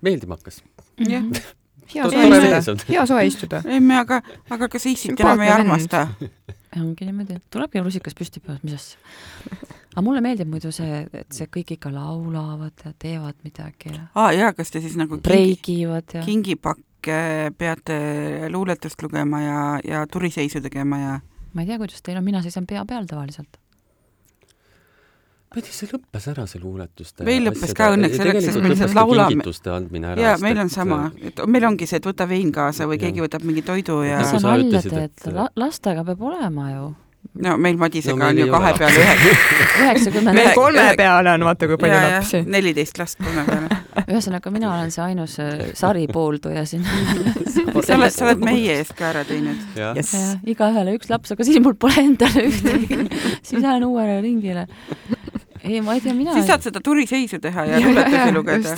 meeldima 0.00 0.38
hakkas. 0.38 0.62
jah. 1.08 1.24
hea 1.94 2.10
soe 2.10 2.26
istuda, 2.28 2.84
hea 2.88 3.06
soe 3.06 3.26
istuda. 3.26 3.62
emme, 3.66 3.98
aga, 3.98 4.20
aga 4.50 4.68
kas 4.68 4.86
issit 4.86 5.20
enam 5.20 5.40
ei 5.44 5.52
armasta? 5.52 6.06
ongi 6.76 7.08
niimoodi, 7.08 7.38
tulebki 7.50 7.82
rusikas 7.84 8.16
püsti 8.18 8.42
peas, 8.44 8.60
mis 8.62 8.76
asja. 8.76 8.98
aga 9.94 10.04
mulle 10.04 10.22
meeldib 10.24 10.50
muidu 10.52 10.72
see, 10.74 11.04
et 11.12 11.32
see 11.34 11.48
kõik 11.54 11.76
ikka 11.78 11.92
laulavad 11.94 12.84
ja 12.84 12.92
teevad 12.98 13.38
midagi 13.46 13.94
ja. 13.94 14.08
aa 14.14 14.32
jaa, 14.36 14.52
kas 14.56 14.74
te 14.74 14.82
siis 14.84 14.98
nagu 15.00 15.20
breigivad 15.24 16.18
ja 16.18 16.26
kingipakke 16.26 17.22
peate 17.58 17.98
luuletust 18.52 19.02
lugema 19.02 19.40
ja, 19.42 19.62
ja 19.84 20.04
turiseisu 20.10 20.62
tegema 20.64 21.00
ja? 21.04 21.16
ma 21.54 21.64
ei 21.64 21.72
tea, 21.72 21.80
kuidas 21.80 22.04
teil 22.04 22.20
on, 22.20 22.28
mina 22.28 22.44
seisan 22.44 22.68
pea 22.68 22.84
peal 22.88 23.08
tavaliselt 23.08 23.60
tea, 25.64 25.74
see 25.74 25.90
lõppes 25.92 26.28
ära, 26.32 26.46
see 26.50 26.62
luuletuste 26.62 27.26
meil 27.28 27.48
lõppes 27.48 27.74
ka 27.78 27.90
õnneks 27.96 28.20
selleks, 28.20 28.46
sest 28.48 28.62
me 28.62 28.72
lihtsalt 28.74 28.96
laulame. 28.98 29.34
kingituste 29.34 29.74
andmine 29.74 30.12
ära. 30.12 30.28
jaa, 30.28 30.38
meil 30.44 30.62
on 30.64 30.72
sama, 30.72 31.00
et 31.22 31.42
meil 31.46 31.68
ongi 31.70 31.90
see, 31.90 32.00
et 32.02 32.08
võta 32.08 32.28
vein 32.30 32.54
kaasa 32.54 32.88
või 32.90 33.00
ja. 33.00 33.06
keegi 33.06 33.26
võtab 33.26 33.44
mingi 33.48 33.66
toidu 33.66 34.00
ja 34.06 34.22
see 34.24 34.40
on 34.40 34.48
nalja 34.50 34.82
teed, 34.86 35.28
lastega 35.58 36.06
peab 36.08 36.24
olema 36.32 36.72
ju 36.72 36.88
no 37.42 37.56
meil 37.60 37.76
Madisega 37.78 38.16
no, 38.16 38.28
on 38.30 38.38
ju 38.38 38.46
kahe 38.50 38.72
peale 38.78 39.02
ühe. 39.02 39.32
üheksakümmend. 39.82 40.34
meil 40.38 40.50
kolme 40.56 40.86
peale 40.98 41.34
on 41.36 41.44
vaata 41.46 41.68
kui 41.70 41.78
palju 41.80 42.00
lapsi. 42.02 42.42
neliteist 42.46 42.98
last 42.98 43.20
kolme 43.22 43.44
peale. 43.46 43.80
ühesõnaga, 44.12 44.52
mina 44.54 44.70
olen 44.72 44.92
see 44.94 45.04
ainus 45.04 45.38
äh, 45.42 45.66
saripoolduja 45.78 46.64
siin 46.68 46.86
sa 47.86 47.98
oled, 47.98 48.14
sa 48.14 48.28
oled 48.28 48.44
meie 48.44 48.78
eest 48.80 48.94
ka 48.98 49.10
ära 49.12 49.24
teinud. 49.28 49.60
Yes. 49.78 50.14
igaühele 50.48 50.96
üks 50.98 51.12
laps, 51.12 51.34
aga 51.34 51.46
siis 51.46 51.60
mul 51.62 51.76
pole 51.78 52.06
endale 52.06 52.48
ühtegi 52.48 53.04
siis 53.42 53.60
lähen 53.60 53.86
uuele 53.86 54.20
ringile 54.24 54.66
ei, 55.62 55.80
ma 55.84 55.94
ei 55.96 56.02
tea, 56.04 56.14
mina 56.16 56.34
siis 56.36 56.48
saad 56.48 56.64
seda 56.66 56.82
turiseisu 56.84 57.40
teha 57.42 57.64
ja 57.68 57.80
luuletusi 57.84 58.34
lugeda. 58.34 58.74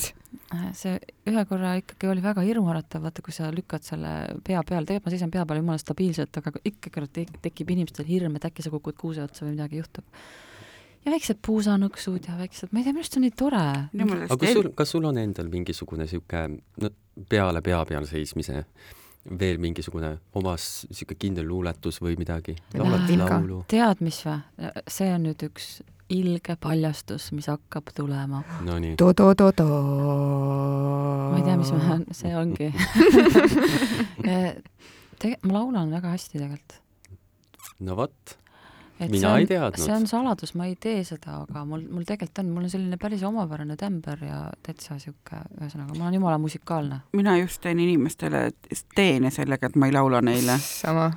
See 0.74 0.96
ühe 1.30 1.42
korra 1.46 1.76
ikkagi 1.78 2.10
oli 2.10 2.22
väga 2.24 2.42
hirmuäratav, 2.46 3.04
vaata 3.06 3.22
kui 3.22 3.34
sa 3.34 3.50
lükkad 3.54 3.86
selle 3.86 4.12
pea 4.46 4.62
peal, 4.66 4.86
tegelikult 4.86 5.06
ma 5.08 5.14
seisan 5.14 5.32
pea 5.34 5.44
peal 5.46 5.60
jumala 5.62 5.82
stabiilselt, 5.82 6.40
aga 6.40 6.52
ikkagi 6.66 7.26
tekib 7.42 7.74
inimestel 7.76 8.08
hirm, 8.08 8.38
et 8.38 8.46
äkki 8.50 8.66
sa 8.66 8.72
kukud 8.74 8.98
kuuse 8.98 9.22
otsa 9.26 9.46
või 9.46 9.54
midagi 9.54 9.78
juhtub. 9.78 10.06
ja 11.04 11.12
väiksed 11.14 11.38
puusanõksud 11.46 12.26
ja 12.28 12.38
väiksed, 12.38 12.72
ma 12.72 12.80
ei 12.80 12.88
tea, 12.88 12.96
minu 12.96 13.04
arust 13.04 13.20
on 13.20 13.26
nii 13.26 13.36
tore. 13.38 13.66
aga 14.26 14.40
kas 14.40 14.56
sul, 14.56 14.72
kas 14.82 14.96
sul 14.96 15.06
on 15.08 15.22
endal 15.22 15.52
mingisugune 15.52 16.08
niisugune 16.08 16.58
no 16.82 16.90
peale 17.30 17.62
pea 17.62 17.84
peal 17.88 18.08
seismise 18.08 18.64
veel 19.40 19.60
mingisugune 19.60 20.16
omas 20.34 20.86
niisugune 20.88 21.18
kindel 21.20 21.48
luuletus 21.48 22.00
või 22.02 22.16
midagi? 22.20 22.56
tead, 23.68 24.04
mis 24.04 24.20
või? 24.26 24.38
see 24.88 25.14
on 25.14 25.26
nüüd 25.28 25.48
üks 25.50 25.80
ilge 26.10 26.56
paljastus, 26.60 27.30
mis 27.36 27.46
hakkab 27.50 27.92
tulema 27.94 28.42
no,. 28.66 28.76
ma 31.30 31.36
ei 31.38 31.44
tea, 31.46 31.56
mis 31.60 31.72
ma, 31.76 31.98
see 32.16 32.32
ongi 32.36 32.68
Tege-, 35.20 35.40
ma 35.44 35.58
laulan 35.58 35.90
väga 35.92 36.14
hästi 36.14 36.38
tegelikult. 36.38 36.72
no 37.84 37.96
vot, 37.98 38.36
mina 39.00 39.34
on, 39.34 39.42
ei 39.42 39.48
teadnud. 39.48 39.80
see 39.82 39.94
on 39.94 40.06
saladus, 40.08 40.54
ma 40.56 40.68
ei 40.70 40.76
tee 40.80 41.02
seda, 41.04 41.42
aga 41.44 41.64
mul, 41.68 41.82
mul 41.92 42.04
tegelikult 42.08 42.42
on, 42.42 42.52
mul 42.56 42.66
on 42.68 42.72
selline 42.72 42.96
päris 43.00 43.24
omapärane 43.28 43.76
tämber 43.80 44.24
ja 44.24 44.42
täitsa 44.66 44.96
sihuke, 45.02 45.42
ühesõnaga, 45.60 45.96
ma 45.96 46.06
olen 46.08 46.20
jumala 46.20 46.38
musikaalne. 46.40 47.02
mina 47.16 47.36
just 47.42 47.60
teen 47.64 47.78
inimestele 47.84 48.50
teene 48.96 49.32
sellega, 49.34 49.68
et 49.68 49.76
ma 49.76 49.90
ei 49.90 49.96
laula 49.98 50.24
neile. 50.24 50.56
sama 50.64 51.10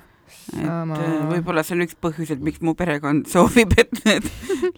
et 0.54 0.68
äh, 0.68 1.20
võib-olla 1.30 1.64
see 1.66 1.78
on 1.78 1.86
üks 1.86 1.98
põhjus, 2.04 2.34
et 2.36 2.44
miks 2.44 2.62
mu 2.66 2.76
perekond 2.78 3.28
soovib, 3.34 3.76
et 3.80 4.04
need 4.06 4.30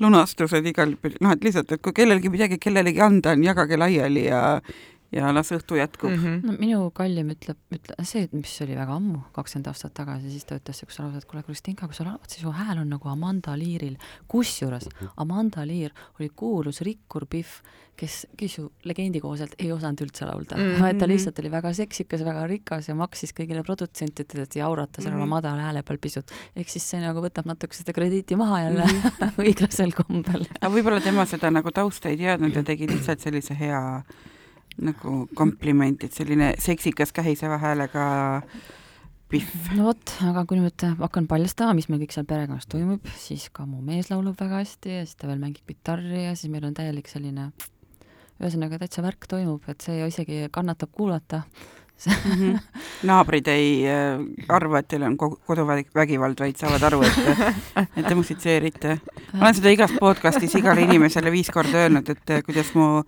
lunastused 0.03 0.67
igal, 0.71 0.95
noh, 1.19 1.35
et 1.35 1.47
lihtsalt, 1.47 1.75
et 1.75 1.83
kui 1.83 1.95
kellelgi 1.95 2.31
midagi 2.33 2.59
kellelegi 2.61 3.03
anda 3.03 3.35
on, 3.35 3.45
jagage 3.45 3.79
laiali 3.79 4.27
ja 4.29 4.41
ja 5.15 5.31
las 5.33 5.51
õhtu 5.55 5.77
jätkub 5.79 6.11
mm. 6.11 6.23
-hmm. 6.23 6.49
no 6.49 6.57
minu 6.59 6.81
kallim 6.95 7.31
ütleb, 7.33 7.59
ütle-, 7.73 7.95
see, 8.07 8.27
mis 8.35 8.55
oli 8.65 8.75
väga 8.77 8.97
ammu, 8.99 9.21
kakskümmend 9.35 9.71
aastat 9.71 9.95
tagasi, 9.95 10.31
siis 10.33 10.45
ta 10.47 10.59
ütles 10.59 10.81
siukse 10.83 11.03
lause, 11.03 11.21
et 11.21 11.29
kuule, 11.29 11.43
Kristinka, 11.47 11.87
kui 11.87 11.97
sa 11.97 12.07
laulad, 12.07 12.27
siis 12.29 12.43
su 12.43 12.51
hääl 12.51 12.83
on 12.83 12.91
nagu 12.91 13.09
Amanda 13.09 13.55
Learil. 13.57 13.97
kusjuures 14.27 14.89
mhm. 14.91 15.15
Amanda 15.17 15.65
Lear 15.67 15.95
oli 16.19 16.29
kuulus 16.35 16.81
rikkur 16.81 17.25
Pihv, 17.29 17.61
kes, 17.95 18.25
kes 18.37 18.57
ju 18.57 18.67
legendi 18.83 19.21
kohaselt 19.23 19.55
ei 19.59 19.71
osanud 19.71 20.01
üldse 20.03 20.27
laulda 20.27 20.57
mm, 20.57 20.73
-hmm. 20.75 20.99
ta 20.99 21.07
lihtsalt 21.07 21.39
oli 21.39 21.51
väga 21.51 21.73
seksikas, 21.73 22.25
väga 22.27 22.47
rikas 22.51 22.89
ja 22.89 22.95
maksis 22.95 23.31
kõigile 23.37 23.63
produtsentidele, 23.63 24.43
et 24.43 24.55
jaurata 24.55 25.01
seal 25.01 25.13
mm 25.13 25.19
-hmm. 25.19 25.23
oma 25.23 25.39
madala 25.39 25.69
hääle 25.69 25.83
peal 25.83 25.97
pisut. 25.97 26.31
ehk 26.55 26.69
siis 26.69 26.89
see 26.89 27.01
nagu 27.01 27.23
võtab 27.23 27.47
natuke 27.47 27.73
seda 27.73 27.93
krediiti 27.93 28.35
maha 28.35 28.61
jälle 28.61 28.85
mm 28.85 28.99
-hmm. 28.99 29.31
õiglasel 29.47 29.95
kombel. 29.95 30.45
aga 30.61 30.75
võib-olla 30.75 31.01
tema 31.01 31.25
seda 31.25 31.51
nagu 31.51 31.71
tausta 31.71 32.09
ei 32.09 32.17
teadnud 32.17 32.55
ja 32.55 32.63
tegi 32.63 32.87
lihtsalt 32.87 33.19
sellise 33.19 33.55
hea 33.59 34.03
nagu 34.81 35.25
kompliment, 35.35 36.03
et 36.03 36.15
selline 36.15 36.53
seksikas 36.59 37.13
kähiseva 37.15 37.57
häälega 37.61 38.07
pihv. 39.31 39.69
no 39.77 39.89
vot, 39.89 40.15
aga 40.27 40.45
kui 40.47 40.59
nüüd 40.59 40.87
hakkan 40.99 41.29
paljastama, 41.31 41.75
mis 41.77 41.87
meil 41.89 42.01
kõik 42.03 42.15
seal 42.15 42.27
perekonnas 42.29 42.67
toimub, 42.71 43.07
siis 43.19 43.47
ka 43.53 43.67
mu 43.69 43.81
mees 43.85 44.11
laulab 44.11 44.37
väga 44.41 44.63
hästi 44.63 44.99
ja 44.99 45.05
siis 45.05 45.15
ta 45.19 45.29
veel 45.31 45.41
mängib 45.41 45.65
kitarri 45.69 46.27
ja 46.27 46.35
siis 46.35 46.51
meil 46.53 46.67
on 46.67 46.75
täielik 46.77 47.09
selline 47.11 47.51
ühesõnaga 48.41 48.81
täitsa 48.81 49.03
värk 49.05 49.29
toimub, 49.31 49.63
et 49.71 49.81
see 49.85 50.03
isegi 50.03 50.45
kannatab 50.53 50.91
kuulata 50.91 51.43
mm. 51.45 52.31
-hmm. 52.31 52.59
naabrid 53.09 53.47
ei 53.47 53.87
äh, 53.87 54.19
arva, 54.49 54.79
et 54.79 54.87
teil 54.87 55.03
on 55.03 55.17
koduvägivald, 55.17 56.39
vaid 56.39 56.59
saavad 56.59 56.83
aru, 56.83 57.01
et, 57.01 57.55
et 57.97 58.07
te 58.07 58.15
musitseerite. 58.15 58.99
ma 59.33 59.47
olen 59.47 59.55
seda 59.55 59.69
igas 59.69 59.91
podcastis 59.99 60.55
igale 60.55 60.81
inimesele 60.81 61.31
viis 61.31 61.49
korda 61.51 61.85
öelnud, 61.85 62.09
et 62.09 62.29
äh, 62.29 62.43
kuidas 62.43 62.75
mu 62.75 63.03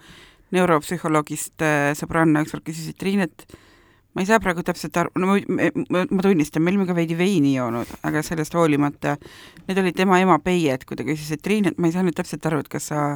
neuropsühholoogist 0.56 1.66
äh, 1.66 1.94
sõbranna 1.98 2.44
ükskord 2.46 2.66
küsis, 2.68 2.92
et 2.92 3.00
Triin, 3.02 3.26
et 3.26 3.58
ma 4.16 4.24
ei 4.24 4.30
saa 4.30 4.42
praegu 4.42 4.64
täpselt 4.66 4.98
aru, 4.98 5.12
no 5.20 5.34
ma, 5.34 5.72
ma, 5.94 6.06
ma 6.10 6.26
tunnistan, 6.26 6.64
me 6.64 6.74
olime 6.74 6.88
ka 6.90 6.96
veidi 6.98 7.18
veini 7.20 7.56
joonud, 7.58 7.92
aga 8.08 8.24
sellest 8.26 8.56
hoolimata, 8.58 9.18
need 9.68 9.84
olid 9.84 9.98
tema 9.98 10.22
ema 10.24 10.40
peied, 10.44 10.88
kui 10.88 10.98
ta 10.98 11.06
küsis, 11.08 11.34
et 11.36 11.44
Triin, 11.46 11.70
et 11.70 11.78
ma 11.78 11.90
ei 11.90 11.96
saa 11.96 12.06
nüüd 12.08 12.18
täpselt 12.18 12.48
aru, 12.50 12.64
et 12.64 12.72
kas 12.72 12.90
sa 12.94 13.08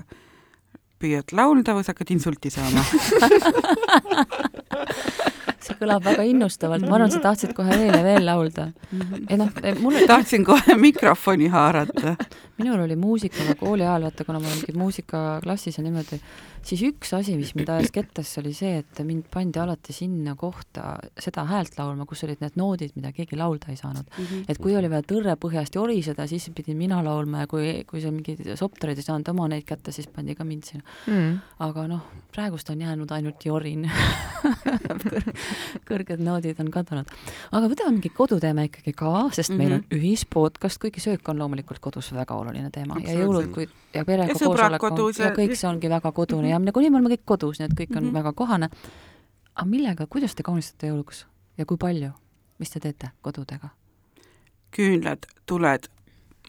püüad 1.01 1.33
laulda 1.33 1.73
või 1.73 1.85
sa 1.85 1.95
hakkad 1.95 2.13
insulti 2.13 2.51
saama 2.53 2.83
see 5.65 5.77
kõlab 5.79 6.03
väga 6.05 6.25
innustavalt, 6.27 6.85
ma 6.87 6.97
arvan, 6.97 7.11
sa 7.13 7.21
tahtsid 7.23 7.53
kohe 7.57 7.75
veel 7.77 7.93
ja 7.93 8.03
veel 8.05 8.25
laulda. 8.25 8.69
ei 9.29 9.39
noh, 9.39 9.51
mul 9.81 9.99
tahtsin 10.09 10.45
kohe 10.47 10.77
mikrofoni 10.77 11.49
haarata. 11.53 12.15
minul 12.61 12.83
oli 12.85 12.95
muusikaga 12.99 13.55
kooli 13.59 13.85
ajal, 13.85 14.07
vaata, 14.09 14.25
kuna 14.27 14.39
ma 14.39 14.51
olin 14.51 14.77
muusikaklassis 14.77 15.79
ja 15.79 15.83
niimoodi, 15.85 16.19
siis 16.65 16.81
üks 16.85 17.13
asi, 17.17 17.35
mis 17.39 17.53
mind 17.57 17.71
ajas 17.73 17.93
kettasse, 17.93 18.39
oli 18.41 18.53
see, 18.55 18.81
et 18.81 19.01
mind 19.05 19.25
pandi 19.33 19.59
alati 19.61 19.95
sinna 19.95 20.35
kohta 20.39 20.95
seda 21.19 21.45
häält 21.49 21.77
laulma, 21.79 22.05
kus 22.09 22.23
olid 22.27 22.41
need 22.43 22.57
noodid, 22.59 22.93
mida 22.97 23.13
keegi 23.15 23.39
laulda 23.39 23.71
ei 23.73 23.79
saanud 23.79 24.05
mm. 24.05 24.25
-hmm. 24.25 24.43
et 24.49 24.61
kui 24.61 24.75
oli 24.77 24.89
vaja 24.91 25.05
tõrre 25.07 25.35
põhjast 25.41 25.75
joriseda, 25.75 26.27
siis 26.27 26.49
pidin 26.55 26.77
mina 26.77 27.01
laulma 27.03 27.45
ja 27.45 27.47
kui, 27.47 27.83
kui 27.89 28.01
seal 28.01 28.13
mingid 28.13 28.53
sopterid 28.59 28.97
ei 28.97 29.07
saanud 29.07 29.33
oma 29.33 29.47
neid 29.47 29.65
kätte, 29.65 29.91
siis 29.91 30.07
pandi 30.07 30.35
ka 30.35 30.43
mind 30.43 30.63
sinna 30.69 30.83
mm. 31.07 31.13
-hmm. 31.13 31.39
aga 31.67 31.87
noh, 31.87 32.05
praegust 32.31 32.69
on 32.69 32.81
jäänud 32.81 33.11
ainult 33.11 33.45
jorin 33.45 33.89
kõrged 35.89 36.21
noodid 36.23 36.59
on 36.63 36.71
kadunud. 36.71 37.11
aga 37.51 37.69
võtame 37.71 37.95
mingi 37.95 38.11
koduteema 38.15 38.65
ikkagi 38.67 38.93
ka, 38.93 39.29
sest 39.31 39.49
mm 39.49 39.55
-hmm. 39.55 39.57
meil 39.57 39.73
on 39.73 39.83
mhm. 39.83 39.97
ühispodcast, 39.97 40.81
kuigi 40.81 41.03
söök 41.03 41.29
on 41.29 41.39
loomulikult 41.39 41.79
kodus 41.79 42.13
väga 42.13 42.35
oluline 42.35 42.69
teema 42.71 42.99
ja 43.03 43.17
jõulud, 43.19 43.51
kui 43.53 43.67
ja 43.93 44.05
perega 44.05 44.33
koosolek 44.33 44.83
on 44.83 44.97
ja 45.19 45.31
kõik 45.35 45.55
see 45.55 45.69
ongi 45.69 45.89
väga 45.89 46.11
kodune 46.11 46.49
ja 46.49 46.59
nagunii 46.59 46.89
me 46.89 46.97
oleme 46.97 47.15
kõik 47.15 47.25
kodus, 47.25 47.59
nii 47.59 47.65
et 47.65 47.77
kõik 47.79 47.97
on 47.97 48.03
mm 48.03 48.09
-hmm. 48.09 48.13
väga 48.13 48.33
kohane. 48.33 48.69
aga 49.55 49.65
millega, 49.65 50.07
kuidas 50.07 50.35
te 50.35 50.43
kaunistate 50.43 50.87
jõuluks 50.87 51.25
ja 51.57 51.65
kui 51.65 51.77
palju, 51.77 52.11
mis 52.59 52.69
te 52.69 52.79
teete 52.79 53.09
kodudega? 53.21 53.69
küünlad, 54.71 55.25
tuled, 55.45 55.87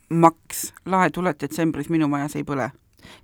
maks, 0.09 0.72
laetuled 0.86 1.36
detsembris 1.40 1.88
minu 1.88 2.09
majas 2.09 2.36
ei 2.36 2.44
põle 2.44 2.70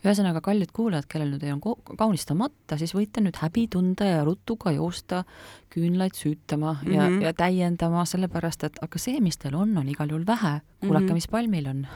ühesõnaga, 0.04 0.42
kallid 0.44 0.72
kuulajad, 0.74 1.08
kellel 1.10 1.32
nüüd 1.34 1.46
ei 1.46 1.52
ole 1.52 1.96
kaunistamata, 1.98 2.78
siis 2.80 2.94
võite 2.96 3.22
nüüd 3.24 3.38
häbi 3.40 3.66
tunda 3.72 4.08
ja 4.08 4.24
ruttuga 4.26 4.72
joosta 4.76 5.24
küünlaid 5.72 6.14
süütama 6.14 6.72
mm 6.72 6.86
-hmm. 6.88 6.94
ja, 6.94 7.08
mhm. 7.10 7.22
ja 7.22 7.32
täiendama, 7.32 8.04
sellepärast 8.04 8.64
et 8.64 8.78
aga 8.82 8.98
see, 8.98 9.20
mis 9.20 9.38
teil 9.38 9.54
on, 9.54 9.76
on 9.76 9.88
igal 9.88 10.08
juhul 10.08 10.26
vähe. 10.26 10.60
kuulake 10.80 11.04
mm, 11.04 11.08
-hmm. 11.08 11.14
mis 11.14 11.28
palmil 11.28 11.66
on 11.66 11.86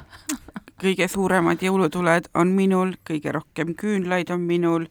kõige 0.82 1.08
suuremad 1.08 1.62
jõulutuled 1.62 2.28
on 2.34 2.48
minul, 2.48 2.96
kõige 3.06 3.32
rohkem 3.32 3.74
küünlaid 3.78 4.30
on 4.34 4.40
minul 4.40 4.86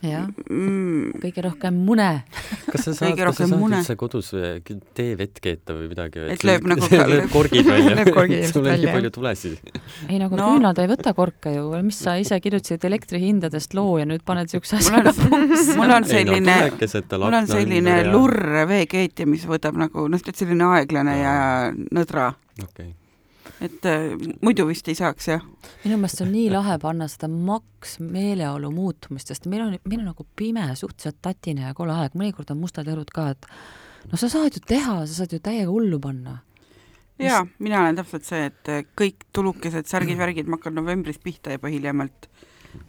jah 0.00 0.26
mm., 0.48 1.20
kõige 1.20 1.42
rohkem 1.44 1.80
mune. 1.84 2.08
kas 2.70 2.86
sa 2.86 2.94
saad, 2.96 3.18
kas 3.18 3.36
sa 3.36 3.46
saad 3.46 3.60
mune. 3.60 3.80
üldse 3.80 3.96
kodus 4.00 4.30
teevett 4.96 5.40
keeta 5.44 5.76
või 5.76 5.90
midagi? 5.90 6.22
et 6.32 6.44
lööb 6.46 6.68
nagu 6.72 6.88
lööb 7.12 7.32
korgid 7.32 7.68
välja 7.68 8.06
sul 8.48 8.64
on 8.64 8.80
nii 8.80 8.94
palju 8.94 9.12
tulesid. 9.16 9.74
ei 10.08 10.20
nagu 10.22 10.38
no. 10.38 10.52
küünlad 10.54 10.80
ei 10.80 10.90
võta 10.90 11.14
korka 11.16 11.52
ju, 11.54 11.66
mis 11.84 12.00
sa 12.06 12.16
ise 12.20 12.40
kirjutasid 12.40 12.86
elektrihindadest 12.88 13.76
loo 13.76 13.98
ja 14.00 14.08
nüüd 14.08 14.24
paned 14.26 14.52
siukse 14.52 14.78
asja 14.80 15.02
lõpuks. 15.04 15.74
mul 15.80 15.96
on 15.98 16.08
selline, 16.08 16.56
mul 17.18 17.40
on 17.42 17.50
selline 17.50 17.98
lurr 18.08 18.64
veekeetja, 18.70 19.28
mis 19.28 19.44
võtab 19.48 19.76
nagu 19.80 20.08
noh, 20.08 20.24
selline 20.32 20.72
aeglane 20.78 21.18
ja 21.20 21.36
nõdra. 21.92 22.32
okei 22.60 22.88
okay 22.88 22.99
et 23.60 23.86
äh, 23.88 24.12
muidu 24.44 24.66
vist 24.68 24.88
ei 24.88 24.96
saaks, 24.98 25.28
jah. 25.28 25.44
minu 25.84 25.98
meelest 26.00 26.22
on 26.24 26.32
nii 26.32 26.48
lahe 26.52 26.76
panna 26.82 27.08
seda 27.10 27.28
maks 27.30 27.98
meeleolu 28.00 28.70
muutumist, 28.74 29.32
sest 29.32 29.48
meil 29.50 29.66
on, 29.66 29.78
meil 29.84 30.02
on 30.02 30.10
nagu 30.12 30.26
pime, 30.36 30.66
suhteliselt 30.78 31.20
tatine 31.22 31.68
ja 31.68 31.74
kole 31.76 31.94
aeg, 31.96 32.16
mõnikord 32.18 32.52
on 32.54 32.62
mustad 32.62 32.88
õrud 32.90 33.12
ka, 33.14 33.30
et 33.34 33.50
no 34.10 34.20
sa 34.20 34.30
saad 34.32 34.56
ju 34.56 34.62
teha, 34.66 35.00
sa 35.06 35.22
saad 35.22 35.36
ju 35.36 35.42
täiega 35.44 35.70
hullu 35.70 36.00
panna. 36.02 36.38
jaa, 37.20 37.42
mina 37.58 37.84
olen 37.84 38.00
täpselt 38.00 38.28
see, 38.28 38.46
et 38.52 38.72
äh, 38.72 38.86
kõik 38.98 39.28
tulukesed, 39.36 39.90
särgid, 39.90 40.18
värgid, 40.20 40.48
ma 40.48 40.60
hakkan 40.60 40.78
novembris 40.80 41.20
pihta 41.22 41.56
juba 41.56 41.72
hiljemalt 41.72 42.30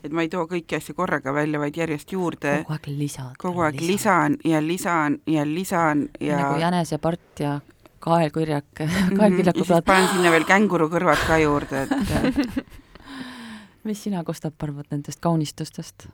et 0.05 0.13
ma 0.13 0.21
ei 0.21 0.29
too 0.29 0.43
kõiki 0.49 0.77
asju 0.77 0.93
korraga 0.97 1.33
välja, 1.33 1.59
vaid 1.59 1.77
järjest 1.77 2.11
juurde. 2.13 2.61
kogu 2.61 2.75
aeg 2.77 2.87
lisad. 2.99 3.35
kogu 3.41 3.63
aeg 3.65 3.81
lisan 3.81 4.37
ja 4.45 4.61
lisan 4.61 5.17
ja 5.25 5.45
lisan 5.47 6.07
ja 6.21 6.37
nagu 6.37 6.61
jänes 6.61 6.91
ja 6.93 6.99
part 7.01 7.41
ja 7.41 7.59
kaelkõrjak, 8.01 8.83
kaelkirjaku 9.19 9.65
plaat. 9.67 9.85
panen 9.87 10.09
sinna 10.11 10.33
veel 10.33 10.47
kängurukõrvad 10.49 11.23
ka 11.27 11.39
juurde, 11.41 11.85
et 11.85 12.67
mis 13.87 14.03
sina, 14.07 14.25
Kostap, 14.27 14.57
arvad 14.63 14.91
nendest 14.93 15.21
kaunistustest? 15.23 16.09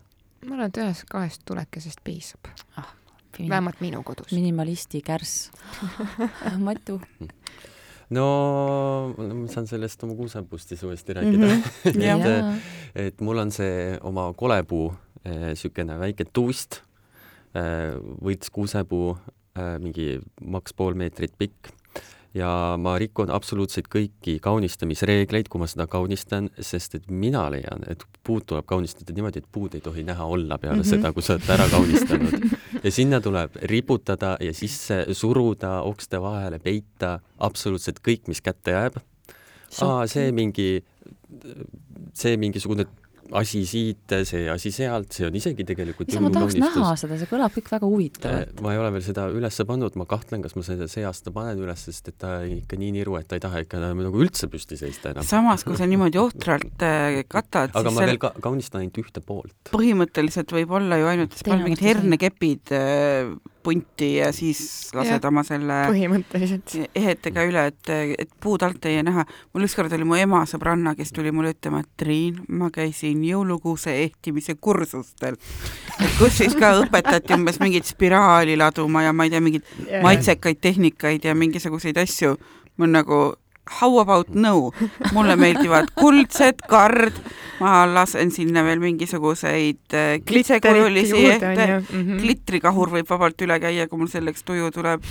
ma 0.46 0.56
arvan, 0.56 0.70
et 0.70 0.80
ühest-kahest 0.84 1.44
tulekesest 1.48 2.04
piisab 2.06 2.52
ah,. 2.78 2.94
vähemalt 3.40 3.82
minu 3.82 4.04
kodus. 4.04 4.32
minimalisti 4.32 5.02
kärss 5.02 5.50
Matu? 6.68 7.00
no 8.10 8.28
ma 9.18 9.48
saan 9.52 9.68
sellest 9.68 10.04
oma 10.04 10.16
kuusepustis 10.16 10.84
uuesti 10.84 11.18
rääkida 11.18 11.48
mm. 11.48 11.62
-hmm. 11.86 12.56
et, 12.96 13.08
et 13.08 13.22
mul 13.22 13.38
on 13.38 13.52
see 13.52 13.98
oma 14.02 14.32
kolepuu 14.34 14.94
niisugune 15.28 15.96
eh, 15.96 16.00
väike 16.00 16.28
tuust, 16.34 16.82
eh, 17.56 17.96
võits 18.24 18.52
kuusepuu, 18.54 19.16
eh, 19.58 19.76
mingi 19.82 20.18
maks 20.42 20.76
pool 20.78 20.98
meetrit 21.00 21.34
pikk 21.38 21.72
ja 22.38 22.50
ma 22.82 22.96
rikun 23.02 23.32
absoluutselt 23.34 23.90
kõiki 23.92 24.38
kaunistamisreegleid, 24.44 25.50
kui 25.50 25.62
ma 25.62 25.68
seda 25.70 25.88
kaunistan, 25.90 26.50
sest 26.60 26.98
et 27.00 27.10
mina 27.10 27.48
leian, 27.54 27.84
et 27.90 28.04
puud 28.28 28.46
tuleb 28.48 28.68
kaunistada 28.70 29.16
niimoodi, 29.16 29.42
et 29.42 29.50
puud 29.52 29.78
ei 29.78 29.84
tohi 29.84 30.06
näha 30.08 30.26
olla 30.26 30.58
peale 30.62 30.82
mm 30.82 30.84
-hmm. 30.84 30.90
seda, 30.90 31.14
kui 31.14 31.24
sa 31.24 31.34
oled 31.36 31.50
ära 31.50 31.70
kaunistanud. 31.72 32.34
ja 32.84 32.92
sinna 32.92 33.22
tuleb 33.22 33.56
riputada 33.62 34.38
ja 34.40 34.54
sisse 34.54 35.06
suruda, 35.12 35.82
okste 35.82 36.22
vahele 36.22 36.60
peita 36.60 37.20
absoluutselt 37.38 38.00
kõik, 38.00 38.28
mis 38.28 38.42
kätte 38.42 38.72
jääb. 38.72 38.98
aa, 39.82 40.08
see 40.08 40.32
mingi, 40.32 40.84
see 42.14 42.38
mingisugune 42.38 42.86
asi 43.36 43.64
siit, 43.68 44.14
see 44.28 44.46
asi 44.52 44.72
sealt, 44.72 45.12
see 45.16 45.28
on 45.28 45.36
isegi 45.36 45.66
tegelikult 45.68 46.12
ise 46.12 46.22
ma 46.24 46.32
tahaks 46.34 46.56
näha 46.62 46.94
seda, 47.00 47.18
see 47.20 47.30
kõlab 47.30 47.54
kõik 47.56 47.72
väga 47.74 47.90
huvitavalt. 47.90 48.54
Äh, 48.54 48.64
ma 48.64 48.74
ei 48.74 48.82
ole 48.82 48.92
veel 48.96 49.06
seda 49.06 49.28
üles 49.34 49.60
pannud, 49.68 49.98
ma 50.00 50.08
kahtlen, 50.10 50.44
kas 50.46 50.56
ma 50.58 50.64
seda 50.68 50.88
see 50.92 51.04
aasta 51.08 51.34
panen 51.36 51.60
üles, 51.64 51.84
sest 51.90 52.12
et 52.12 52.18
ta 52.22 52.40
ikka 52.48 52.80
nii 52.80 52.94
niru, 53.00 53.18
et 53.20 53.28
ta 53.28 53.40
ei 53.40 53.44
taha 53.44 53.64
ikka 53.66 53.82
nagu 53.84 54.24
üldse 54.24 54.50
püsti 54.52 54.80
seista 54.80 55.12
enam. 55.12 55.28
samas, 55.28 55.66
kui 55.68 55.78
sa 55.80 55.90
niimoodi 55.90 56.22
ohtralt 56.22 56.88
äh, 56.88 57.22
katad, 57.28 57.76
aga 57.76 57.94
ma 57.94 58.08
veel 58.08 58.22
ka 58.22 58.34
kaunistan 58.44 58.84
ainult 58.84 59.02
ühte 59.04 59.24
poolt. 59.26 59.58
põhimõtteliselt 59.74 60.56
võib 60.56 60.78
olla 60.80 61.02
ju 61.02 61.12
ainult, 61.12 61.36
sa 61.36 61.50
paned 61.50 61.68
mingid 61.68 61.84
hernekepid 61.84 62.76
äh, 62.78 63.36
punti 63.68 64.14
ja 64.16 64.32
siis 64.36 64.62
lased 64.96 65.18
ja, 65.20 65.28
oma 65.28 65.44
selle 65.48 65.80
põhimõtteliselt 65.90 66.76
ehetega 66.96 67.44
üle, 67.48 67.66
et, 67.74 67.92
et 68.24 68.30
puud 68.44 68.64
alt 68.64 68.86
ei 68.88 69.02
näha. 69.04 69.26
mul 69.54 69.68
ükskord 69.68 69.94
oli 69.98 70.08
mu 70.08 70.16
ema 70.20 70.44
sõbranna, 70.48 70.96
kes 70.96 71.12
tuli 71.16 71.34
mulle 71.36 71.52
ütlema, 71.56 71.82
et 71.84 71.90
Triin, 72.00 72.40
ma 72.48 72.70
käisin 72.74 73.24
jõulukuuse 73.28 73.98
ehtimise 74.06 74.56
kursustel. 74.56 75.36
kus 76.20 76.40
siis 76.40 76.56
ka 76.56 76.78
õpetati 76.84 77.36
umbes 77.36 77.60
mingit 77.64 77.90
spiraali 77.90 78.56
laduma 78.60 79.04
ja 79.04 79.14
ma 79.14 79.28
ei 79.28 79.34
tea, 79.34 79.44
mingeid 79.44 80.00
maitsekaid 80.06 80.64
tehnikaid 80.64 81.28
ja 81.28 81.36
mingisuguseid 81.36 82.00
asju. 82.04 82.38
mul 82.78 82.94
nagu 82.94 83.20
how 83.80 84.00
about 84.00 84.30
no, 84.36 84.72
mulle 85.14 85.36
meeldivad 85.40 85.92
kuldsed 85.98 86.64
kard, 86.70 87.16
ma 87.62 87.86
lasen 87.90 88.32
sinna 88.34 88.64
veel 88.66 88.82
mingisuguseid 88.82 89.96
äh, 89.96 90.18
kitsekujulisi 90.26 91.24
ette, 91.32 91.68
mm 91.68 91.84
-hmm. 91.90 92.22
klitrikahur 92.22 92.92
võib 92.94 93.10
vabalt 93.10 93.42
üle 93.42 93.60
käia, 93.60 93.88
kui 93.88 94.00
mul 94.00 94.12
selleks 94.12 94.44
tuju 94.44 94.72
tuleb. 94.72 95.04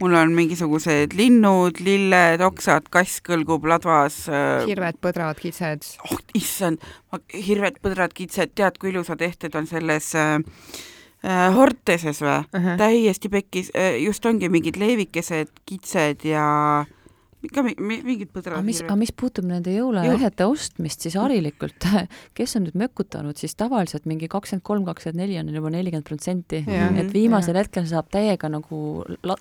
mul 0.00 0.14
on 0.18 0.32
mingisugused 0.34 1.12
linnud, 1.14 1.78
lilled, 1.80 2.40
oksad, 2.40 2.88
kass 2.90 3.20
kõlgub 3.22 3.62
ladvas. 3.70 4.28
Äh, 4.28 4.66
hirved, 4.66 4.98
põdrad, 4.98 5.38
kitsed. 5.38 5.84
oh 6.10 6.18
issand, 6.34 6.78
hirved, 7.46 7.78
põdrad, 7.82 8.12
kitsed, 8.14 8.50
tead, 8.54 8.78
kui 8.78 8.90
ilusad 8.90 9.22
ehted 9.22 9.54
on 9.54 9.66
selles 9.66 10.14
äh, 10.14 10.40
äh 11.22 11.54
Horteses 11.54 12.22
või 12.22 12.38
uh? 12.38 12.44
-huh. 12.54 12.76
täiesti 12.78 13.28
pekkis, 13.28 13.70
just 13.98 14.26
ongi 14.26 14.48
mingid 14.48 14.76
leevikesed, 14.76 15.48
kitsed 15.66 16.24
ja 16.24 16.84
äh, 17.42 17.48
ikka 17.48 17.62
mingid 17.64 18.30
põdrad. 18.32 18.56
aga 18.58 18.64
mis, 18.66 18.80
aga 18.84 18.96
mis 18.98 19.12
puutub 19.14 19.46
nende 19.48 19.72
jõuluehete 19.74 20.46
ostmist, 20.48 21.04
siis 21.04 21.16
harilikult, 21.18 21.86
kes 22.38 22.56
on 22.58 22.66
nüüd 22.68 22.78
mökutanud, 22.78 23.38
siis 23.40 23.56
tavaliselt 23.58 24.06
mingi 24.10 24.28
kakskümmend 24.32 24.64
kolm, 24.66 24.86
kakskümmend 24.86 25.22
neli 25.22 25.38
on 25.40 25.50
juba 25.54 25.72
nelikümmend 25.74 26.08
protsenti. 26.08 26.62
et 26.66 27.12
viimasel 27.14 27.56
ja. 27.56 27.64
hetkel 27.64 27.88
saab 27.90 28.10
täiega 28.14 28.50
nagu 28.52 28.82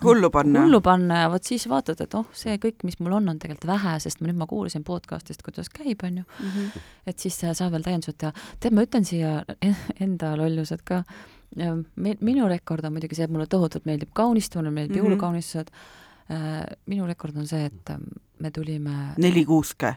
hullu 0.04 0.32
panna. 0.34 0.66
hullu 0.66 0.82
panna 0.86 1.24
ja 1.26 1.32
vot 1.34 1.52
siis 1.52 1.68
vaatad, 1.72 2.02
et 2.06 2.18
oh, 2.18 2.28
see 2.38 2.58
kõik, 2.62 2.82
mis 2.88 3.00
mul 3.00 3.20
on, 3.20 3.30
on 3.34 3.42
tegelikult 3.42 3.70
vähe, 3.74 3.98
sest 4.04 4.22
ma 4.22 4.32
nüüd 4.32 4.42
ma 4.42 4.50
kuulasin 4.50 4.86
podcast'ist, 4.88 5.46
kuidas 5.46 5.72
käib, 5.74 6.02
on 6.08 6.22
ju 6.22 6.26
mm. 6.26 6.50
-hmm. 6.50 6.88
et 7.08 7.20
siis 7.20 7.38
saab 7.42 7.72
veel 7.72 7.86
täiendused 7.86 8.18
teha. 8.18 8.34
tead, 8.60 8.74
ma 8.74 8.86
ütlen 8.88 9.06
siia 9.06 9.42
enda 10.06 10.36
lollused 10.38 10.82
ka. 10.84 11.04
minu 12.22 12.48
rekord 12.48 12.86
on 12.86 12.94
muidugi 12.94 13.16
see, 13.16 13.26
et 13.28 13.32
mulle 13.32 13.46
tohutult 13.46 13.86
meeldib 13.86 14.10
kaunistumine, 14.14 14.72
meeldib 14.72 14.96
mm 14.96 15.02
-hmm. 15.02 15.10
jõulukaunistused 15.12 15.68
Äh, 15.70 16.01
minu 16.88 17.08
rekord 17.10 17.38
on 17.38 17.48
see, 17.50 17.66
et 17.68 17.90
ähm, 17.94 18.08
me 18.40 18.52
tulime 18.52 19.14
neli 19.22 19.44
kuuske? 19.46 19.96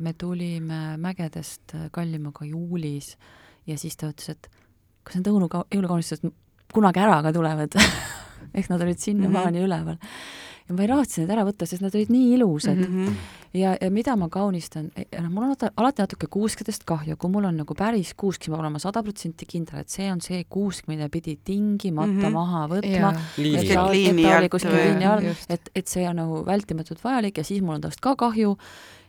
me 0.00 0.12
tulime 0.18 0.80
mägedest 1.00 1.74
äh, 1.74 1.88
Kallimaga 1.92 2.44
juulis 2.44 3.16
ja 3.66 3.78
siis 3.78 3.96
ta 3.96 4.10
ütles, 4.10 4.34
et 4.34 4.50
kas 5.02 5.16
need 5.18 5.30
õunu, 5.30 5.48
jõulukaunistused 5.72 6.30
kunagi 6.72 7.02
ära 7.02 7.20
ka 7.24 7.32
tulevad 7.34 7.76
ehk 8.56 8.70
nad 8.70 8.82
olid 8.82 8.98
sinnamaani 8.98 9.58
mm 9.58 9.62
-hmm. 9.62 9.66
üleval 9.66 9.96
ja 10.68 10.76
ma 10.76 10.84
ei 10.84 10.90
raatsinud 10.90 11.30
ära 11.34 11.44
võtta, 11.48 11.66
sest 11.66 11.82
nad 11.82 11.94
olid 11.94 12.12
nii 12.14 12.34
ilusad 12.36 12.78
mm. 12.78 12.90
-hmm. 12.94 13.14
Ja, 13.54 13.76
ja 13.80 13.90
mida 13.90 14.14
ma 14.16 14.28
kaunistan, 14.32 14.90
noh, 14.94 15.30
mul 15.32 15.48
on 15.48 15.54
alati, 15.54 16.02
natuke 16.02 16.28
kuuskedest 16.30 16.84
kahju, 16.88 17.16
kui 17.20 17.32
mul 17.32 17.48
on 17.48 17.60
nagu 17.62 17.74
päris 17.78 18.12
kuusk, 18.18 18.44
siis 18.44 18.52
ma 18.52 18.58
pean 18.58 18.66
olema 18.66 18.82
sada 18.82 19.02
protsenti 19.06 19.48
kindel, 19.50 19.82
et 19.82 19.92
see 19.92 20.10
on 20.12 20.22
see 20.24 20.44
kuusk, 20.48 20.86
mida 20.90 21.08
pidi 21.12 21.36
tingimata 21.44 22.12
mm 22.12 22.20
-hmm. 22.22 22.38
maha 22.38 22.66
võtma. 22.74 23.12
et, 25.48 25.70
et 25.74 25.88
see 25.88 26.08
on 26.08 26.16
nagu 26.16 26.44
vältimatult 26.46 27.04
vajalik 27.04 27.38
ja 27.38 27.44
siis 27.44 27.62
mul 27.62 27.74
on 27.74 27.80
tast 27.80 28.00
ka 28.00 28.16
kahju 28.16 28.56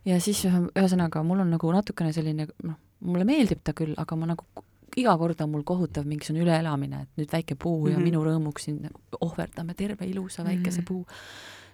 ja 0.06 0.20
siis 0.20 0.46
ühesõnaga, 0.46 1.24
mul 1.24 1.40
on 1.40 1.50
nagu 1.50 1.72
natukene 1.72 2.14
selline, 2.14 2.48
noh, 2.64 2.76
mulle 3.00 3.26
meeldib 3.26 3.62
ta 3.64 3.74
küll, 3.74 3.94
aga 3.98 4.16
ma 4.16 4.26
nagu 4.34 4.46
iga 5.00 5.14
kord 5.18 5.42
on 5.42 5.52
mul 5.52 5.64
kohutav 5.64 6.08
mingisugune 6.08 6.44
üleelamine, 6.46 7.06
et 7.06 7.22
nüüd 7.22 7.32
väike 7.32 7.56
puu 7.56 7.80
mm 7.80 7.86
-hmm. 7.86 7.92
ja 7.92 7.98
mhm. 7.98 8.04
minu 8.04 8.24
rõõmuks 8.26 8.68
siin 8.68 8.82
nagu 8.82 9.00
ohverdame 9.22 9.74
terve 9.74 10.06
ilusa 10.06 10.44
väikese 10.44 10.82
mm 10.82 10.84
-hmm. 10.84 10.88
puu. 10.88 11.06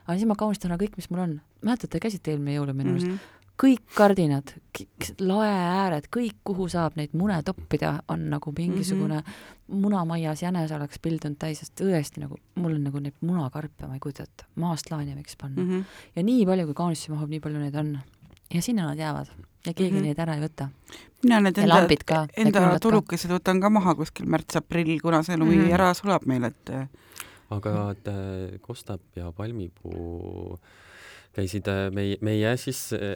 Aga 0.08 0.18
siis 0.18 0.28
ma 0.28 0.36
kaunistan 0.40 0.72
ära 0.72 0.80
kõik, 0.82 0.96
mis 0.98 1.10
mul 1.12 1.20
on. 1.20 1.42
mäletate, 1.62 2.00
käisite 2.00 2.32
eelmine 2.32 2.56
jõulu 2.56 2.74
minu 2.74 2.96
arust 2.96 3.08
mm? 3.08 3.14
-hmm 3.14 3.36
kõik 3.58 3.94
kardinad, 3.98 4.52
lae 5.24 5.50
ääred, 5.50 6.08
kõik, 6.14 6.36
kuhu 6.46 6.68
saab 6.70 6.98
neid 7.00 7.16
mune 7.18 7.38
toppida, 7.46 7.96
on 8.14 8.28
nagu 8.30 8.54
mingisugune 8.58 9.20
mm 9.20 9.24
-hmm. 9.24 9.80
munamaias 9.82 10.42
jänes 10.42 10.72
oleks 10.72 11.00
pildunud 11.00 11.38
täis, 11.40 11.60
sest 11.60 11.74
tõesti 11.82 12.22
nagu, 12.22 12.38
mul 12.56 12.76
on 12.76 12.84
nagu 12.84 13.00
neid 13.00 13.16
munakarpe, 13.22 13.88
ma 13.88 13.94
ei 13.94 14.00
kujuta 14.00 14.24
ette, 14.24 14.46
maast 14.56 14.92
laeni 14.92 15.16
võiks 15.16 15.38
panna 15.42 15.64
mm. 15.64 15.70
-hmm. 15.70 15.84
ja 16.16 16.24
nii 16.24 16.46
palju, 16.46 16.66
kui 16.66 16.74
kaunistusi 16.74 17.12
mahub, 17.12 17.30
nii 17.30 17.40
palju 17.40 17.60
neid 17.60 17.76
on. 17.76 18.00
ja 18.54 18.62
sinna 18.62 18.86
nad 18.86 18.98
jäävad 18.98 19.28
ja 19.66 19.74
keegi 19.74 19.92
mm 19.92 20.00
-hmm. 20.00 20.04
neid 20.04 20.20
ära 20.20 20.36
ei 20.36 20.42
võta. 20.42 20.70
mina 21.24 21.40
need 21.42 21.58
enda, 21.58 21.88
enda 22.38 22.80
tulukesed 22.80 23.32
võtan 23.32 23.62
ka 23.62 23.70
maha 23.70 23.96
kuskil 23.96 24.26
märts-aprill, 24.26 25.02
kuna 25.02 25.24
see 25.24 25.38
lumi 25.38 25.56
mm 25.56 25.64
-hmm. 25.64 25.74
ära 25.74 25.94
sulab 25.94 26.26
meil, 26.26 26.44
et 26.44 26.70
aga 27.56 27.74
äh, 27.92 28.60
kostab 28.62 29.02
ja 29.16 29.32
palmipuu 29.32 30.58
käisid 31.38 31.68
äh, 31.72 31.88
meie, 31.94 32.18
meie 32.26 32.54
siis 32.60 32.90
äh, 32.98 33.14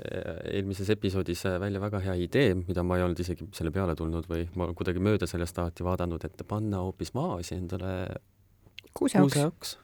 eelmises 0.53 0.89
episoodis 0.93 1.43
välja 1.59 1.81
väga 1.81 1.99
hea 2.05 2.15
idee, 2.25 2.53
mida 2.55 2.83
ma 2.83 2.99
ei 2.99 3.05
olnud 3.05 3.19
isegi 3.19 3.49
selle 3.55 3.73
peale 3.75 3.95
tulnud 3.97 4.29
või 4.29 4.45
ma 4.55 4.69
kuidagi 4.77 5.03
mööda 5.03 5.27
sellest 5.29 5.59
alati 5.59 5.85
vaadanud, 5.87 6.23
et 6.27 6.45
panna 6.47 6.83
hoopis 6.85 7.15
maasi 7.17 7.57
endale 7.57 7.95
kuuseoks. 8.97 9.77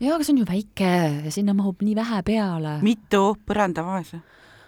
jaa, 0.00 0.16
aga 0.16 0.24
see 0.24 0.34
on 0.34 0.42
ju 0.42 0.48
väike 0.48 0.92
ja 1.28 1.34
sinna 1.34 1.54
mahub 1.54 1.82
nii 1.84 1.96
vähe 1.98 2.22
peale. 2.26 2.78
mitu 2.82 3.24
põrandavaase? 3.46 4.22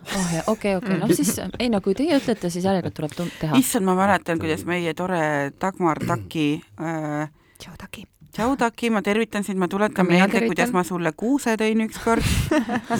oh 0.04 0.32
jaa, 0.36 0.44
okei, 0.52 0.76
okei, 0.76 0.98
noh 1.00 1.12
siis, 1.16 1.34
ei 1.58 1.70
no 1.72 1.80
kui 1.84 1.96
teie 1.98 2.18
ütlete, 2.20 2.50
siis 2.52 2.66
järelikult 2.68 2.98
tuleb 2.98 3.32
teha. 3.40 3.58
issand, 3.58 3.88
ma 3.88 3.96
mäletan, 3.98 4.38
kuidas 4.42 4.66
meie 4.68 4.94
tore 4.94 5.52
Dagmar 5.60 6.02
Taki 6.04 6.48
äh, 6.78 7.30
tšau, 7.58 7.78
Taki. 7.80 8.04
Tšau, 8.34 8.56
Taki, 8.58 8.90
ma 8.90 9.02
tervitan 9.02 9.44
sind, 9.46 9.58
ma 9.62 9.68
tuletan 9.70 10.08
meelde, 10.10 10.42
kuidas 10.48 10.72
ma 10.74 10.82
sulle 10.84 11.12
kuuse 11.16 11.54
tõin 11.60 11.86
ükskord. 11.86 12.26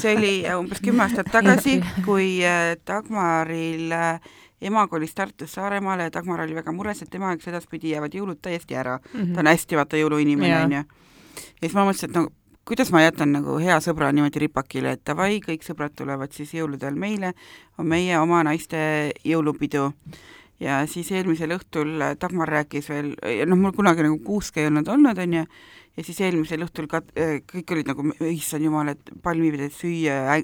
see 0.01 0.14
oli 0.14 0.32
umbes 0.55 0.80
kümme 0.85 1.05
aastat 1.07 1.30
tagasi, 1.32 1.80
kui 2.07 2.39
äh, 2.47 2.74
Dagmaril 2.87 3.93
äh, 3.93 4.32
ema 4.64 4.87
kolis 4.89 5.14
Tartust 5.14 5.59
Saaremaale 5.59 6.09
ja 6.09 6.12
Dagmar 6.12 6.41
oli 6.41 6.55
väga 6.55 6.72
mures, 6.72 7.03
et 7.03 7.11
tema 7.11 7.32
jaoks 7.32 7.51
edaspidi 7.51 7.93
jäävad 7.93 8.14
jõulud 8.16 8.41
täiesti 8.43 8.76
ära 8.78 8.99
mm. 8.99 9.20
-hmm. 9.20 9.35
ta 9.35 9.41
on 9.41 9.53
hästi 9.53 9.76
vaata 9.76 10.01
jõuluinimene, 10.01 10.62
onju. 10.64 10.85
ja 11.37 11.61
siis 11.61 11.74
ma 11.74 11.85
mõtlesin, 11.85 12.11
et 12.11 12.16
no 12.16 12.28
kuidas 12.64 12.93
ma 12.93 13.03
jätan 13.03 13.32
nagu 13.32 13.59
hea 13.61 13.76
sõbra 13.80 14.12
niimoodi 14.12 14.47
ripakile, 14.47 14.93
et 14.97 15.03
davai, 15.07 15.41
kõik 15.45 15.66
sõbrad 15.66 15.93
tulevad 15.97 16.32
siis 16.32 16.55
jõulude 16.55 16.87
ajal 16.87 16.97
meile, 16.97 17.35
on 17.78 17.87
meie 17.87 18.18
oma 18.18 18.43
naiste 18.45 19.12
jõulupidu. 19.24 19.91
Ja 20.61 20.83
siis 20.91 21.11
eelmisel 21.13 21.57
õhtul 21.57 21.97
Dagmar 22.21 22.53
rääkis 22.59 22.89
veel, 22.93 23.15
noh, 23.49 23.59
mul 23.59 23.75
kunagi 23.77 24.07
nagu 24.07 24.21
kuuske 24.25 24.63
ei 24.63 24.71
olnud 24.71 24.89
olnud, 24.89 25.19
onju, 25.19 25.45
ja 25.97 26.07
siis 26.07 26.21
eelmisel 26.21 26.67
õhtul 26.67 26.89
ka 26.91 27.03
kõik 27.51 27.75
olid 27.75 27.91
nagu, 27.91 28.07
issand 28.31 28.65
jumal, 28.65 28.95
et 28.95 29.15
palmipidet 29.23 29.75
süüa, 29.75 30.39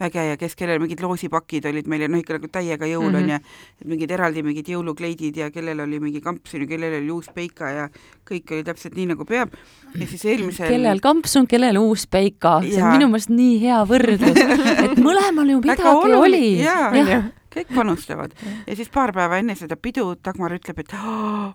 väge 0.00 0.22
ja 0.24 0.36
kes 0.40 0.56
kellel 0.56 0.80
mingid 0.80 1.02
loosipakid 1.04 1.66
olid 1.70 1.88
meil 1.90 2.06
ja 2.06 2.08
noh, 2.10 2.20
ikka 2.22 2.38
nagu 2.38 2.48
täiega 2.52 2.88
jõul 2.88 3.10
on 3.10 3.18
mm 3.18 3.26
-hmm. 3.26 3.30
ja 3.30 3.80
et 3.80 3.88
mingid 3.92 4.14
eraldi 4.16 4.44
mingid 4.46 4.70
jõulukleidid 4.72 5.36
ja 5.42 5.50
kellel 5.50 5.80
oli 5.84 6.00
mingi 6.00 6.22
kampsun 6.24 6.64
ja 6.64 6.68
kellel 6.70 6.96
oli 7.00 7.10
uus 7.10 7.28
peika 7.34 7.70
ja 7.70 7.88
kõik 8.30 8.54
oli 8.54 8.64
täpselt 8.64 8.96
nii, 8.96 9.10
nagu 9.12 9.24
peab. 9.24 9.52
ja 9.94 10.06
siis 10.06 10.24
eelmisel 10.24 10.72
kellel 10.72 11.00
kampsun, 11.00 11.46
kellel 11.46 11.76
uus 11.78 12.06
peika, 12.06 12.60
see 12.64 12.82
on 12.82 12.96
minu 12.96 13.10
meelest 13.12 13.30
nii 13.34 13.60
hea 13.60 13.82
võrdlus, 13.92 14.40
et 14.86 14.96
mõlemal 14.98 15.52
ju 15.52 15.60
midagi 15.60 16.16
oli. 16.16 16.58
ja. 16.62 16.78
ja., 16.96 17.22
kõik 17.54 17.72
panustavad. 17.74 18.34
ja 18.66 18.76
siis 18.76 18.92
paar 18.92 19.12
päeva 19.16 19.40
enne 19.40 19.56
seda 19.58 19.76
pidu 19.76 20.14
Dagmar 20.24 20.54
ütleb, 20.56 20.84
et 20.84 20.94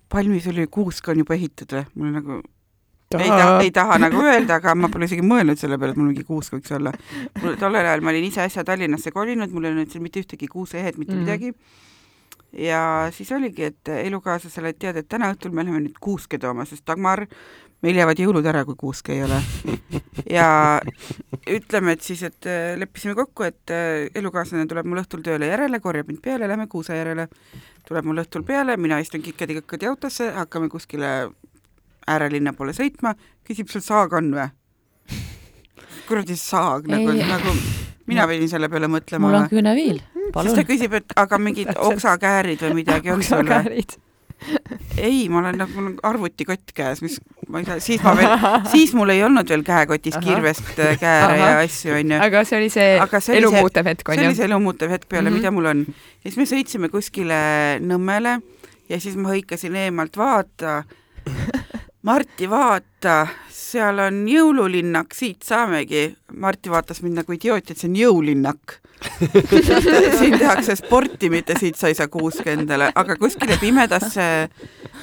Palmis 0.10 0.48
oli 0.52 0.68
kuusk 0.68 1.08
on 1.10 1.24
juba 1.24 1.38
ehitatud 1.38 1.78
või? 1.78 1.88
mul 1.96 2.14
nagu 2.20 2.42
ei 3.14 3.30
taha, 3.30 3.62
ei 3.62 3.72
taha 3.72 3.98
nagu 4.02 4.22
öelda, 4.24 4.60
aga 4.60 4.74
ma 4.76 4.90
pole 4.92 5.08
isegi 5.08 5.24
mõelnud 5.26 5.60
selle 5.60 5.78
peale, 5.80 5.94
et 5.94 6.00
mul 6.00 6.10
mingi 6.10 6.26
kuusk 6.28 6.56
võiks 6.58 6.74
olla. 6.76 6.94
mul 7.42 7.58
tollel 7.62 7.86
ajal 7.86 8.04
ma 8.04 8.12
olin 8.12 8.28
ise 8.28 8.42
äsja 8.46 8.66
Tallinnasse 8.68 9.14
kolinud, 9.16 9.54
mul 9.54 9.68
ei 9.68 9.76
olnud 9.76 9.92
seal 9.94 10.04
mitte 10.04 10.24
ühtegi 10.24 10.50
kuuseehet, 10.52 10.98
mitte 10.98 11.14
mm. 11.14 11.22
midagi. 11.22 11.54
ja 12.66 12.82
siis 13.16 13.32
oligi, 13.36 13.70
et 13.70 13.94
elukaaslasele, 13.94 14.74
et 14.74 14.82
tead, 14.82 15.00
et 15.02 15.10
täna 15.12 15.30
õhtul 15.34 15.54
me 15.54 15.64
läheme 15.64 15.86
nüüd 15.86 16.02
kuuske 16.02 16.40
tooma, 16.42 16.66
sest 16.66 16.86
Dagmar, 16.88 17.28
meil 17.86 18.00
jäävad 18.02 18.20
jõulud 18.20 18.48
ära, 18.50 18.64
kui 18.66 18.78
kuuske 18.80 19.14
ei 19.14 19.24
ole. 19.26 19.38
ja 20.38 20.48
ütleme, 21.52 21.96
et 21.96 22.06
siis, 22.06 22.24
et 22.26 22.50
äh, 22.50 22.74
leppisime 22.80 23.16
kokku, 23.18 23.46
et 23.46 23.74
äh, 23.74 24.08
elukaaslane 24.18 24.66
tuleb 24.70 24.90
mul 24.90 25.04
õhtul 25.04 25.24
tööle 25.26 25.52
järele, 25.52 25.80
korjab 25.84 26.10
mind 26.10 26.24
peale, 26.26 26.50
lähme 26.50 26.68
kuuse 26.72 26.98
järele. 26.98 27.28
tuleb 27.86 28.08
mul 28.10 28.24
õhtul 28.24 28.46
peale, 28.48 28.78
mina 28.82 29.00
istun 29.04 29.24
kikkadi-kõkkadi 29.26 29.90
autosse, 29.92 30.32
hakkame 30.40 30.70
kuskile 30.74 31.12
äärelinna 32.10 32.54
poole 32.54 32.74
sõitma, 32.78 33.16
küsib, 33.46 33.70
sul 33.70 33.86
saag 33.86 34.14
on 34.18 34.34
või? 34.36 34.50
kuradi 36.06 36.36
saag 36.38 36.86
nagu, 36.90 37.14
nagu 37.18 37.54
mina 38.10 38.28
pidin 38.30 38.50
selle 38.50 38.70
peale 38.70 38.90
mõtlema. 38.92 39.26
mul 39.26 39.40
on 39.40 39.48
küüneviil, 39.50 40.02
palun. 40.34 40.52
siis 40.52 40.60
ta 40.60 40.66
küsib, 40.70 40.98
et 41.02 41.16
aga 41.18 41.40
mingid 41.42 41.72
oksakäärid 41.74 42.62
või 42.68 42.82
midagi 42.82 43.14
on 43.14 43.24
sul 43.26 43.46
või? 43.50 43.86
Ei, 44.98 45.28
ma 45.30 45.40
olen 45.42 45.60
nagu, 45.60 45.76
mul 45.76 45.92
on 45.92 45.96
arvutikott 46.08 46.74
käes, 46.76 47.02
mis 47.06 47.20
ma 47.52 47.62
ei 47.62 47.68
saa, 47.68 47.80
siis 47.84 48.04
ma 48.04 48.16
veel, 48.18 48.36
siis 48.74 48.96
mul 48.98 49.14
ei 49.14 49.24
olnud 49.26 49.50
veel 49.50 49.64
käekotis 49.68 50.18
kirvest 50.24 50.80
äh, 50.80 50.98
kääre 51.02 51.40
ja 51.40 51.54
asju, 51.64 51.96
onju. 52.00 52.20
aga 52.26 52.44
see 52.48 52.60
oli 52.60 52.74
see, 52.74 53.00
see 53.20 53.40
elumuutev 53.42 53.92
hetk, 53.92 54.10
onju? 54.10 54.22
see 54.22 54.32
oli 54.32 54.40
see 54.40 54.50
elumuutev 54.50 54.96
hetk 54.96 55.10
peale 55.10 55.30
mm, 55.30 55.36
-hmm. 55.36 55.40
mida 55.42 55.52
mul 55.56 55.72
on. 55.72 55.86
ja 55.88 56.30
siis 56.30 56.38
me 56.42 56.50
sõitsime 56.50 56.92
kuskile 56.94 57.40
Nõmmele 57.86 58.40
ja 58.90 59.00
siis 59.00 59.18
ma 59.20 59.34
hõikasin 59.34 59.76
eemalt, 59.86 60.18
vaata 60.18 60.84
Marti, 62.06 62.46
vaata, 62.50 63.28
seal 63.76 64.00
on 64.06 64.24
jõululinnak, 64.30 65.14
siit 65.16 65.46
saamegi. 65.46 66.08
Marti 66.40 66.72
vaatas 66.72 67.02
mind 67.04 67.22
nagu 67.22 67.36
idioot, 67.36 67.72
et 67.72 67.80
see 67.80 67.90
on 67.90 67.98
jõulinnak. 68.00 68.78
Siin 70.20 70.38
tehakse 70.40 70.78
sporti, 70.80 71.30
mitte 71.30 71.58
siit 71.60 71.78
sa 71.78 71.92
ei 71.92 71.98
saa 71.98 72.08
kuuske 72.10 72.56
endale, 72.56 72.88
aga 72.96 73.18
kuskile 73.20 73.58
pimedasse, 73.62 74.28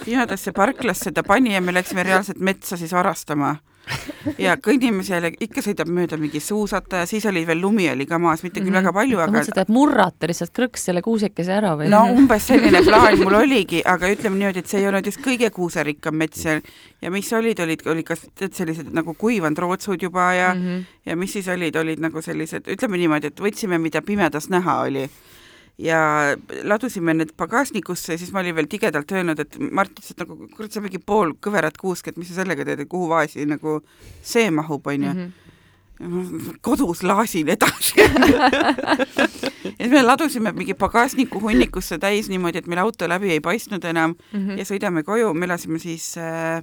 pimedasse 0.02 0.54
parklasse 0.56 1.12
ta 1.14 1.22
pani 1.26 1.52
ja 1.54 1.60
me 1.62 1.74
läksime 1.76 2.02
reaalselt 2.08 2.40
metsa 2.40 2.80
siis 2.80 2.94
varastama 2.96 3.52
ja 4.44 4.54
ja 4.54 5.30
ikka 5.40 5.62
sõidab 5.64 5.90
mööda 5.90 6.16
mingi 6.20 6.40
suusataja, 6.40 7.06
siis 7.06 7.24
oli 7.26 7.42
veel 7.46 7.60
lumi 7.60 7.88
oli 7.90 8.06
ka 8.06 8.18
maas, 8.22 8.42
mitte 8.42 8.60
küll 8.60 8.70
mm 8.70 8.76
-hmm. 8.76 8.82
väga 8.82 8.92
palju, 8.92 9.18
aga 9.18 9.32
mõtlesid, 9.32 9.60
et 9.62 9.68
murrata 9.68 10.28
lihtsalt 10.30 10.52
krõks 10.54 10.84
selle 10.88 11.02
kuusekese 11.02 11.52
ära 11.52 11.74
või? 11.76 11.88
no 11.90 12.04
umbes 12.12 12.46
selline 12.46 12.82
plaan 12.86 13.18
mul 13.22 13.34
oligi, 13.42 13.82
aga 13.84 14.12
ütleme 14.14 14.38
niimoodi, 14.38 14.58
et 14.58 14.68
see 14.68 14.80
ei 14.80 14.88
olnud 14.88 15.06
just 15.06 15.20
kõige 15.20 15.50
kuuserikkam 15.50 16.16
mets 16.16 16.42
seal 16.42 16.60
ja 17.02 17.10
mis 17.10 17.32
olid, 17.32 17.60
olid, 17.60 17.86
olid 17.86 18.06
kas 18.06 18.26
tead 18.34 18.54
sellised 18.54 18.92
nagu 18.92 19.14
kuivanud 19.14 19.58
rootsud 19.58 20.02
juba 20.02 20.32
ja 20.34 20.54
mm, 20.54 20.60
-hmm. 20.60 20.84
ja 21.06 21.16
mis 21.16 21.32
siis 21.32 21.48
olid, 21.48 21.76
olid 21.76 21.98
nagu 21.98 22.22
sellised, 22.22 22.68
ütleme 22.68 22.96
niimoodi, 22.96 23.26
et 23.26 23.40
võtsime, 23.40 23.78
mida 23.78 24.02
pimedas 24.02 24.48
näha 24.48 24.80
oli 24.80 25.10
ja 25.78 26.36
ladusime 26.62 27.14
need 27.14 27.32
pagasnikusse 27.36 28.12
ja 28.12 28.20
siis 28.20 28.32
ma 28.32 28.40
olin 28.40 28.54
veel 28.54 28.68
tigedalt 28.70 29.12
öelnud, 29.12 29.38
et 29.40 29.58
Mart 29.70 29.92
ütles, 29.94 30.10
et 30.12 30.20
nagu 30.20 30.36
kurat, 30.56 30.72
sa 30.72 30.82
mingi 30.84 31.00
pool 31.00 31.32
kõverat 31.42 31.78
kuusk, 31.80 32.08
et 32.08 32.18
mis 32.20 32.28
sa 32.28 32.42
sellega 32.42 32.66
teed, 32.68 32.84
et 32.84 32.90
kuhu 32.90 33.08
vaasi 33.08 33.46
nagu 33.48 33.80
see 34.22 34.50
mahub, 34.50 34.86
onju 34.86 35.08
mm. 35.14 35.22
-hmm 35.22 35.38
kodus 36.60 37.02
laasin 37.02 37.48
edasi 37.48 37.94
ja 38.00 38.08
siis 39.80 39.90
me 39.90 40.02
ladusime 40.02 40.52
mingi 40.52 40.74
pagasniku 40.74 41.40
hunnikusse 41.40 41.98
täis 41.98 42.28
niimoodi, 42.28 42.58
et 42.58 42.66
meil 42.66 42.82
auto 42.82 43.08
läbi 43.08 43.30
ei 43.30 43.40
paistnud 43.40 43.84
enam 43.84 44.14
mm 44.32 44.40
-hmm. 44.48 44.58
ja 44.58 44.64
sõidame 44.64 45.02
koju, 45.02 45.34
me 45.34 45.44
elasime 45.44 45.78
siis 45.78 46.18
äh, 46.18 46.56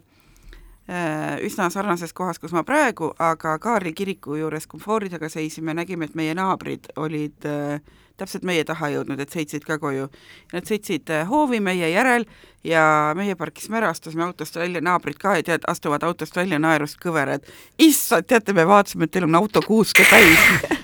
äh, 0.90 1.40
üsna 1.46 1.70
sarnases 1.70 2.14
kohas, 2.14 2.40
kus 2.40 2.52
ma 2.52 2.64
praegu, 2.64 3.14
aga 3.20 3.60
Kaarli 3.60 3.94
kiriku 3.94 4.36
juures 4.36 4.68
komfordi 4.68 5.10
taga 5.10 5.30
seisime, 5.30 5.74
nägime, 5.74 6.06
et 6.06 6.16
meie 6.16 6.34
naabrid 6.34 6.92
olid 6.96 7.46
äh, 7.46 7.82
täpselt 8.20 8.46
meie 8.48 8.66
taha 8.68 8.92
jõudnud, 8.94 9.20
et 9.20 9.34
sõitsid 9.34 9.66
ka 9.68 9.80
koju. 9.82 10.10
Nad 10.54 10.70
sõitsid 10.70 11.12
äh, 11.14 11.28
hoovi 11.30 11.62
meie 11.64 11.92
järel 11.94 12.28
ja 12.64 13.14
meie 13.16 13.36
parkisime 13.40 13.80
ära, 13.80 13.94
astusime 13.94 14.26
autost 14.28 14.60
välja, 14.60 14.82
naabrid 14.84 15.20
ka 15.22 15.38
tead, 15.46 15.66
astuvad 15.68 16.04
autost 16.04 16.36
välja 16.36 16.60
naerust 16.60 17.00
kõverad. 17.04 17.48
issand, 17.80 18.28
teate, 18.28 18.54
me 18.54 18.68
vaatasime, 18.68 19.08
et 19.08 19.16
teil 19.16 19.28
on 19.30 19.40
auto 19.40 19.64
kuuske 19.66 20.06
täis. 20.10 20.40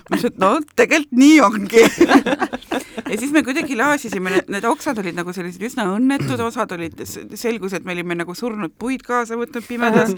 ma 0.10 0.18
ütlesin, 0.18 0.32
et 0.32 0.40
no 0.40 0.52
tegelikult 0.76 1.20
nii 1.20 1.40
ongi 1.42 1.84
ja 3.12 3.18
siis 3.18 3.32
me 3.32 3.44
kuidagi 3.44 3.76
laasisime, 3.78 4.32
need, 4.32 4.50
need 4.54 4.66
oksad 4.70 5.00
olid 5.02 5.18
nagu 5.18 5.34
sellised 5.36 5.62
üsna 5.68 5.86
õnnetud, 5.94 6.40
osad 6.46 6.72
olid, 6.76 7.02
selgus, 7.38 7.76
et 7.78 7.86
me 7.86 7.96
olime 7.96 8.18
nagu 8.18 8.36
surnud 8.38 8.74
puid 8.80 9.04
kaasa 9.06 9.38
võtnud 9.40 9.68
pimedas. 9.68 10.16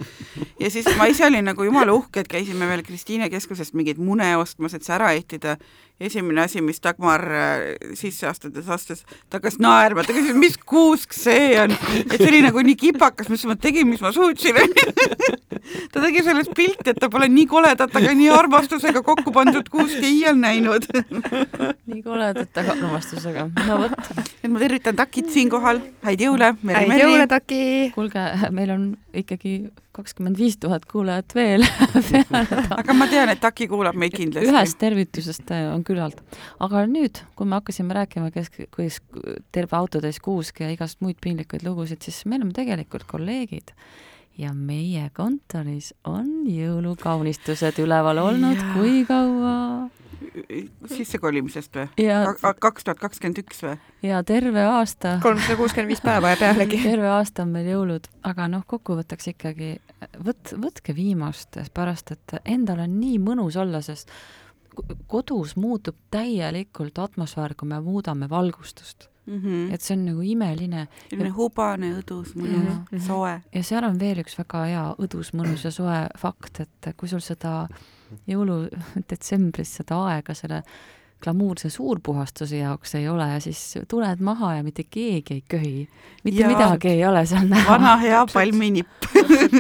ja 0.60 0.72
siis 0.72 0.88
ma 1.00 1.10
ise 1.12 1.26
olin 1.28 1.50
nagu 1.50 1.66
jumala 1.68 1.96
uhke, 1.98 2.24
et 2.24 2.32
käisime 2.32 2.70
veel 2.70 2.86
Kristiine 2.88 3.30
keskusest 3.34 3.76
mingeid 3.78 4.00
mune 4.00 4.30
ostmas, 4.38 4.78
et 4.78 4.86
see 4.86 4.96
ära 4.96 5.12
ehtida 5.18 5.58
esimene 6.00 6.44
asi, 6.44 6.62
mis 6.62 6.80
Dagmar 6.84 7.24
äh, 7.32 7.94
sisse 7.98 8.28
astudes 8.30 8.70
astus, 8.70 9.04
ta 9.30 9.40
hakkas 9.40 9.58
naerma, 9.62 10.06
ta 10.06 10.14
küsis, 10.16 10.36
mis 10.38 10.58
kuusk 10.58 11.16
see 11.18 11.56
on, 11.62 11.74
et 12.04 12.18
see 12.18 12.30
oli 12.30 12.44
nagu 12.46 12.62
nii 12.66 12.78
kipakas, 12.78 13.30
ütlesin, 13.30 13.54
ma 13.54 13.58
tegin, 13.62 13.90
mis 13.90 14.04
ma 14.04 14.14
suutsin. 14.16 14.58
Ta 15.92 16.00
tegi 16.00 16.22
sellest 16.24 16.54
pilti, 16.56 16.92
et 16.94 17.00
ta 17.02 17.10
pole 17.12 17.28
nii 17.32 17.44
koledat, 17.50 17.92
aga 18.00 18.12
nii 18.16 18.30
armastusega 18.32 19.02
kokku 19.04 19.34
pandud 19.36 19.68
kuuski 19.72 20.14
iial 20.20 20.38
näinud. 20.40 20.86
Nii 21.92 22.00
koledat, 22.06 22.52
aga 22.62 22.76
armastusega, 22.76 23.48
no 23.68 23.80
vot. 23.82 23.96
et 24.16 24.48
ma 24.52 24.62
tervitan 24.62 24.96
Takit 24.96 25.32
siinkohal, 25.34 25.82
häid 26.08 26.24
jõule, 26.24 26.54
häid 26.72 26.94
jõule, 27.02 27.28
Taki! 27.32 27.60
kuulge, 27.96 28.24
meil 28.56 28.72
on 28.78 28.88
ikkagi 29.18 29.58
kakskümmend 29.98 30.40
viis 30.40 30.58
tuhat 30.62 30.86
kuulajat 30.90 31.36
veel 31.38 31.66
aga 32.80 32.98
ma 32.98 33.10
tean, 33.12 33.34
et 33.34 33.42
Taki 33.44 33.70
kuulab 33.72 33.98
meid 34.00 34.16
kindlasti. 34.16 34.50
ühest 34.50 34.80
tervitusest 34.82 35.54
äh, 35.56 35.68
on 35.74 35.86
küllalt. 35.88 36.22
aga 36.64 36.86
nüüd, 36.90 37.24
kui 37.38 37.50
me 37.50 37.60
hakkasime 37.60 37.98
rääkima, 37.98 38.32
kes, 38.36 38.52
kuidas 38.74 39.02
terve 39.56 39.78
autotäis 39.80 40.22
kuuske 40.24 40.68
ja 40.68 40.74
igast 40.74 41.02
muid 41.06 41.20
piinlikuid 41.24 41.66
lugusid, 41.68 42.04
siis 42.06 42.24
me 42.26 42.40
oleme 42.40 42.56
tegelikult 42.56 43.08
kolleegid 43.10 43.74
ja 44.38 44.54
meie 44.54 45.10
kontoris 45.18 45.92
on 46.06 46.46
jõulukaunistused 46.50 47.82
üleval 47.82 48.22
olnud, 48.22 48.62
kui 48.76 49.02
kaua? 49.10 49.88
Sissekolimisest 50.92 51.78
või? 51.78 52.08
kaks 52.60 52.88
tuhat 52.88 53.00
kakskümmend 53.00 53.42
üks 53.44 53.62
või? 53.66 53.76
ja 54.06 54.24
terve 54.28 54.64
aasta. 54.66 55.18
kolmsada 55.24 55.58
kuuskümmend 55.60 55.94
viis 55.94 56.02
päeva 56.04 56.34
ja 56.34 56.40
pealegi. 56.40 56.82
terve 56.92 57.10
aasta 57.12 57.46
on 57.46 57.54
meil 57.58 57.70
jõulud, 57.72 58.10
aga 58.28 58.48
noh, 58.52 58.66
kokkuvõtteks 58.68 59.34
ikkagi 59.34 59.76
võt-, 60.26 60.56
võtke 60.62 60.96
viimast, 60.98 61.60
pärast 61.74 62.16
et 62.16 62.40
endal 62.46 62.84
on 62.86 62.98
nii 63.02 63.20
mõnus 63.24 63.60
olla, 63.60 63.82
sest 63.86 64.12
kodus 65.10 65.56
muutub 65.58 65.98
täielikult 66.14 67.00
atmosfäär, 67.02 67.56
kui 67.58 67.70
me 67.70 67.80
muudame 67.82 68.30
valgustust 68.30 69.10
mm. 69.28 69.42
-hmm. 69.42 69.74
et 69.74 69.82
see 69.82 69.98
on 69.98 70.06
nagu 70.06 70.22
imeline. 70.22 70.88
selline 71.10 71.30
hubane, 71.30 71.92
õdus, 72.00 72.34
mõnus, 72.36 72.80
mhm. 72.92 73.02
soe. 73.08 73.42
ja 73.54 73.64
seal 73.64 73.84
on 73.84 74.00
veel 74.00 74.24
üks 74.24 74.38
väga 74.38 74.64
hea 74.66 74.86
õdus, 74.98 75.34
mõnus 75.34 75.66
ja 75.66 75.72
soe 75.72 76.08
fakt, 76.18 76.60
et 76.60 76.94
kui 76.98 77.10
sul 77.10 77.24
seda 77.24 77.68
jõuludetsembris 78.28 79.76
seda 79.82 80.00
aega 80.12 80.36
selle 80.38 80.64
glamuurse 81.24 81.70
suurpuhastuse 81.74 82.60
jaoks 82.60 82.96
ei 82.96 83.08
ole 83.10 83.26
ja 83.32 83.40
siis 83.42 83.80
tuled 83.90 84.22
maha 84.22 84.54
ja 84.60 84.64
mitte 84.64 84.84
keegi 84.84 85.34
ei 85.34 85.44
köhi. 85.50 85.90
mitte 86.24 86.42
ja, 86.42 86.48
midagi 86.48 86.92
ei 86.94 87.06
ole 87.06 87.26
seal 87.26 87.48
näha. 87.50 87.72
vana 87.72 87.96
hea 87.98 88.26
palminipp 88.34 89.10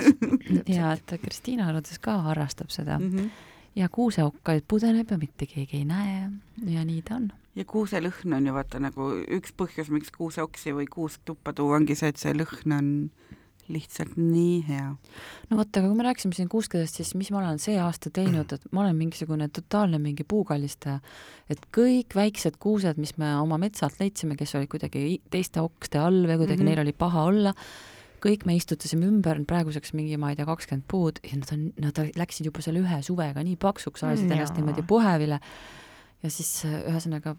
ja 0.77 0.93
et 0.93 1.17
Kristiina 1.21 1.67
arvates 1.67 1.99
ka 1.99 2.19
harrastab 2.29 2.69
seda 2.69 2.99
mm. 2.99 3.09
-hmm. 3.09 3.29
ja 3.75 3.89
kuuseokkaid 3.89 4.63
pudeneb 4.67 5.11
ja 5.11 5.17
mitte 5.17 5.45
keegi 5.45 5.77
ei 5.77 5.85
näe 5.85 6.29
ja 6.65 6.85
nii 6.85 7.01
ta 7.01 7.15
on 7.15 7.31
ja 7.55 7.65
kuuselõhn 7.65 8.37
on 8.37 8.47
ju 8.47 8.53
vaata 8.53 8.79
nagu 8.79 9.09
üks 9.39 9.53
põhjus, 9.57 9.89
miks 9.89 10.11
kuuseoksi 10.13 10.75
või 10.77 10.85
kuusk 10.85 11.21
tuppa 11.25 11.53
tuua, 11.53 11.79
ongi 11.79 11.95
see, 11.95 12.13
et 12.13 12.21
see 12.21 12.33
lõhn 12.37 12.75
on 12.77 12.91
lihtsalt 13.71 14.15
nii 14.19 14.61
hea. 14.67 14.87
no 15.49 15.57
vot, 15.59 15.69
aga 15.69 15.87
kui 15.87 15.97
me 15.97 16.05
rääkisime 16.07 16.37
siin 16.37 16.49
kuuskedest, 16.51 16.99
siis 16.99 17.13
mis 17.19 17.31
ma 17.33 17.41
olen 17.41 17.59
see 17.61 17.77
aasta 17.81 18.11
teinud, 18.13 18.53
et 18.53 18.65
ma 18.71 18.83
olen 18.85 18.95
mingisugune 18.99 19.49
totaalne 19.53 19.99
mingi 20.01 20.25
puukallistaja. 20.27 20.99
et 21.49 21.67
kõik 21.75 22.15
väiksed 22.17 22.59
kuused, 22.63 22.99
mis 23.01 23.15
me 23.21 23.33
oma 23.41 23.59
metsalt 23.61 23.99
leidsime, 24.01 24.37
kes 24.39 24.55
olid 24.59 24.71
kuidagi 24.71 25.19
teiste 25.33 25.63
okste 25.63 26.01
all 26.01 26.25
või 26.25 26.41
kuidagi 26.43 26.61
mm 26.61 26.67
-hmm. 26.67 26.75
neil 26.75 26.85
oli 26.85 26.93
paha 26.93 27.23
olla, 27.31 27.53
kõik 28.23 28.45
me 28.49 28.55
istutasime 28.57 29.07
ümber 29.07 29.39
praeguseks 29.47 29.93
mingi, 29.93 30.17
ma 30.17 30.31
ei 30.31 30.39
tea, 30.39 30.45
kakskümmend 30.45 30.87
puud 30.87 31.19
ja 31.23 31.37
nad 31.37 31.51
on, 31.53 31.67
nad 31.81 31.99
läksid 32.17 32.49
juba 32.49 32.63
selle 32.65 32.81
ühe 32.81 33.01
suvega 33.05 33.43
nii 33.43 33.57
paksuks, 33.61 34.03
ajasid 34.03 34.25
mm, 34.25 34.37
ennast 34.37 34.57
niimoodi 34.57 34.85
puhevile 34.87 35.39
ja 36.23 36.29
siis 36.33 36.65
ühesõnaga 36.65 37.35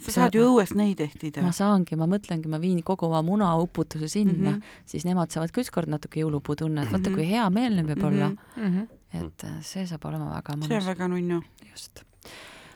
sa 0.00 0.14
saad 0.14 0.36
ju 0.36 0.44
õues 0.50 0.72
neid 0.78 1.00
ehtida. 1.04 1.42
ma 1.44 1.52
saangi, 1.56 1.96
ma 1.98 2.08
mõtlengi, 2.10 2.50
ma 2.50 2.60
viin 2.62 2.82
kogu 2.86 3.08
oma 3.08 3.22
munauputuse 3.26 4.08
sinna 4.08 4.54
mm, 4.54 4.56
-hmm. 4.56 4.86
siis 4.86 5.04
nemad 5.08 5.30
saavad 5.34 5.52
ka 5.52 5.64
ükskord 5.64 5.90
natuke 5.92 6.22
jõulupuu-tunnet, 6.22 6.90
vaata 6.92 7.12
kui 7.14 7.26
hea 7.28 7.48
meel 7.50 7.76
neil 7.76 7.88
võib 7.92 8.06
olla 8.08 8.30
mm. 8.30 8.62
-hmm. 8.62 8.88
et 9.24 9.44
äh, 9.44 9.58
see 9.60 9.86
saab 9.86 10.04
olema 10.10 10.30
väga 10.34 10.56
mõnus. 10.56 10.68
see 10.68 10.80
on 10.80 10.86
väga 10.86 11.08
nunnu. 11.08 11.42
just. 11.70 12.04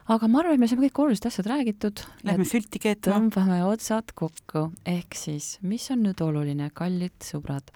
aga 0.07 0.29
ma 0.29 0.41
arvan, 0.41 0.55
et 0.55 0.61
me 0.61 0.69
saame 0.69 0.89
kõik 0.89 1.03
olulised 1.05 1.27
asjad 1.27 1.47
räägitud. 1.47 2.03
Lähme 2.25 2.45
sülti 2.45 2.79
keetma. 2.79 3.15
tõmbame 3.15 3.63
otsad 3.67 4.13
kokku, 4.15 4.71
ehk 4.87 5.15
siis, 5.15 5.59
mis 5.63 5.91
on 5.91 6.03
nüüd 6.03 6.21
oluline, 6.23 6.71
kallid 6.71 7.17
sõbrad, 7.21 7.73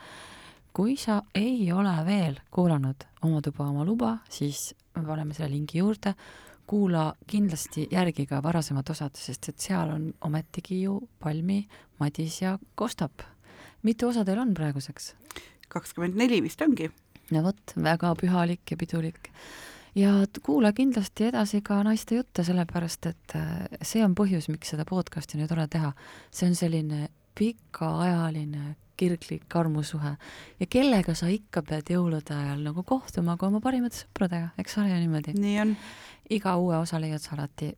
kui 0.73 0.97
sa 0.97 1.23
ei 1.35 1.73
ole 1.73 2.05
veel 2.07 2.39
kuulanud 2.51 3.07
Oma 3.23 3.43
tuba, 3.43 3.67
oma 3.69 3.85
luba, 3.85 4.19
siis 4.31 4.75
me 4.97 5.03
paneme 5.05 5.35
selle 5.35 5.51
lingi 5.53 5.79
juurde 5.79 6.15
kuula 6.71 7.15
kindlasti 7.27 7.89
järgi 7.91 8.29
ka 8.31 8.39
varasemad 8.45 8.91
osad, 8.93 9.17
sest 9.19 9.49
et 9.51 9.59
seal 9.59 9.91
on 9.91 10.05
ometigi 10.27 10.83
ju 10.85 11.01
Palmi, 11.19 11.65
Madis 11.99 12.43
ja 12.43 12.59
Kostap. 12.75 13.25
mitu 13.83 14.09
osa 14.09 14.25
teil 14.25 14.39
on 14.39 14.55
praeguseks? 14.55 15.15
kakskümmend 15.69 16.19
neli 16.19 16.43
vist 16.43 16.63
ongi. 16.63 16.91
no 17.31 17.43
vot, 17.43 17.75
väga 17.77 18.15
pühalik 18.23 18.71
ja 18.71 18.77
pidulik. 18.77 19.33
ja 19.95 20.13
kuula 20.43 20.73
kindlasti 20.73 21.27
edasi 21.33 21.61
ka 21.61 21.83
naiste 21.83 22.21
jutte, 22.21 22.45
sellepärast 22.47 23.11
et 23.11 23.35
äh, 23.35 23.67
see 23.83 24.05
on 24.05 24.15
põhjus, 24.15 24.47
miks 24.53 24.71
seda 24.71 24.87
podcast'i 24.87 25.41
nüüd 25.41 25.51
tore 25.51 25.67
teha. 25.67 25.93
see 26.31 26.47
on 26.49 26.55
selline 26.55 27.09
pikaajaline 27.35 28.77
kirglik 29.01 29.57
armusuhe 29.57 30.15
ja 30.61 30.67
kellega 30.71 31.15
sa 31.17 31.31
ikka 31.33 31.63
pead 31.67 31.93
jõulude 31.95 32.37
ajal 32.37 32.65
nagu 32.67 32.85
kohtuma 32.87 33.37
kui 33.41 33.49
oma 33.49 33.63
parimate 33.65 34.03
sõpradega, 34.03 34.53
eks 34.61 34.79
ole 34.79 34.93
ju 34.93 34.99
niimoodi? 35.05 35.37
nii 35.39 35.61
on 35.65 35.77
iga 36.31 36.57
uue 36.61 36.77
osa 36.79 37.01
leiad 37.01 37.23
sa 37.25 37.37
alati 37.39 37.73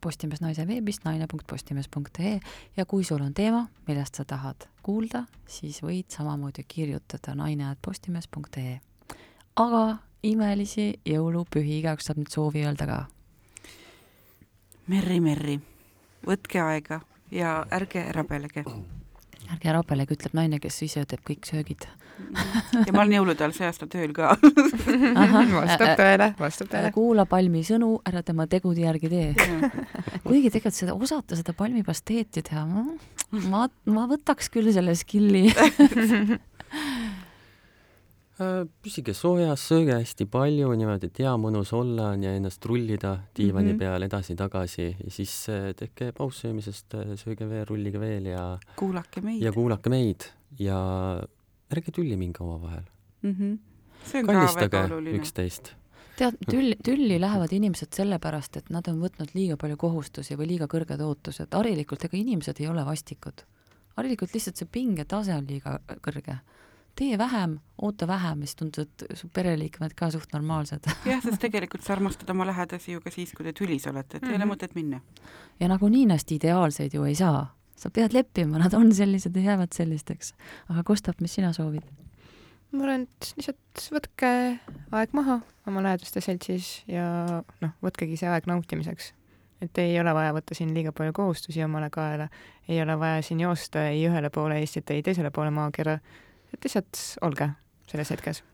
Postimees 0.00 0.40
Naise 0.40 0.66
veebist 0.66 1.04
naine.postimees.ee 1.04 2.38
ja 2.76 2.84
kui 2.86 3.04
sul 3.04 3.22
on 3.22 3.34
teema, 3.34 3.64
millest 3.88 4.18
sa 4.18 4.24
tahad 4.24 4.68
kuulda, 4.82 5.24
siis 5.46 5.80
võid 5.82 6.10
samamoodi 6.14 6.64
kirjutada 6.68 7.34
naine.postimees.ee. 7.38 8.78
aga 9.56 9.82
imelisi 10.22 10.92
jõulupühi 11.06 11.80
igaüks 11.80 12.10
saab 12.10 12.22
nüüd 12.22 12.30
soovi 12.34 12.62
öelda 12.66 12.86
ka. 12.90 13.00
Merri, 14.88 15.18
Merri, 15.20 15.58
võtke 16.26 16.62
aega 16.62 17.02
ja 17.30 17.58
ärge 17.74 18.06
ära 18.08 18.24
pelge 18.24 18.64
ärge 19.52 19.70
ära 19.72 19.82
pelege, 19.86 20.16
ütleb 20.18 20.34
naine, 20.36 20.60
kes 20.62 20.76
ise 20.86 21.04
teeb 21.08 21.22
kõik 21.26 21.48
söögid. 21.48 21.86
ja 22.86 22.92
ma 22.92 23.02
olen 23.04 23.14
jõulude 23.18 23.44
ajal 23.44 23.54
see 23.56 23.68
aasta 23.68 23.88
tööl 23.90 24.12
ka. 24.16 24.34
Vastab 25.58 25.94
tõele, 26.00 26.30
vastab 26.38 26.70
tõele. 26.72 26.92
kuula 26.94 27.24
palmi 27.30 27.62
sõnu, 27.66 27.94
ära 28.08 28.24
tema 28.26 28.48
tegude 28.50 28.84
järgi 28.84 29.12
tee. 29.12 29.28
Kuigi 30.24 30.50
tegelikult 30.50 30.78
seda, 30.78 30.96
osata 30.98 31.38
seda 31.38 31.54
palmipasteeti 31.56 32.44
teha, 32.50 32.66
ma, 33.48 33.66
ma 33.88 34.06
võtaks 34.10 34.50
küll 34.52 34.72
selle 34.74 34.96
skill'i 34.98 35.46
püsige 38.38 39.14
soojas, 39.18 39.62
sööge 39.66 39.96
hästi 39.98 40.26
palju, 40.30 40.70
niimoodi, 40.78 41.08
et 41.10 41.20
hea 41.24 41.32
mõnus 41.40 41.72
olla 41.74 42.12
on 42.14 42.22
ja 42.22 42.34
ennast 42.38 42.64
rullida 42.70 43.16
diivani 43.36 43.72
mm 43.72 43.74
-hmm. 43.74 43.78
peal 43.78 44.02
edasi-tagasi 44.06 44.86
ja 45.04 45.10
siis 45.10 45.32
äh, 45.48 45.74
tehke 45.74 46.12
paus 46.12 46.40
söömisest, 46.40 46.94
äh, 46.94 47.16
sööge 47.16 47.48
veel, 47.48 47.64
rullige 47.66 48.00
veel 48.00 48.26
ja 48.26 48.58
kuulake 48.76 49.20
meid. 49.20 49.42
ja 49.42 49.52
kuulake 49.52 49.90
meid 49.90 50.30
ja 50.58 50.78
ärge 51.70 51.90
tülli 51.92 52.16
minge 52.16 52.38
omavahel 52.40 52.84
mm. 53.22 53.34
-hmm. 53.34 53.58
see 54.04 54.20
on 54.20 54.26
kallistage 54.26 54.68
ka 54.68 54.82
väga 54.82 54.94
oluline. 54.94 55.18
üksteist. 55.18 55.72
tead, 56.16 56.36
tülli, 56.50 56.76
tülli 56.84 57.20
lähevad 57.20 57.52
inimesed 57.52 57.92
sellepärast, 57.92 58.56
et 58.56 58.70
nad 58.70 58.88
on 58.88 59.00
võtnud 59.00 59.34
liiga 59.34 59.56
palju 59.56 59.76
kohustusi 59.76 60.36
või 60.36 60.46
liiga 60.46 60.66
kõrged 60.66 61.00
ootused. 61.00 61.48
harilikult 61.52 62.04
ega 62.04 62.16
inimesed 62.16 62.60
ei 62.60 62.68
ole 62.68 62.84
vastikud. 62.84 63.42
harilikult 63.96 64.34
lihtsalt 64.34 64.56
see 64.56 64.68
pingetase 64.72 65.34
on 65.34 65.46
liiga 65.46 65.80
kõrge 66.06 66.38
tee 66.98 67.18
vähem, 67.18 67.58
oota 67.82 68.06
vähem, 68.06 68.42
siis 68.42 68.56
tundub, 68.58 68.88
et 68.88 69.18
su 69.18 69.28
pereliikmed 69.34 69.94
ka 69.98 70.10
suht 70.14 70.32
normaalsed. 70.34 70.88
jah, 71.10 71.20
sest 71.22 71.40
tegelikult 71.44 71.86
sa 71.86 71.94
armastad 71.94 72.30
oma 72.34 72.46
lähedasi 72.48 72.96
ju 72.96 73.04
ka 73.04 73.12
siis, 73.14 73.34
kui 73.36 73.46
te 73.46 73.54
tülis 73.56 73.86
olete, 73.90 74.18
et 74.18 74.22
mm 74.22 74.28
-hmm. 74.28 74.32
ei 74.32 74.36
ole 74.36 74.44
mhm. 74.44 74.54
mõtet 74.54 74.74
minna. 74.74 75.00
ja 75.60 75.68
nagunii 75.68 76.02
ennast 76.02 76.32
ideaalseid 76.32 76.94
ju 76.94 77.04
ei 77.04 77.14
saa. 77.14 77.54
sa 77.76 77.90
pead 77.90 78.12
leppima, 78.12 78.58
nad 78.58 78.74
on 78.74 78.94
sellised 78.94 79.36
ja 79.36 79.42
jäävad 79.42 79.72
sellisteks. 79.72 80.34
aga 80.68 80.82
Kostap, 80.82 81.20
mis 81.20 81.34
sina 81.34 81.52
soovid? 81.52 81.82
ma 82.72 82.82
arvan, 82.84 83.02
et 83.02 83.32
lihtsalt 83.36 83.88
võtke 83.92 84.58
aeg 84.92 85.12
maha 85.12 85.40
oma 85.66 85.82
lähedaste 85.82 86.20
seltsis 86.20 86.82
ja 86.88 87.04
noh, 87.60 87.70
võtkegi 87.82 88.16
see 88.16 88.28
aeg 88.28 88.46
nautimiseks. 88.46 89.12
et 89.62 89.78
ei 89.78 90.00
ole 90.00 90.14
vaja 90.14 90.32
võtta 90.32 90.54
siin 90.54 90.74
liiga 90.74 90.92
palju 90.92 91.12
kohustusi 91.12 91.64
omale 91.64 91.90
kaela, 91.90 92.28
ei 92.68 92.82
ole 92.82 92.98
vaja 92.98 93.22
siin 93.22 93.40
joosta 93.40 93.88
ei 93.88 94.06
ühele 94.06 94.30
poole 94.30 94.58
Eestit, 94.58 94.90
ei 94.90 95.02
teisele 95.02 95.30
poole 95.30 95.50
maakera 95.50 95.98
et 96.54 96.64
lihtsalt 96.64 97.02
olge 97.26 97.52
selles 97.88 98.14
hetkes 98.14 98.44